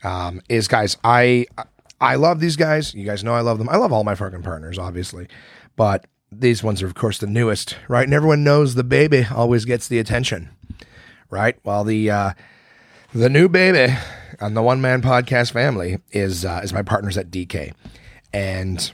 [0.06, 0.96] um, is guys.
[1.04, 1.48] I
[2.00, 2.94] I love these guys.
[2.94, 3.68] You guys know I love them.
[3.68, 5.28] I love all my fucking partners, obviously,
[5.76, 8.06] but these ones are of course the newest, right?
[8.06, 10.48] And everyone knows the baby always gets the attention,
[11.30, 11.58] right?
[11.64, 12.32] While the uh,
[13.14, 13.94] the new baby
[14.42, 17.74] on the one man podcast family is uh, is my partners at DK,
[18.34, 18.92] and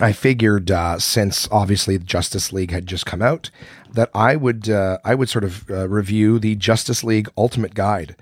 [0.00, 3.50] I figured uh, since obviously Justice League had just come out,
[3.92, 8.16] that I would uh, I would sort of uh, review the Justice League Ultimate Guide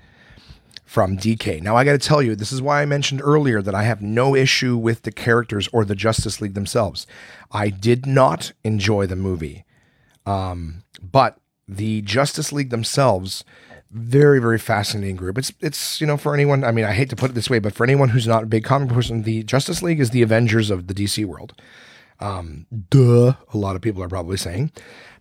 [0.85, 1.61] from DK.
[1.61, 4.01] Now I got to tell you, this is why I mentioned earlier that I have
[4.01, 7.07] no issue with the characters or the Justice League themselves.
[7.51, 9.63] I did not enjoy the movie,
[10.25, 11.37] um, but
[11.67, 13.45] the Justice League themselves
[13.91, 15.37] very very fascinating group.
[15.37, 17.59] It's it's you know for anyone i mean i hate to put it this way
[17.59, 20.69] but for anyone who's not a big comic person the justice league is the avengers
[20.69, 21.53] of the dc world.
[22.19, 24.71] Um duh a lot of people are probably saying.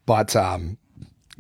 [0.07, 0.79] But um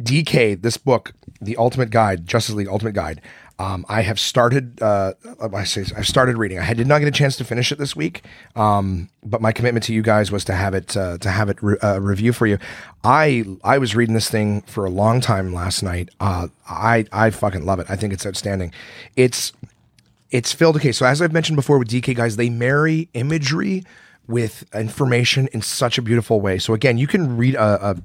[0.01, 3.20] dk this book the ultimate guide justice league ultimate guide
[3.61, 4.81] um, I have started.
[4.81, 5.12] Uh,
[5.53, 6.59] I say I've started reading.
[6.59, 8.24] I did not get a chance to finish it this week,
[8.57, 11.62] um, but my commitment to you guys was to have it uh, to have it
[11.62, 12.57] re- uh, review for you.
[13.05, 16.09] I I was reading this thing for a long time last night.
[16.20, 17.87] Uh, I I fucking love it.
[17.91, 18.73] I think it's outstanding.
[19.15, 19.53] It's
[20.31, 20.77] it's filled.
[20.77, 23.85] Okay, so as I've mentioned before with DK guys, they marry imagery
[24.27, 26.59] with information in such a beautiful way.
[26.59, 27.97] So again, you can read a, a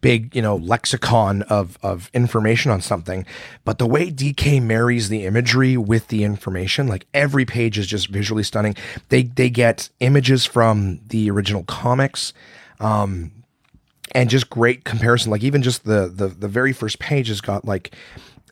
[0.00, 3.26] big, you know, lexicon of of information on something,
[3.64, 8.08] but the way DK marries the imagery with the information, like every page is just
[8.08, 8.76] visually stunning.
[9.08, 12.32] They they get images from the original comics.
[12.80, 13.32] Um,
[14.12, 15.30] and just great comparison.
[15.30, 17.94] Like even just the the the very first page has got like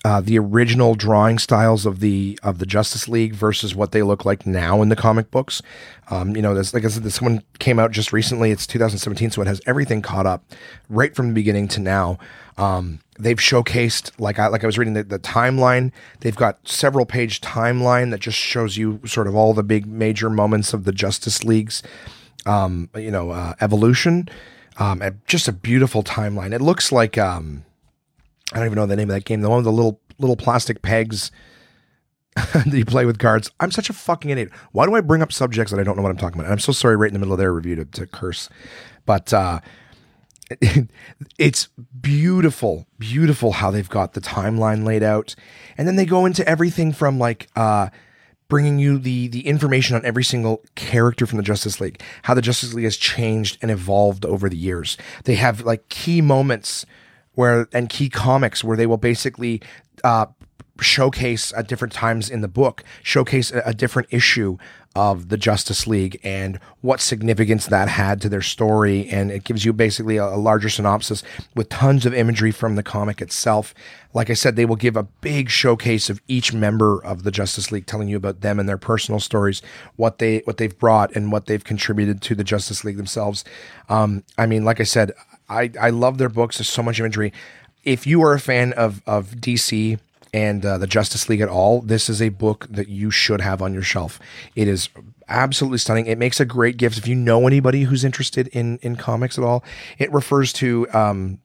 [0.04, 4.24] uh, the original drawing styles of the of the Justice League versus what they look
[4.24, 5.62] like now in the comic books.
[6.10, 8.50] Um, you know, this, like I said, this one came out just recently.
[8.50, 10.44] It's 2017, so it has everything caught up
[10.88, 12.18] right from the beginning to now.
[12.56, 15.92] Um, they've showcased like I like I was reading the, the timeline.
[16.20, 20.30] They've got several page timeline that just shows you sort of all the big major
[20.30, 21.82] moments of the Justice League's
[22.44, 24.28] um, you know uh, evolution.
[24.78, 26.52] Um, just a beautiful timeline.
[26.52, 27.64] It looks like um,
[28.52, 29.40] I don't even know the name of that game.
[29.40, 31.30] The one with the little little plastic pegs
[32.36, 33.50] that you play with cards.
[33.60, 34.50] I'm such a fucking idiot.
[34.72, 36.52] Why do I bring up subjects that I don't know what I'm talking about?
[36.52, 38.48] I'm so sorry right in the middle of their review to, to curse.
[39.04, 39.60] But uh,
[41.38, 41.68] it's
[42.00, 45.34] beautiful, beautiful how they've got the timeline laid out.
[45.78, 47.88] And then they go into everything from like uh,
[48.48, 52.42] bringing you the the information on every single character from the Justice League, how the
[52.42, 54.96] Justice League has changed and evolved over the years.
[55.24, 56.86] They have like key moments
[57.36, 59.62] where and key comics where they will basically
[60.02, 60.26] uh,
[60.80, 64.58] showcase at different times in the book showcase a, a, different issue
[64.94, 69.06] of the Justice League and what significance that had to their story.
[69.08, 71.22] And it gives you basically a, a larger synopsis
[71.54, 73.74] with tons of imagery from the comic itself.
[74.14, 77.70] Like I said they will give a big showcase of each member of the Justice
[77.70, 79.60] League telling you about them and their personal stories
[79.96, 83.44] what they what they've brought and what they've contributed to the Justice League themselves.
[83.90, 85.12] Um, I mean like I said
[85.48, 86.58] I, I love their books.
[86.58, 87.32] There's so much imagery.
[87.84, 89.98] If you are a fan of, of DC
[90.34, 93.62] and uh, the Justice League at all, this is a book that you should have
[93.62, 94.18] on your shelf.
[94.54, 94.88] It is
[95.28, 96.06] absolutely stunning.
[96.06, 99.44] It makes a great gift if you know anybody who's interested in in comics at
[99.44, 99.64] all.
[99.98, 101.40] It refers to um,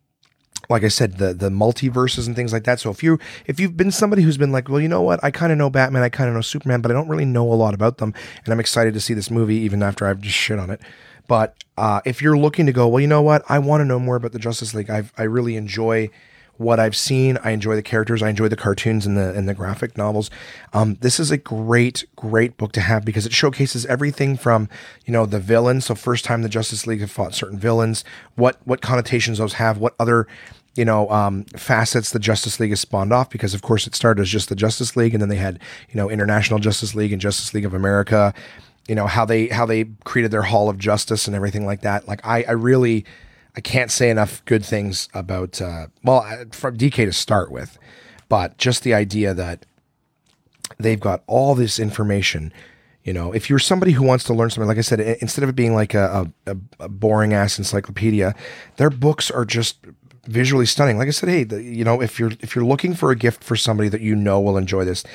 [0.69, 2.79] like I said, the the multiverses and things like that.
[2.79, 5.31] So if you if you've been somebody who's been like, well, you know what, I
[5.31, 7.55] kind of know Batman, I kind of know Superman, but I don't really know a
[7.55, 8.13] lot about them,
[8.43, 10.81] and I'm excited to see this movie, even after I've just shit on it.
[11.27, 13.43] But uh, if you're looking to go, well, you know what?
[13.49, 14.91] I want to know more about the Justice League.
[14.91, 16.11] I've, I really enjoy
[16.57, 17.39] what I've seen.
[17.43, 18.21] I enjoy the characters.
[18.21, 20.29] I enjoy the cartoons and the and the graphic novels.
[20.73, 24.69] Um, this is a great, great book to have because it showcases everything from
[25.07, 25.85] you know the villains.
[25.85, 28.03] So first time the Justice League have fought certain villains,
[28.35, 30.27] what what connotations those have, what other
[30.75, 33.31] you know um, facets the Justice League has spawned off.
[33.31, 35.59] Because of course it started as just the Justice League, and then they had
[35.89, 38.35] you know International Justice League and Justice League of America
[38.91, 42.09] you know how they how they created their hall of justice and everything like that.
[42.09, 43.05] Like i i really
[43.55, 47.79] i can't say enough good things about uh well from dk to start with
[48.27, 49.65] but just the idea that
[50.77, 52.51] they've got all this information
[53.05, 55.49] you know if you're somebody who wants to learn something like i said instead of
[55.49, 58.35] it being like a, a, a boring ass encyclopedia
[58.75, 59.77] their books are just
[60.25, 60.97] visually stunning.
[60.97, 63.41] Like i said hey the, you know if you're if you're looking for a gift
[63.41, 65.05] for somebody that you know will enjoy this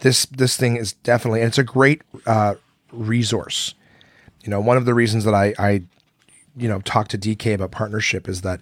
[0.00, 2.56] this this thing is definitely and it's a great uh
[2.92, 3.74] resource.
[4.42, 5.82] You know, one of the reasons that I, I
[6.56, 8.60] you know, talk to DK about partnership is that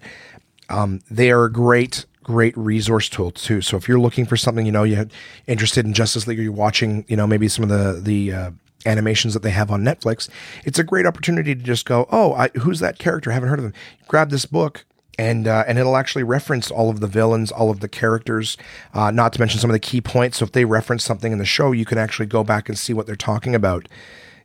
[0.69, 3.61] um, they are a great, great resource tool too.
[3.61, 5.07] So if you're looking for something, you know, you're
[5.47, 8.51] interested in Justice League or you're watching, you know, maybe some of the the uh,
[8.85, 10.29] animations that they have on Netflix,
[10.63, 13.31] it's a great opportunity to just go, oh, I, who's that character?
[13.31, 13.73] I haven't heard of them.
[14.07, 14.85] Grab this book,
[15.21, 18.57] and uh, and it'll actually reference all of the villains, all of the characters,
[18.95, 20.39] uh, not to mention some of the key points.
[20.39, 22.91] So if they reference something in the show, you can actually go back and see
[22.91, 23.87] what they're talking about.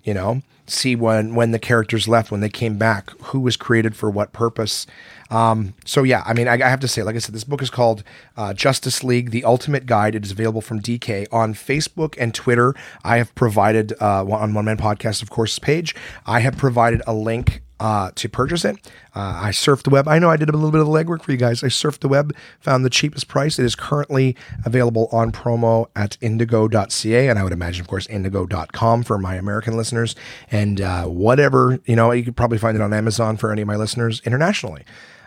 [0.05, 3.97] You know, see when when the characters left, when they came back, who was created
[3.97, 4.87] for what purpose.
[5.31, 7.63] Um, so yeah, I mean, I, I, have to say, like I said, this book
[7.63, 8.05] is called
[8.37, 10.15] uh, Justice League: The Ultimate Guide.
[10.15, 12.75] It is available from DK on Facebook and Twitter.
[13.03, 15.95] I have provided uh, on One Man Podcast, of course, page.
[16.27, 18.77] I have provided a link uh, to purchase it.
[19.15, 20.09] Uh, I surfed the web.
[20.09, 21.63] I know I did a little bit of the legwork for you guys.
[21.63, 23.59] I surfed the web, found the cheapest price.
[23.59, 27.29] It is currently available on promo at indigo.ca.
[27.29, 30.15] And I would imagine, of course, indigo.com for my American listeners.
[30.51, 33.69] And uh, whatever, you know, you could probably find it on Amazon for any of
[33.69, 34.85] my listeners internationally.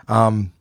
[0.08, 0.52] Um,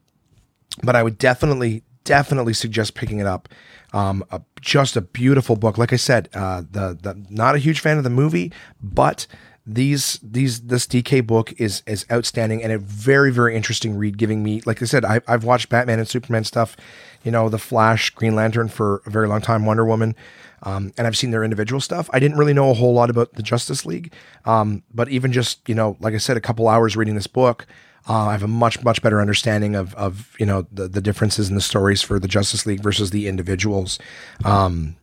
[0.83, 3.49] but I would definitely, definitely suggest picking it up.
[3.91, 5.79] Um, a, just a beautiful book.
[5.79, 9.25] Like I said, uh, the the not a huge fan of the movie, but
[9.71, 14.17] these these this DK book is is outstanding and a very very interesting read.
[14.17, 16.75] Giving me, like I said, I, I've watched Batman and Superman stuff,
[17.23, 20.15] you know, the Flash, Green Lantern for a very long time, Wonder Woman.
[20.63, 22.09] Um, and I've seen their individual stuff.
[22.11, 24.11] I didn't really know a whole lot about the Justice League,
[24.43, 27.67] um, but even just you know, like I said, a couple hours reading this book,
[28.07, 31.47] uh, I have a much much better understanding of of you know the the differences
[31.47, 33.99] in the stories for the Justice League versus the individuals,
[34.43, 34.95] um,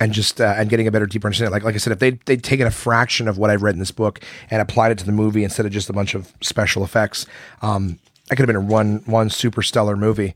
[0.00, 1.52] and just uh, and getting a better deeper understanding.
[1.52, 3.78] Like like I said, if they they'd taken a fraction of what I've read in
[3.78, 4.20] this book
[4.50, 7.26] and applied it to the movie instead of just a bunch of special effects,
[7.62, 7.98] um,
[8.30, 10.34] I could have been a one one super stellar movie.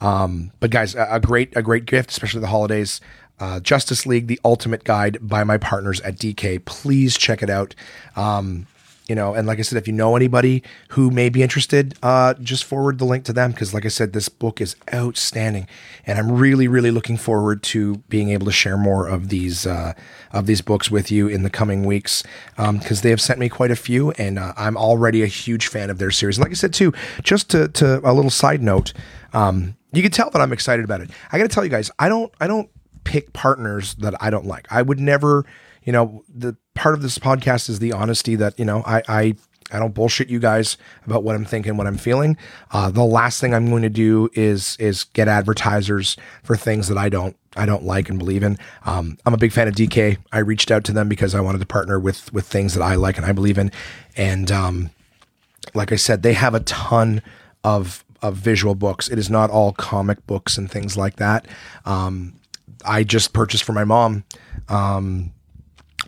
[0.00, 3.00] Um, but guys, a, a great a great gift, especially the holidays.
[3.38, 6.64] Uh, Justice League: The Ultimate Guide by my partners at DK.
[6.64, 7.74] Please check it out.
[8.14, 8.66] Um,
[9.08, 12.34] you know and like i said if you know anybody who may be interested uh,
[12.34, 15.66] just forward the link to them because like i said this book is outstanding.
[16.04, 19.94] And i'm really really looking forward to being able to share more of these uh,
[20.32, 22.22] of these books with you in the coming weeks
[22.56, 25.68] because um, they have sent me quite a few and uh, i'm already a huge
[25.68, 26.38] fan of their series.
[26.38, 26.92] And like i said too
[27.22, 28.92] just to, to a little side note
[29.32, 31.10] um, you can tell that i'm excited about it.
[31.30, 32.70] I gotta tell you guys i don't i don't
[33.04, 34.66] pick partners that i don't like.
[34.70, 35.44] I would never
[35.86, 39.34] you know, the part of this podcast is the honesty that, you know, I, I,
[39.70, 40.76] I don't bullshit you guys
[41.06, 42.36] about what I'm thinking, what I'm feeling.
[42.72, 46.98] Uh, the last thing I'm going to do is is get advertisers for things that
[46.98, 48.58] I don't I don't like and believe in.
[48.84, 50.18] Um, I'm a big fan of DK.
[50.30, 52.94] I reached out to them because I wanted to partner with with things that I
[52.94, 53.72] like and I believe in.
[54.16, 54.90] And um,
[55.74, 57.22] like I said, they have a ton
[57.64, 59.08] of of visual books.
[59.08, 61.46] It is not all comic books and things like that.
[61.84, 62.34] Um,
[62.84, 64.24] I just purchased for my mom
[64.68, 65.32] um,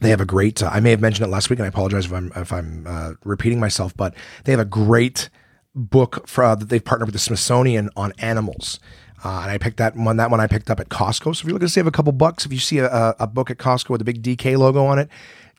[0.01, 0.63] they have a great.
[0.63, 2.87] Uh, I may have mentioned it last week, and I apologize if I'm if I'm
[2.87, 4.15] uh, repeating myself, but
[4.45, 5.29] they have a great
[5.75, 8.81] book for, uh, that they've partnered with the Smithsonian on animals.
[9.25, 10.17] Uh, and I picked that one.
[10.17, 11.35] That one I picked up at Costco.
[11.35, 13.51] So if you're looking to save a couple bucks, if you see a, a book
[13.51, 15.09] at Costco with a big DK logo on it,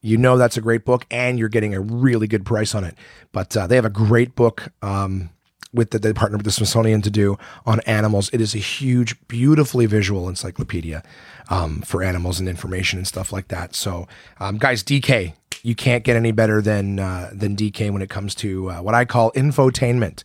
[0.02, 2.95] you know that's a great book, and you're getting a really good price on it.
[3.32, 4.72] But uh, they have a great book.
[4.82, 5.30] Um,
[5.74, 8.30] with the, they partnered with the Smithsonian to do on animals.
[8.34, 11.04] It is a huge, beautifully visual encyclopedia
[11.50, 13.76] um, for animals and information and stuff like that.
[13.76, 14.08] So,
[14.40, 15.34] um, guys, DK,
[15.64, 18.96] you can't get any better than uh, than DK when it comes to uh, what
[18.96, 20.24] I call infotainment.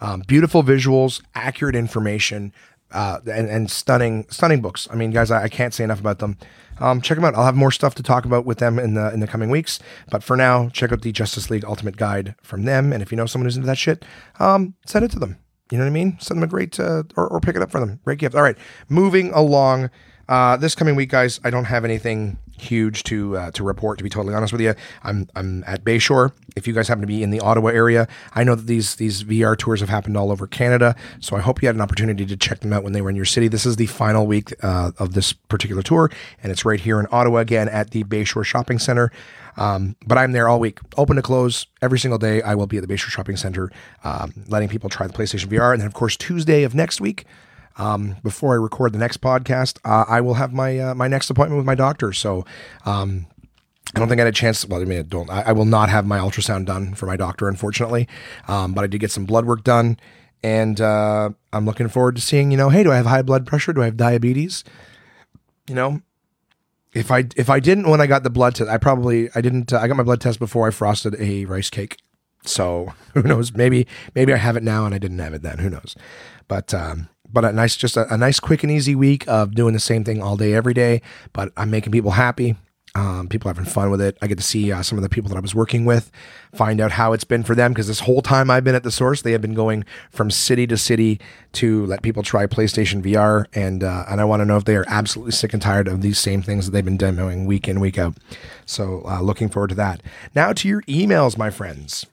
[0.00, 2.52] Um, beautiful visuals, accurate information,
[2.92, 4.88] uh, and, and, stunning stunning books.
[4.90, 6.36] I mean, guys, I, I can't say enough about them.
[6.78, 7.34] Um, check them out.
[7.34, 9.78] I'll have more stuff to talk about with them in the in the coming weeks.
[10.10, 12.92] But for now, check out the Justice League Ultimate Guide from them.
[12.92, 14.04] And if you know someone who's into that shit,
[14.38, 15.38] um, send it to them.
[15.70, 16.18] You know what I mean?
[16.20, 18.00] Send them a great uh, or, or pick it up for them.
[18.04, 18.34] Great gift.
[18.34, 18.58] All right,
[18.88, 19.90] moving along.
[20.28, 23.98] Uh, this coming week, guys, I don't have anything huge to uh, to report.
[23.98, 26.32] To be totally honest with you, I'm I'm at Bayshore.
[26.54, 29.24] If you guys happen to be in the Ottawa area, I know that these these
[29.24, 30.94] VR tours have happened all over Canada.
[31.20, 33.16] So I hope you had an opportunity to check them out when they were in
[33.16, 33.48] your city.
[33.48, 36.10] This is the final week uh, of this particular tour,
[36.42, 39.10] and it's right here in Ottawa again at the Bayshore Shopping Center.
[39.58, 42.40] Um, but I'm there all week, open to close every single day.
[42.40, 43.70] I will be at the Bayshore Shopping Center,
[44.02, 47.26] um, letting people try the PlayStation VR, and then of course Tuesday of next week
[47.76, 51.30] um, before I record the next podcast, uh, I will have my uh, my next
[51.30, 52.12] appointment with my doctor.
[52.12, 52.44] So
[52.84, 53.26] um,
[53.94, 54.66] I don't think I had a chance.
[54.66, 55.30] Well, I mean, I don't.
[55.30, 58.08] I, I, will not have my ultrasound done for my doctor, unfortunately.
[58.48, 59.98] Um, but I did get some blood work done,
[60.42, 62.50] and uh, I'm looking forward to seeing.
[62.50, 63.72] You know, hey, do I have high blood pressure?
[63.72, 64.64] Do I have diabetes?
[65.68, 66.02] You know,
[66.94, 69.72] if I if I didn't when I got the blood test, I probably I didn't.
[69.72, 71.98] Uh, I got my blood test before I frosted a rice cake.
[72.44, 73.52] So who knows?
[73.52, 75.58] Maybe maybe I have it now and I didn't have it then.
[75.58, 75.94] Who knows?
[76.48, 79.72] But um, but a nice, just a, a, nice, quick and easy week of doing
[79.74, 81.02] the same thing all day, every day.
[81.32, 82.56] But I'm making people happy.
[82.94, 84.18] Um, people having fun with it.
[84.20, 86.10] I get to see uh, some of the people that I was working with,
[86.54, 87.72] find out how it's been for them.
[87.72, 90.66] Because this whole time I've been at the source, they have been going from city
[90.66, 91.18] to city
[91.52, 94.76] to let people try PlayStation VR, and uh, and I want to know if they
[94.76, 97.80] are absolutely sick and tired of these same things that they've been demoing week in
[97.80, 98.14] week out.
[98.66, 100.02] So uh, looking forward to that.
[100.34, 102.04] Now to your emails, my friends,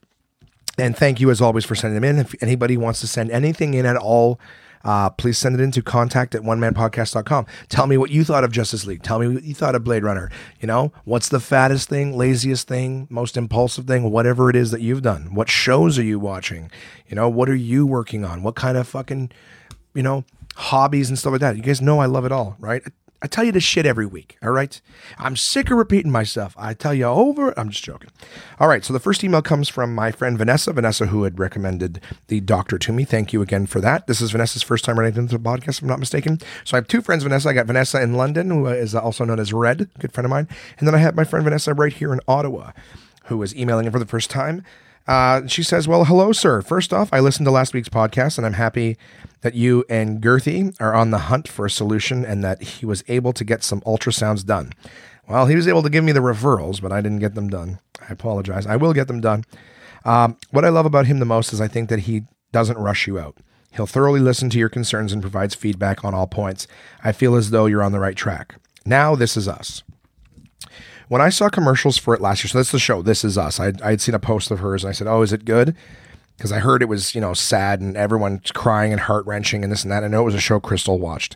[0.78, 2.20] and thank you as always for sending them in.
[2.20, 4.40] If anybody wants to send anything in at all
[4.84, 7.46] uh, please send it into contact at one podcast.com.
[7.68, 9.04] Tell me what you thought of Justice League.
[9.04, 10.30] Tell me what you thought of Blade Runner.
[10.60, 14.82] You know, what's the fattest thing, laziest thing, most impulsive thing, whatever it is that
[14.82, 15.34] you've done.
[15.34, 16.72] What shows are you watching?
[17.08, 18.44] You know, what are you working on?
[18.44, 19.32] What kind of fucking,
[19.94, 20.24] you know,
[20.56, 21.56] hobbies and stuff like that.
[21.56, 22.84] You guys know I love it all, right?
[23.22, 24.80] I tell you this shit every week, all right?
[25.18, 26.56] I'm sick of repeating myself.
[26.58, 27.58] I tell you over.
[27.60, 28.10] I'm just joking.
[28.60, 30.72] All right, so the first email comes from my friend Vanessa.
[30.72, 33.04] Vanessa, who had recommended the doctor to me.
[33.04, 34.08] Thank you again for that.
[34.08, 36.40] This is Vanessa's first time writing into the podcast, if I'm not mistaken.
[36.64, 37.50] So I have two friends, Vanessa.
[37.50, 40.48] I got Vanessa in London, who is also known as Red, good friend of mine.
[40.78, 42.72] And then I have my friend Vanessa right here in Ottawa,
[43.26, 44.64] who is emailing in for the first time.
[45.08, 46.62] Uh, she says, Well, hello, sir.
[46.62, 48.98] First off, I listened to last week's podcast and I'm happy
[49.42, 53.04] that you and Girthy are on the hunt for a solution and that he was
[53.08, 54.74] able to get some ultrasounds done.
[55.28, 57.80] Well, he was able to give me the referrals, but I didn't get them done.
[58.02, 58.66] I apologize.
[58.66, 59.46] I will get them done.
[60.06, 63.06] Um, what I love about him the most is I think that he doesn't rush
[63.08, 63.38] you out.
[63.72, 66.68] He'll thoroughly listen to your concerns and provides feedback on all points.
[67.04, 68.56] I feel as though you're on the right track.
[68.86, 69.84] Now, this is us.
[71.10, 73.60] When I saw commercials for it last year, so that's the show, This Is Us,
[73.60, 75.76] I I had seen a post of hers and I said, Oh, is it good?
[76.38, 79.72] Because I heard it was, you know, sad and everyone's crying and heart wrenching and
[79.72, 80.04] this and that.
[80.04, 81.36] I know it was a show Crystal watched.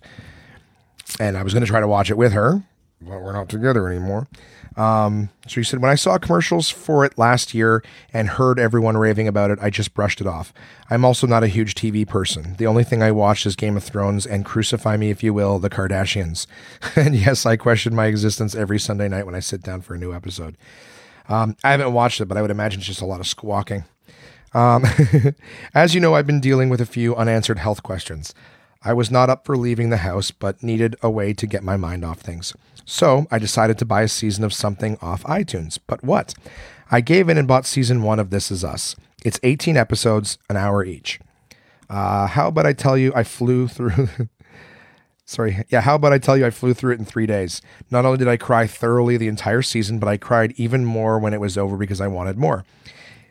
[1.20, 2.64] And I was going to try to watch it with her,
[3.02, 4.28] but we're not together anymore.
[4.76, 8.98] Um, so he said, when I saw commercials for it last year and heard everyone
[8.98, 10.54] raving about it, I just brushed it off.
[10.90, 12.56] I'm also not a huge TV person.
[12.58, 15.60] The only thing I watched is Game of Thrones and crucify me, if you will,
[15.60, 16.48] the Kardashians.
[16.96, 20.00] and yes, I question my existence every Sunday night when I sit down for a
[20.00, 20.58] new episode.
[21.30, 23.86] Um, I haven't watched it, but I would imagine it's just a lot of squawking.
[24.54, 24.86] Um,
[25.74, 28.34] as you know, I've been dealing with a few unanswered health questions.
[28.86, 31.78] I was not up for leaving the house, but needed a way to get my
[31.78, 32.54] mind off things.
[32.86, 35.80] So I decided to buy a season of something off iTunes.
[35.88, 36.34] But what?
[36.92, 38.96] I gave in and bought season one of This Is Us.
[39.24, 41.20] It's 18 episodes, an hour each.
[41.90, 44.10] Uh, how about I tell you I flew through.
[45.26, 45.64] Sorry.
[45.70, 47.62] Yeah, how about I tell you I flew through it in three days?
[47.90, 51.34] Not only did I cry thoroughly the entire season, but I cried even more when
[51.34, 52.66] it was over because I wanted more.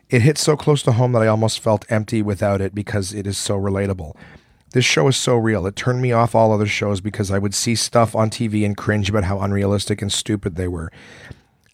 [0.09, 3.27] It hit so close to home that I almost felt empty without it because it
[3.27, 4.17] is so relatable.
[4.73, 5.67] This show is so real.
[5.67, 8.77] It turned me off all other shows because I would see stuff on TV and
[8.77, 10.91] cringe about how unrealistic and stupid they were.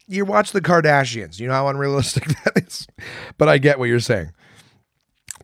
[0.06, 2.86] You watch the Kardashians, you know how unrealistic that is.
[3.36, 4.32] But I get what you're saying.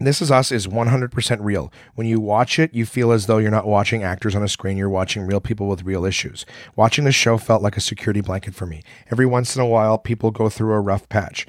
[0.01, 1.73] This Is Us is 100% real.
[1.95, 4.77] When you watch it, you feel as though you're not watching actors on a screen,
[4.77, 6.45] you're watching real people with real issues.
[6.75, 8.83] Watching the show felt like a security blanket for me.
[9.13, 11.47] Every once in a while, people go through a rough patch.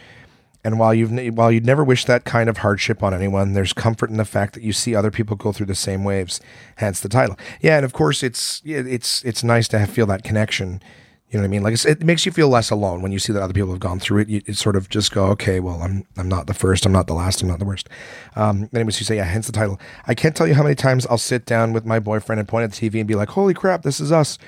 [0.65, 4.09] And while you've while you'd never wish that kind of hardship on anyone, there's comfort
[4.09, 6.41] in the fact that you see other people go through the same waves.
[6.77, 7.37] Hence the title.
[7.61, 10.81] Yeah, and of course it's it's it's nice to have, feel that connection.
[11.29, 11.63] You know what I mean?
[11.63, 13.99] Like it makes you feel less alone when you see that other people have gone
[13.99, 14.27] through it.
[14.27, 17.13] You, sort of just go, okay, well, I'm I'm not the first, I'm not the
[17.13, 17.87] last, I'm not the worst.
[18.35, 19.79] Um, anyways, you say, yeah, hence the title.
[20.07, 22.63] I can't tell you how many times I'll sit down with my boyfriend and point
[22.63, 24.39] at the TV and be like, holy crap, this is us.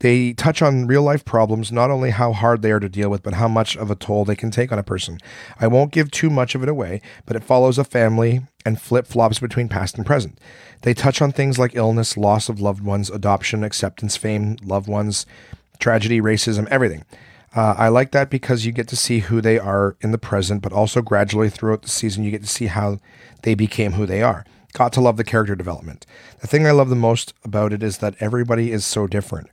[0.00, 3.22] They touch on real life problems, not only how hard they are to deal with,
[3.22, 5.18] but how much of a toll they can take on a person.
[5.58, 9.06] I won't give too much of it away, but it follows a family and flip
[9.06, 10.38] flops between past and present.
[10.82, 15.24] They touch on things like illness, loss of loved ones, adoption, acceptance, fame, loved ones,
[15.78, 17.04] tragedy, racism, everything.
[17.54, 20.60] Uh, I like that because you get to see who they are in the present,
[20.60, 22.98] but also gradually throughout the season, you get to see how
[23.42, 24.44] they became who they are.
[24.74, 26.04] Got to love the character development.
[26.40, 29.48] The thing I love the most about it is that everybody is so different.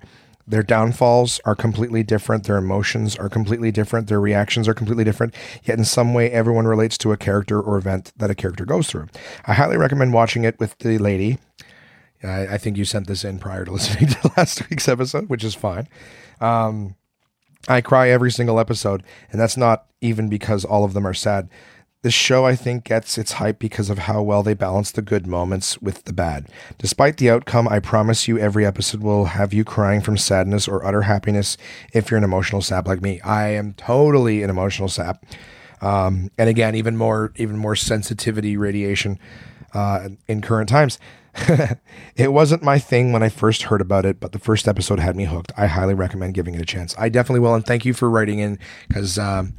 [0.45, 2.45] Their downfalls are completely different.
[2.45, 4.07] Their emotions are completely different.
[4.07, 5.34] Their reactions are completely different.
[5.64, 8.88] Yet, in some way, everyone relates to a character or event that a character goes
[8.88, 9.07] through.
[9.45, 11.38] I highly recommend watching it with the lady.
[12.24, 15.44] I, I think you sent this in prior to listening to last week's episode, which
[15.44, 15.88] is fine.
[16.41, 16.95] Um,
[17.68, 21.49] I cry every single episode, and that's not even because all of them are sad.
[22.03, 25.25] This show, I think, gets its hype because of how well they balance the good
[25.25, 26.49] moments with the bad.
[26.77, 30.85] Despite the outcome, I promise you every episode will have you crying from sadness or
[30.85, 31.55] utter happiness
[31.93, 33.21] if you're an emotional sap like me.
[33.21, 35.25] I am totally an emotional sap.
[35.80, 39.17] Um, and again, even more, even more sensitivity radiation
[39.73, 40.99] uh, in current times.
[42.17, 45.15] it wasn't my thing when I first heard about it, but the first episode had
[45.15, 45.53] me hooked.
[45.55, 46.93] I highly recommend giving it a chance.
[46.97, 48.59] I definitely will, and thank you for writing in
[48.89, 49.55] because um,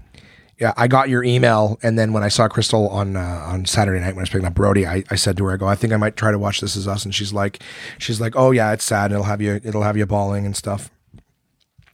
[0.64, 4.00] yeah, I got your email, and then when I saw Crystal on uh, on Saturday
[4.00, 5.74] night when I was picking up Brody, I, I said to her, "I go, I
[5.74, 7.62] think I might try to watch This Is Us," and she's like,
[7.98, 9.12] she's like, "Oh yeah, it's sad.
[9.12, 10.90] It'll have you, it'll have you bawling and stuff."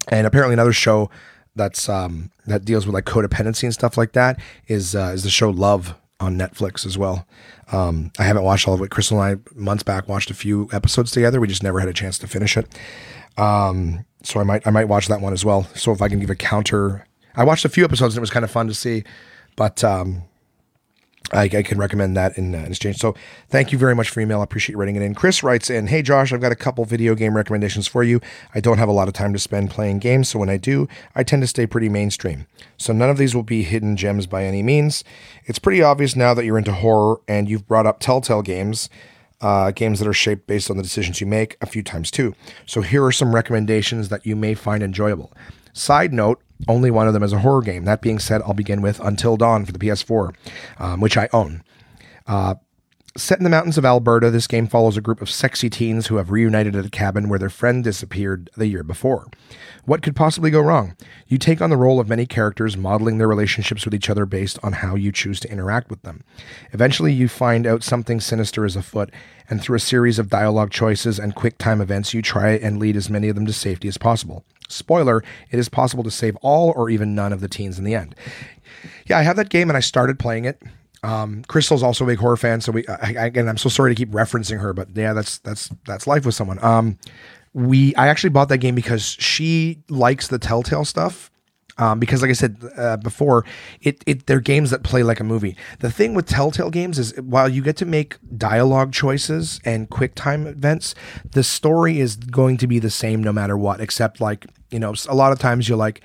[0.07, 1.11] And apparently, another show
[1.57, 4.39] that's um, that deals with like codependency and stuff like that
[4.69, 7.27] is uh, is the show Love on Netflix as well.
[7.73, 8.91] Um, I haven't watched all of it.
[8.93, 11.41] Crystal and I months back watched a few episodes together.
[11.41, 12.69] We just never had a chance to finish it.
[13.37, 15.65] Um, so I might I might watch that one as well.
[15.75, 17.05] So if I can give a counter
[17.41, 19.03] I watched a few episodes and it was kind of fun to see,
[19.57, 20.25] but um,
[21.33, 22.99] I, I, can recommend that in, uh, in, exchange.
[22.99, 23.15] So
[23.49, 24.41] thank you very much for email.
[24.41, 25.15] I appreciate writing it in.
[25.15, 28.21] Chris writes in, Hey Josh, I've got a couple video game recommendations for you.
[28.55, 30.87] I don't have a lot of time to spend playing games, so when I do,
[31.15, 32.47] I tend to stay pretty mainstream.
[32.77, 35.03] So none of these will be hidden gems by any means.
[35.47, 38.91] It's pretty obvious now that you're into horror and you've brought up Telltale games.
[39.41, 42.35] uh, games that are shaped based on the decisions you make a few times too.
[42.67, 45.33] So here are some recommendations that you may find enjoyable.
[45.73, 47.85] Side note, only one of them is a horror game.
[47.85, 50.35] That being said, I'll begin with Until Dawn for the PS4,
[50.79, 51.63] um, which I own.
[52.27, 52.57] Uh,
[53.17, 56.17] Set in the mountains of Alberta, this game follows a group of sexy teens who
[56.17, 59.27] have reunited at a cabin where their friend disappeared the year before.
[59.85, 60.95] What could possibly go wrong?
[61.27, 64.61] You take on the role of many characters, modeling their relationships with each other based
[64.63, 66.23] on how you choose to interact with them.
[66.73, 69.11] Eventually, you find out something sinister is afoot,
[69.49, 72.95] and through a series of dialogue choices and quick time events, you try and lead
[72.95, 74.45] as many of them to safety as possible.
[74.71, 77.95] Spoiler, it is possible to save all or even none of the teens in the
[77.95, 78.15] end.
[79.07, 80.63] Yeah, I have that game and I started playing it.
[81.03, 83.95] Um, Crystal's also a big horror fan, so we I, again I'm so sorry to
[83.95, 86.63] keep referencing her, but yeah, that's that's that's life with someone.
[86.63, 86.99] Um,
[87.55, 91.31] we I actually bought that game because she likes the Telltale stuff.
[91.81, 93.45] Um, because like I said uh, before,
[93.81, 95.57] it it they're games that play like a movie.
[95.81, 100.15] The thing with Telltale games is while you get to make dialogue choices and quick
[100.15, 100.95] time events,
[101.33, 103.81] the story is going to be the same no matter what.
[103.81, 106.03] Except like you know, a lot of times you're like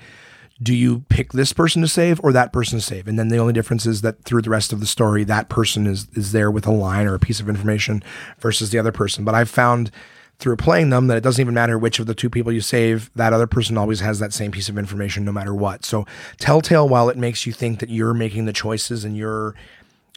[0.62, 3.06] do you pick this person to save or that person to save?
[3.06, 5.86] And then the only difference is that through the rest of the story, that person
[5.86, 8.02] is is there with a line or a piece of information
[8.38, 9.24] versus the other person.
[9.24, 9.90] But I've found
[10.38, 13.10] through playing them that it doesn't even matter which of the two people you save,
[13.14, 15.84] that other person always has that same piece of information no matter what.
[15.84, 16.06] So
[16.38, 19.54] Telltale, while it makes you think that you're making the choices and you're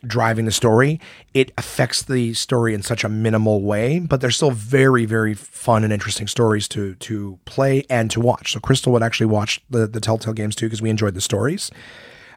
[0.06, 1.00] driving the story,
[1.34, 5.84] it affects the story in such a minimal way, but they're still very, very fun
[5.84, 8.54] and interesting stories to to play and to watch.
[8.54, 11.72] So Crystal would actually watch the the Telltale games too because we enjoyed the stories.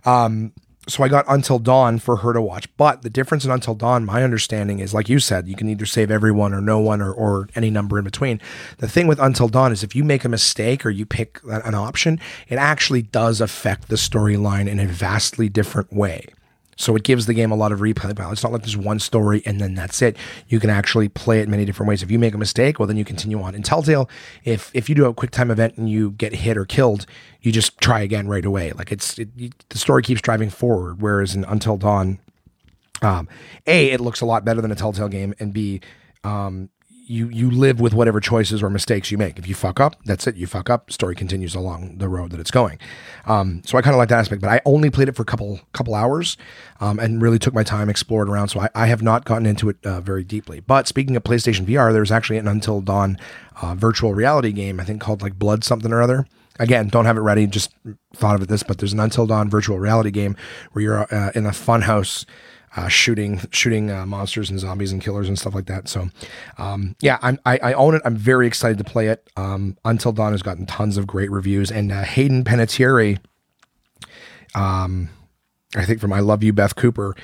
[0.05, 0.53] Um,
[0.89, 2.69] so I got Until Dawn for her to watch.
[2.77, 5.87] But the difference in Until Dawn, my understanding is, like you said, you can either
[5.87, 8.41] save everyone or no one or, or any number in between.
[8.79, 11.75] The thing with Until Dawn is if you make a mistake or you pick an
[11.75, 12.19] option,
[12.49, 16.27] it actually does affect the storyline in a vastly different way.
[16.77, 18.33] So it gives the game a lot of replay value.
[18.33, 20.17] It's not like there's one story and then that's it.
[20.49, 22.03] You can actually play it many different ways.
[22.03, 23.55] If you make a mistake, well, then you continue on.
[23.55, 24.09] In Telltale,
[24.45, 27.07] if if you do a quick time event and you get hit or killed,
[27.41, 28.73] you just try again right away.
[28.73, 31.03] Like it's it, you, the story keeps driving forward.
[31.03, 32.19] Whereas in Until Dawn,
[33.03, 33.29] um,
[33.67, 35.81] a it looks a lot better than a Telltale game, and b
[36.25, 36.71] um,
[37.13, 39.39] you you live with whatever choices or mistakes you make.
[39.39, 40.37] If you fuck up, that's it.
[40.37, 40.91] You fuck up.
[40.91, 42.79] Story continues along the road that it's going.
[43.27, 45.27] Um, so I kind of like that aspect, but I only played it for a
[45.27, 46.39] couple couple hours,
[46.81, 48.49] um, and really took my time, explored around.
[48.49, 50.61] So I, I have not gotten into it uh, very deeply.
[50.61, 53.19] But speaking of PlayStation VR, there's actually an Until Dawn
[53.61, 56.27] uh, virtual reality game I think called like Blood something or other.
[56.59, 57.47] Again, don't have it ready.
[57.47, 57.75] Just
[58.15, 60.37] thought of it this, but there's an Until Dawn virtual reality game
[60.73, 62.25] where you're uh, in a fun house
[62.77, 65.89] uh, shooting shooting uh, monsters and zombies and killers and stuff like that.
[65.89, 66.09] So,
[66.59, 68.03] um, yeah, I'm, I, I own it.
[68.05, 69.29] I'm very excited to play it.
[69.37, 73.19] Um, Until Dawn has gotten tons of great reviews, and uh, Hayden Panettiere,
[74.55, 75.11] um,
[75.77, 77.15] I think from I Love You, Beth Cooper.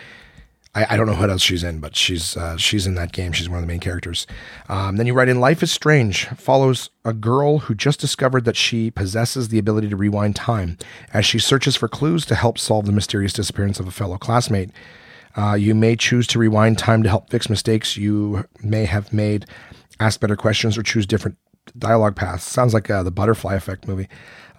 [0.75, 3.33] I, I don't know what else she's in, but she's uh, she's in that game.
[3.33, 4.27] She's one of the main characters.
[4.69, 8.57] Um, then you write in Life is Strange follows a girl who just discovered that
[8.57, 10.77] she possesses the ability to rewind time
[11.12, 14.70] as she searches for clues to help solve the mysterious disappearance of a fellow classmate.
[15.37, 19.47] Uh, you may choose to rewind time to help fix mistakes you may have made,
[20.01, 21.37] ask better questions, or choose different
[21.77, 22.45] dialogue paths.
[22.45, 24.09] Sounds like uh, the Butterfly Effect movie.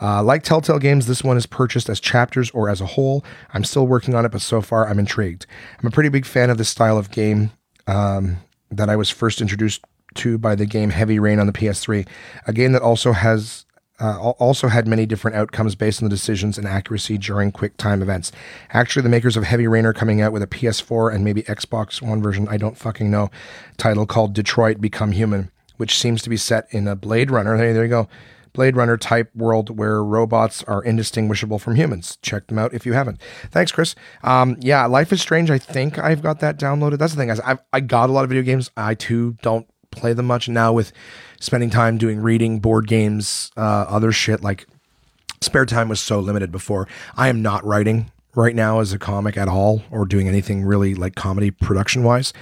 [0.01, 3.25] Uh, like Telltale games, this one is purchased as chapters or as a whole.
[3.53, 5.45] I'm still working on it, but so far I'm intrigued.
[5.79, 7.51] I'm a pretty big fan of this style of game
[7.87, 8.37] um,
[8.71, 9.83] that I was first introduced
[10.15, 12.07] to by the game Heavy Rain on the PS3,
[12.47, 13.65] a game that also has
[13.99, 18.01] uh, also had many different outcomes based on the decisions and accuracy during quick time
[18.01, 18.31] events.
[18.71, 22.01] Actually, the makers of Heavy Rain are coming out with a PS4 and maybe Xbox
[22.01, 23.29] One version, I don't fucking know,
[23.77, 27.57] title called Detroit Become Human, which seems to be set in a Blade Runner.
[27.57, 28.07] Hey, there you go.
[28.53, 32.17] Blade Runner type world where robots are indistinguishable from humans.
[32.21, 33.21] Check them out if you haven't.
[33.51, 33.95] Thanks, Chris.
[34.23, 35.51] Um, yeah, Life is Strange.
[35.51, 36.97] I think I've got that downloaded.
[36.97, 37.31] That's the thing.
[37.31, 38.71] I've, I got a lot of video games.
[38.75, 40.91] I too don't play them much now with
[41.39, 44.41] spending time doing reading, board games, uh, other shit.
[44.41, 44.67] Like
[45.41, 46.87] spare time was so limited before.
[47.15, 50.95] I am not writing right now as a comic at all or doing anything really
[50.95, 52.33] like comedy production wise.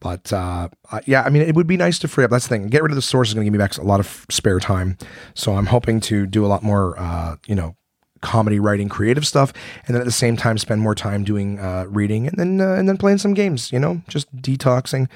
[0.00, 0.68] But uh,
[1.06, 2.30] yeah, I mean, it would be nice to free up.
[2.30, 2.68] That's the thing.
[2.68, 4.60] Get rid of the source is going to give me back a lot of spare
[4.60, 4.96] time.
[5.34, 7.74] So I'm hoping to do a lot more, uh, you know,
[8.20, 9.52] comedy writing, creative stuff,
[9.86, 12.74] and then at the same time spend more time doing uh, reading and then uh,
[12.74, 13.72] and then playing some games.
[13.72, 15.08] You know, just detoxing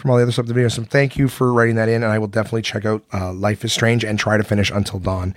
[0.00, 0.68] from all the other stuff in the video.
[0.68, 3.64] So thank you for writing that in, and I will definitely check out uh, Life
[3.64, 5.34] is Strange and try to finish Until Dawn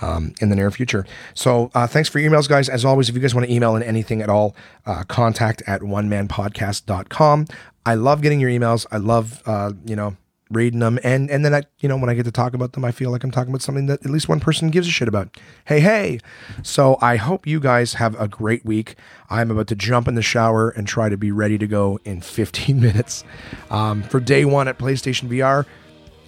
[0.00, 1.06] um, in the near future.
[1.34, 2.68] So uh, thanks for your emails, guys.
[2.68, 4.56] As always, if you guys want to email in anything at all,
[4.86, 7.46] uh, contact at onemanpodcast.com.
[7.84, 8.86] I love getting your emails.
[8.90, 10.16] I love, uh, you know,
[10.50, 12.84] reading them, and and then I, you know, when I get to talk about them,
[12.84, 15.08] I feel like I'm talking about something that at least one person gives a shit
[15.08, 15.36] about.
[15.64, 16.20] Hey, hey!
[16.62, 18.96] So I hope you guys have a great week.
[19.30, 22.20] I'm about to jump in the shower and try to be ready to go in
[22.20, 23.24] 15 minutes
[23.70, 25.66] um, for day one at PlayStation VR.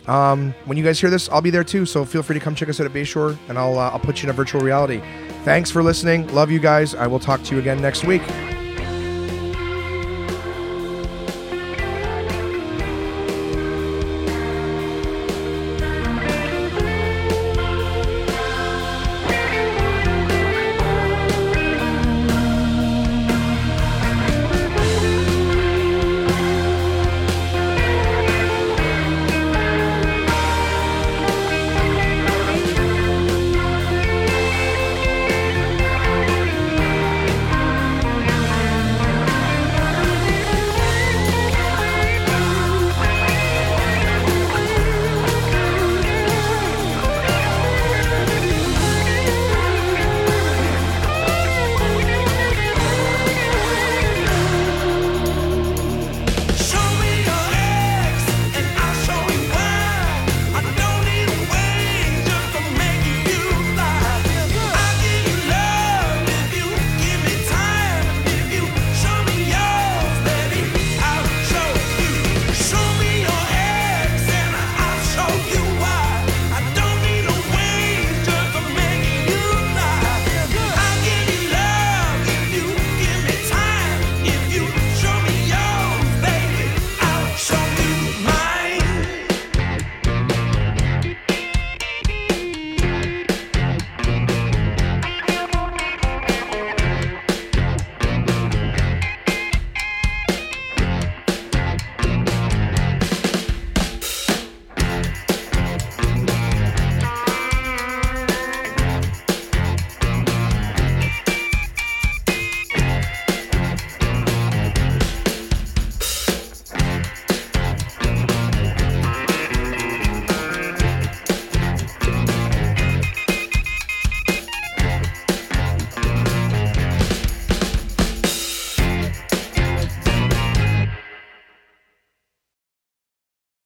[0.09, 1.85] Um, when you guys hear this, I'll be there too.
[1.85, 4.23] So feel free to come check us out at Bayshore, and I'll uh, I'll put
[4.23, 5.03] you in a virtual reality.
[5.45, 6.33] Thanks for listening.
[6.35, 6.95] Love you guys.
[6.95, 8.23] I will talk to you again next week.